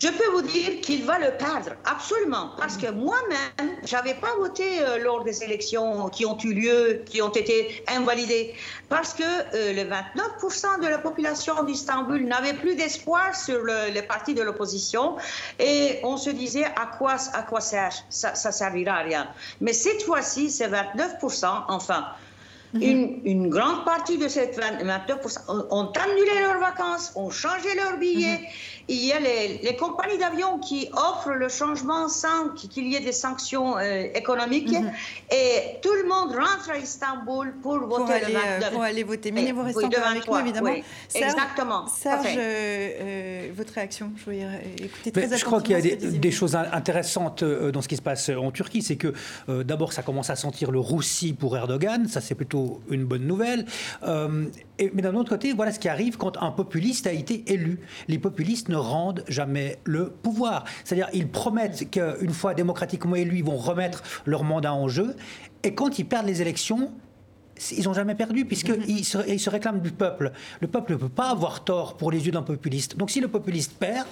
Je 0.03 0.09
peux 0.09 0.31
vous 0.33 0.43
dire 0.43 0.81
qu'il 0.81 1.05
va 1.05 1.21
le 1.21 1.31
perdre, 1.39 1.77
absolument, 1.85 2.51
parce 2.59 2.77
que 2.77 2.91
moi-même, 2.91 3.71
je 3.85 3.95
n'avais 3.95 4.15
pas 4.15 4.35
voté 4.37 4.65
euh, 4.81 4.99
lors 4.99 5.23
des 5.23 5.45
élections 5.45 6.09
qui 6.09 6.27
ont 6.27 6.37
eu 6.39 6.53
lieu, 6.55 7.03
qui 7.07 7.23
ont 7.23 7.31
été 7.31 7.85
invalidées, 7.87 8.53
parce 8.89 9.15
que 9.15 9.23
euh, 9.23 9.73
le 9.73 9.89
29% 9.89 10.83
de 10.83 10.89
la 10.89 10.99
population 10.99 11.63
d'Istanbul 11.63 12.25
n'avait 12.25 12.55
plus 12.55 12.75
d'espoir 12.75 13.37
sur 13.37 13.63
le, 13.63 13.93
les 13.95 14.03
partis 14.03 14.35
de 14.35 14.43
l'opposition, 14.43 15.19
et 15.61 16.01
on 16.03 16.17
se 16.17 16.31
disait 16.31 16.65
à 16.65 16.87
quoi, 16.99 17.15
à 17.33 17.43
quoi 17.45 17.61
ça, 17.61 17.91
ça, 18.09 18.35
ça 18.35 18.51
servira 18.51 18.95
à 18.97 19.03
rien. 19.03 19.29
Mais 19.61 19.73
cette 19.73 20.03
fois-ci, 20.03 20.51
c'est 20.51 20.69
29%, 20.69 21.47
enfin. 21.69 22.07
Une, 22.75 23.21
une, 23.27 23.51
grande 23.51 23.85
partie 23.85 24.17
de 24.17 24.29
cette 24.29 24.59
29% 24.59 25.67
ont 25.71 25.93
annulé 25.93 26.41
leurs 26.41 26.59
vacances, 26.59 27.13
ont 27.17 27.29
changé 27.29 27.69
leurs 27.77 27.99
billets. 27.99 28.39
Mhm. 28.39 28.47
Il 28.89 29.05
y 29.05 29.13
a 29.13 29.21
les, 29.21 29.59
les 29.63 29.77
compagnies 29.77 30.19
d'avions 30.19 30.59
qui 30.59 30.89
offrent 30.93 31.33
le 31.33 31.49
changement 31.49 32.09
sans 32.09 32.51
qu'il 32.51 32.89
y 32.89 32.97
ait 32.97 33.01
des 33.01 33.13
sanctions 33.13 33.79
euh, 33.79 34.07
économiques. 34.15 34.73
Mhm. 34.73 34.93
Et 35.31 35.79
tout 35.83 35.93
le 35.95 36.09
monde 36.09 36.35
rentre 36.35 36.71
à 36.71 36.79
Istanbul 36.79 37.55
pour, 37.63 37.79
voter 37.79 38.13
aller, 38.15 38.27
le 38.27 38.39
29. 38.39 38.63
Euh, 38.63 38.71
pour 38.71 38.83
aller 38.83 39.03
voter. 39.03 39.33
Mais 39.33 39.53
vous 39.53 39.63
restez 39.63 39.85
encore 39.85 40.07
avec 40.07 40.27
nous, 40.27 40.39
évidemment. 40.39 40.71
Oui, 40.71 40.85
exactement. 41.15 41.87
Serge, 41.87 42.35
euh, 42.37 43.49
votre 43.55 43.75
réaction 43.75 44.13
Je 44.17 44.25
voulais 44.25 44.47
écouter 44.79 45.13
très 45.13 45.37
Je 45.37 45.45
crois 45.45 45.61
qu'il 45.61 45.73
y 45.73 45.79
a 45.79 45.81
des, 45.81 45.97
des, 45.97 46.31
choses 46.31 46.57
intéressantes 46.57 47.45
dans 47.45 47.83
ce 47.83 47.89
qui 47.89 47.97
se 47.97 48.03
passe 48.03 48.31
en 48.31 48.51
Turquie. 48.51 48.83
C'est 48.83 48.97
que 48.97 49.15
d'abord, 49.49 49.93
ça 49.93 50.03
commence 50.03 50.31
à 50.31 50.37
sentir 50.37 50.71
le 50.71 50.81
roussi 50.81 51.33
pour 51.33 51.57
Erdogan. 51.57 52.09
Ça, 52.09 52.21
c'est 52.21 52.35
plutôt 52.35 52.81
une 52.91 53.05
bonne 53.05 53.27
nouvelle. 53.27 53.67
Mais 54.95 55.03
d'un 55.03 55.15
autre 55.15 55.31
côté, 55.31 55.53
voilà 55.53 55.73
ce 55.73 55.79
qui 55.79 55.89
arrive 55.89 56.17
quand 56.17 56.43
un 56.43 56.51
populiste 56.51 57.07
a 57.07 57.13
été 57.13 57.45
élu. 57.53 57.81
Les 58.09 58.19
populistes 58.19 58.69
ne 58.69 58.77
rendent 58.77 59.25
jamais 59.29 59.79
le 59.85 60.11
pouvoir. 60.11 60.65
C'est-à-dire, 60.85 61.09
ils 61.13 61.29
promettent 61.29 61.91
qu'une 61.91 62.33
fois 62.33 62.55
démocratiquement 62.55 63.17
élus, 63.17 63.39
ils 63.39 63.45
vont 63.45 63.57
remettre 63.57 64.03
leur 64.27 64.45
mandat 64.45 64.75
en 64.75 64.89
jeu. 64.89 65.17
Et 65.63 65.75
quand 65.75 65.99
ils 65.99 66.05
perdent 66.05 66.27
les 66.27 66.43
élections, 66.43 66.93
ils 67.71 67.85
n'ont 67.85 67.95
jamais 67.95 68.15
perdu, 68.15 68.45
puisqu'ils 68.45 69.05
se, 69.05 69.19
ils 69.29 69.41
se 69.41 69.51
réclament 69.51 69.81
du 69.81 69.91
peuple. 69.91 70.33
Le 70.61 70.69
peuple 70.69 70.93
ne 70.93 70.97
peut 70.97 71.09
pas 71.09 71.31
avoir 71.31 71.65
tort 71.65 71.97
pour 71.97 72.11
les 72.11 72.27
yeux 72.27 72.33
d'un 72.33 72.43
populiste. 72.43 72.97
Donc 72.97 73.11
si 73.11 73.21
le 73.21 73.29
populiste 73.29 73.75
perd, 73.79 74.07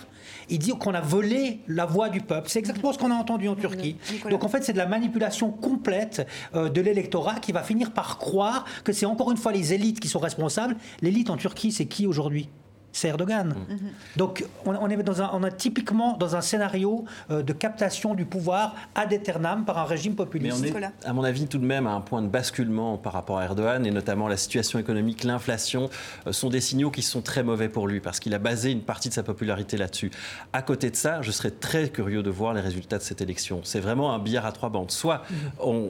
il 0.48 0.58
dit 0.58 0.72
qu'on 0.78 0.94
a 0.94 1.00
volé 1.00 1.60
la 1.68 1.86
voix 1.86 2.08
du 2.08 2.20
peuple. 2.20 2.48
C'est 2.48 2.58
exactement 2.58 2.92
ce 2.92 2.98
qu'on 2.98 3.10
a 3.10 3.14
entendu 3.14 3.48
en 3.48 3.56
Turquie. 3.56 3.96
Donc 4.28 4.44
en 4.44 4.48
fait, 4.48 4.62
c'est 4.62 4.72
de 4.72 4.78
la 4.78 4.86
manipulation 4.86 5.50
complète 5.50 6.26
euh, 6.54 6.68
de 6.68 6.80
l'électorat 6.80 7.36
qui 7.40 7.52
va 7.52 7.62
finir 7.62 7.92
par 7.92 8.18
croire 8.18 8.64
que 8.84 8.92
c'est 8.92 9.06
encore 9.06 9.30
une 9.30 9.36
fois 9.36 9.52
les 9.52 9.72
élites 9.72 10.00
qui 10.00 10.08
sont 10.08 10.18
responsables. 10.18 10.76
L'élite 11.02 11.30
en 11.30 11.36
Turquie, 11.36 11.72
c'est 11.72 11.86
qui 11.86 12.06
aujourd'hui? 12.06 12.48
C'est 12.92 13.08
Erdogan. 13.08 13.48
Mm. 13.48 13.76
Donc 14.16 14.44
on, 14.66 14.90
est 14.90 14.96
dans 15.02 15.22
un, 15.22 15.30
on 15.32 15.44
est 15.44 15.56
typiquement 15.56 16.16
dans 16.16 16.36
un 16.36 16.40
scénario 16.40 17.04
euh, 17.30 17.42
de 17.42 17.52
captation 17.52 18.14
du 18.14 18.24
pouvoir 18.24 18.74
ad 18.94 19.12
aeternam 19.12 19.64
par 19.64 19.78
un 19.78 19.84
régime 19.84 20.14
populiste. 20.14 20.60
Mais 20.60 20.72
on 20.74 20.78
est, 20.78 21.08
à 21.08 21.12
mon 21.12 21.24
avis, 21.24 21.46
tout 21.46 21.58
de 21.58 21.66
même 21.66 21.86
à 21.86 21.92
un 21.92 22.00
point 22.00 22.22
de 22.22 22.28
basculement 22.28 22.96
par 22.98 23.12
rapport 23.12 23.38
à 23.38 23.44
Erdogan, 23.44 23.84
et 23.86 23.90
notamment 23.90 24.28
la 24.28 24.36
situation 24.36 24.78
économique, 24.78 25.24
l'inflation, 25.24 25.90
euh, 26.26 26.32
sont 26.32 26.48
des 26.48 26.60
signaux 26.60 26.90
qui 26.90 27.02
sont 27.02 27.22
très 27.22 27.42
mauvais 27.42 27.68
pour 27.68 27.86
lui, 27.86 28.00
parce 28.00 28.20
qu'il 28.20 28.34
a 28.34 28.38
basé 28.38 28.70
une 28.70 28.82
partie 28.82 29.08
de 29.08 29.14
sa 29.14 29.22
popularité 29.22 29.76
là-dessus. 29.76 30.10
À 30.52 30.62
côté 30.62 30.90
de 30.90 30.96
ça, 30.96 31.22
je 31.22 31.30
serais 31.30 31.50
très 31.50 31.88
curieux 31.88 32.22
de 32.22 32.30
voir 32.30 32.54
les 32.54 32.60
résultats 32.60 32.98
de 32.98 33.02
cette 33.02 33.20
élection. 33.20 33.60
C'est 33.64 33.80
vraiment 33.80 34.14
un 34.14 34.18
billard 34.18 34.46
à 34.46 34.52
trois 34.52 34.68
bandes. 34.68 34.90
Soit 34.90 35.22
mm. 35.30 35.34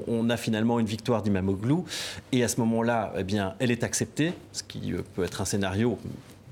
on, 0.08 0.30
a 0.30 0.36
finalement 0.36 0.78
une 0.78 0.86
victoire 0.86 1.22
d'Imamoglu, 1.22 1.76
et 2.32 2.44
à 2.44 2.48
ce 2.48 2.60
moment-là, 2.60 3.12
eh 3.16 3.24
bien, 3.24 3.54
elle 3.58 3.70
est 3.70 3.84
acceptée, 3.84 4.34
ce 4.52 4.62
qui 4.62 4.92
euh, 4.92 5.02
peut 5.14 5.24
être 5.24 5.40
un 5.40 5.44
scénario 5.44 5.98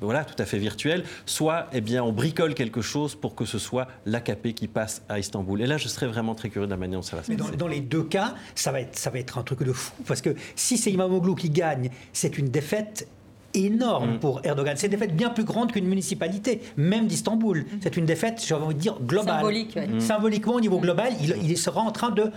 voilà, 0.01 0.25
tout 0.25 0.41
à 0.41 0.45
fait 0.45 0.59
virtuel, 0.59 1.05
soit 1.27 1.67
eh 1.73 1.81
bien, 1.81 2.03
on 2.03 2.13
bricole 2.13 2.55
quelque 2.55 2.81
chose 2.81 3.15
pour 3.15 3.35
que 3.35 3.45
ce 3.45 3.59
soit 3.59 3.89
l'AKP 4.07 4.55
qui 4.55 4.69
passe 4.69 5.03
à 5.09 5.19
Istanbul. 5.19 5.61
Et 5.63 5.67
là, 5.67 5.77
je 5.77 5.89
serais 5.89 6.07
vraiment 6.07 6.35
très 6.35 6.49
curieux 6.49 6.67
de 6.67 6.71
la 6.71 6.77
manière 6.77 6.99
dont 6.99 7.03
ça 7.03 7.17
va 7.17 7.23
se 7.23 7.33
passer. 7.33 7.57
Dans, 7.57 7.69
les 7.69 7.81
deux 7.81 8.03
cas, 8.03 8.35
ça 8.55 8.73
va, 8.73 8.81
être, 8.81 8.97
ça 8.97 9.11
va 9.11 9.19
être 9.19 9.39
un 9.39 9.43
truc 9.43 9.63
de 9.63 9.73
fou, 9.73 9.93
parce 10.07 10.21
que 10.21 10.35
si 10.57 10.79
c'est 10.79 10.91
Imamoglu 10.91 11.35
qui 11.35 11.51
gagne, 11.51 11.91
c'est 12.13 12.39
une 12.39 12.49
défaite 12.49 13.09
énorme 13.55 14.15
mm. 14.15 14.19
pour 14.19 14.41
Erdogan. 14.45 14.77
C'est 14.77 14.87
une 14.87 14.93
défaite 14.93 15.17
bien 15.17 15.31
plus 15.31 15.45
grande 15.45 15.73
qu'une 15.73 15.87
municipalité, 15.87 16.61
même 16.77 17.07
d'Istanbul. 17.07 17.61
Mm. 17.61 17.65
C'est 17.81 17.97
une 17.97 18.07
défaite, 18.07 18.43
j'ai 18.47 18.55
envie 18.55 18.75
de 18.75 18.81
dire, 18.81 18.99
globale. 19.01 19.37
Symbolique, 19.37 19.77
mm. 19.77 20.01
Symboliquement, 20.01 20.55
au 20.55 20.61
niveau 20.61 20.79
global, 20.79 21.13
il, 21.21 21.51
il, 21.51 21.59
sera 21.59 21.81
en 21.81 21.91
train 21.91 22.11
de 22.11 22.31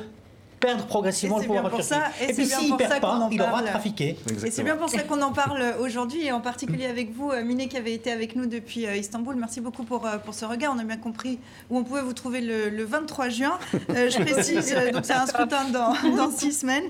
perdre 0.61 0.85
progressivement 0.85 1.39
le 1.39 1.45
pouvoir 1.45 1.69
pour 1.69 1.83
ça, 1.83 2.03
Et, 2.21 2.33
puis 2.33 2.45
s'il 2.45 2.71
ne 2.71 2.77
perd 2.77 3.01
pas, 3.01 3.27
il 3.31 3.41
aura 3.41 3.63
trafiqué. 3.63 4.17
Et 4.45 4.51
c'est 4.51 4.63
bien 4.63 4.77
pour 4.77 4.89
ça 4.89 5.01
qu'on 5.03 5.21
en 5.21 5.33
parle 5.33 5.75
aujourd'hui, 5.81 6.25
et 6.25 6.31
en 6.31 6.39
particulier 6.39 6.85
avec 6.85 7.13
vous, 7.13 7.31
euh, 7.31 7.43
Miné, 7.43 7.67
qui 7.67 7.77
avait 7.77 7.93
été 7.93 8.11
avec 8.11 8.35
nous 8.35 8.45
depuis 8.45 8.85
euh, 8.85 8.95
Istanbul. 8.95 9.35
Merci 9.35 9.59
beaucoup 9.59 9.83
pour, 9.83 10.05
euh, 10.05 10.17
pour 10.19 10.35
ce 10.35 10.45
regard. 10.45 10.71
On 10.75 10.79
a 10.79 10.83
bien 10.83 10.97
compris 10.97 11.39
où 11.69 11.77
on 11.77 11.83
pouvait 11.83 12.03
vous 12.03 12.13
trouver 12.13 12.41
le, 12.41 12.85
23 12.85 13.29
juin. 13.29 13.57
je 13.73 14.21
précise, 14.21 14.75
donc 14.93 15.03
c'est 15.03 15.13
un 15.13 15.25
scrutin 15.25 15.65
dans, 15.69 15.93
dans 16.15 16.31
six 16.31 16.53
semaines. 16.53 16.83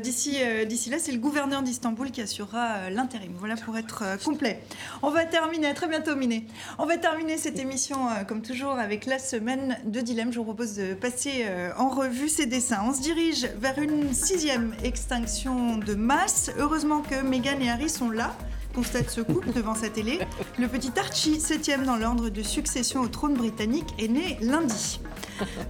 D'ici 0.00 0.36
d'ici 0.66 0.90
là, 0.90 0.98
c'est 0.98 1.12
le 1.12 1.18
gouverneur 1.18 1.62
d'Istanbul 1.62 2.10
qui 2.10 2.20
assurera 2.20 2.90
l'intérim. 2.90 3.32
Voilà 3.38 3.56
pour 3.56 3.76
être 3.78 4.04
complet. 4.24 4.60
On 5.02 5.10
va 5.10 5.24
terminer, 5.24 5.68
à 5.68 5.74
très 5.74 5.88
bientôt 5.88 6.14
Miné. 6.16 6.44
On 6.78 6.84
va 6.84 6.98
terminer 6.98 7.38
cette 7.38 7.58
émission, 7.58 7.96
comme 8.28 8.42
toujours, 8.42 8.72
avec 8.72 9.06
la 9.06 9.18
semaine 9.18 9.78
de 9.84 10.00
dilemme. 10.00 10.32
Je 10.32 10.38
vous 10.38 10.44
propose 10.44 10.74
de 10.74 10.94
passer 10.94 11.46
en 11.78 11.88
revue 11.88 12.28
ces 12.28 12.46
dessins 12.46 12.89
on 12.90 12.92
se 12.92 13.02
dirige 13.02 13.46
vers 13.60 13.78
une 13.78 14.12
sixième 14.12 14.74
extinction 14.82 15.76
de 15.76 15.94
masse. 15.94 16.50
Heureusement 16.58 17.02
que 17.02 17.22
Meghan 17.22 17.60
et 17.60 17.70
Harry 17.70 17.88
sont 17.88 18.10
là 18.10 18.34
constate 18.74 19.10
ce 19.10 19.20
couple 19.20 19.52
devant 19.52 19.76
sa 19.76 19.90
télé. 19.90 20.18
Le 20.58 20.66
petit 20.66 20.90
Archie, 20.98 21.40
septième 21.40 21.84
dans 21.84 21.96
l'ordre 21.96 22.30
de 22.30 22.42
succession 22.42 23.00
au 23.02 23.06
trône 23.06 23.34
britannique, 23.34 23.94
est 24.00 24.08
né 24.08 24.38
lundi. 24.40 25.00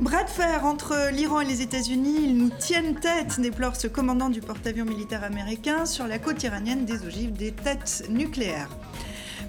Bras 0.01 0.25
de 0.25 0.31
fer 0.31 0.65
entre 0.65 1.11
l'Iran 1.13 1.41
et 1.41 1.45
les 1.45 1.61
États-Unis, 1.61 2.17
ils 2.25 2.37
nous 2.39 2.51
tiennent 2.59 2.95
tête, 2.95 3.39
déplore 3.39 3.77
ce 3.77 3.87
commandant 3.87 4.31
du 4.31 4.41
porte-avions 4.41 4.87
militaire 4.87 5.23
américain 5.23 5.85
sur 5.85 6.07
la 6.07 6.19
côte 6.19 6.43
iranienne 6.43 6.87
des 6.87 7.05
ogives 7.07 7.33
des 7.33 7.53
têtes 7.53 8.07
nucléaires. 8.09 8.71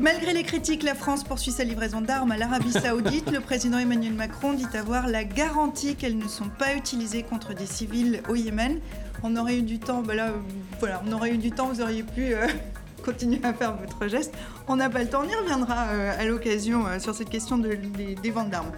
Malgré 0.01 0.33
les 0.33 0.41
critiques, 0.41 0.81
la 0.81 0.95
France 0.95 1.23
poursuit 1.23 1.51
sa 1.51 1.63
livraison 1.63 2.01
d'armes 2.01 2.31
à 2.31 2.37
l'Arabie 2.37 2.71
saoudite. 2.71 3.29
Le 3.29 3.39
président 3.39 3.77
Emmanuel 3.77 4.13
Macron 4.13 4.53
dit 4.53 4.65
avoir 4.73 5.07
la 5.07 5.23
garantie 5.23 5.95
qu'elles 5.95 6.17
ne 6.17 6.27
sont 6.27 6.49
pas 6.49 6.73
utilisées 6.75 7.21
contre 7.21 7.53
des 7.53 7.67
civils 7.67 8.23
au 8.27 8.33
Yémen. 8.33 8.79
on 9.21 9.35
aurait 9.35 9.59
eu 9.59 9.61
du 9.61 9.77
temps, 9.77 10.01
bah 10.01 10.15
là, 10.15 10.31
voilà, 10.79 11.03
on 11.07 11.11
aurait 11.11 11.35
eu 11.35 11.37
du 11.37 11.51
temps, 11.51 11.67
vous 11.67 11.81
auriez 11.81 12.01
pu 12.01 12.33
continuer 13.05 13.41
à 13.43 13.53
faire 13.53 13.77
votre 13.77 14.07
geste. 14.07 14.33
On 14.67 14.75
n'a 14.75 14.89
pas 14.89 15.03
le 15.03 15.07
temps, 15.07 15.21
on 15.23 15.29
y 15.29 15.35
reviendra 15.35 15.75
à 15.81 16.25
l'occasion 16.25 16.83
sur 16.97 17.13
cette 17.13 17.29
question 17.29 17.59
des 17.59 18.31
ventes 18.31 18.49
d'armes. 18.49 18.71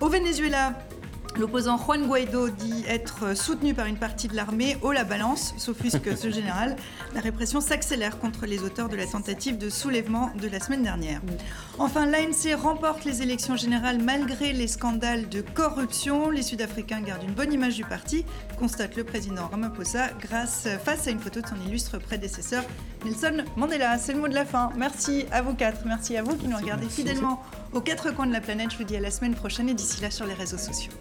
Au 0.00 0.08
Venezuela, 0.08 0.72
L'opposant 1.38 1.78
Juan 1.78 2.06
Guaido 2.06 2.50
dit 2.50 2.84
être 2.86 3.34
soutenu 3.34 3.72
par 3.72 3.86
une 3.86 3.96
partie 3.96 4.28
de 4.28 4.36
l'armée. 4.36 4.76
Haut 4.82 4.92
la 4.92 5.04
balance, 5.04 5.54
s'offusque 5.56 6.16
ce 6.16 6.30
général. 6.30 6.76
La 7.14 7.20
répression 7.22 7.60
s'accélère 7.60 8.18
contre 8.18 8.44
les 8.44 8.62
auteurs 8.62 8.90
de 8.90 8.96
la 8.96 9.06
tentative 9.06 9.56
de 9.56 9.70
soulèvement 9.70 10.30
de 10.40 10.46
la 10.48 10.60
semaine 10.60 10.82
dernière. 10.82 11.22
Enfin, 11.78 12.04
l'ANC 12.04 12.54
remporte 12.60 13.04
les 13.04 13.22
élections 13.22 13.56
générales 13.56 13.98
malgré 13.98 14.52
les 14.52 14.68
scandales 14.68 15.28
de 15.30 15.40
corruption. 15.40 16.28
Les 16.28 16.42
Sud-Africains 16.42 17.00
gardent 17.00 17.24
une 17.24 17.34
bonne 17.34 17.52
image 17.52 17.76
du 17.76 17.84
parti, 17.84 18.26
constate 18.58 18.96
le 18.96 19.04
président 19.04 19.48
Ramaphosa 19.48 20.10
grâce, 20.20 20.68
face 20.84 21.08
à 21.08 21.10
une 21.10 21.20
photo 21.20 21.40
de 21.40 21.46
son 21.46 21.56
illustre 21.66 21.98
prédécesseur 21.98 22.62
Nelson 23.04 23.44
Mandela. 23.56 23.98
C'est 23.98 24.12
le 24.12 24.20
mot 24.20 24.28
de 24.28 24.34
la 24.34 24.44
fin. 24.44 24.70
Merci 24.76 25.26
à 25.32 25.42
vous 25.42 25.54
quatre. 25.54 25.80
Merci 25.86 26.16
à 26.16 26.22
vous 26.22 26.36
qui 26.36 26.48
nous 26.48 26.56
regardez 26.56 26.88
fidèlement 26.88 27.42
aux 27.72 27.80
quatre 27.80 28.14
coins 28.14 28.26
de 28.26 28.32
la 28.32 28.40
planète. 28.40 28.70
Je 28.72 28.78
vous 28.78 28.84
dis 28.84 28.96
à 28.96 29.00
la 29.00 29.10
semaine 29.10 29.34
prochaine 29.34 29.68
et 29.68 29.74
d'ici 29.74 30.00
là 30.00 30.10
sur 30.10 30.26
les 30.26 30.34
réseaux 30.34 30.58
sociaux. 30.58 30.92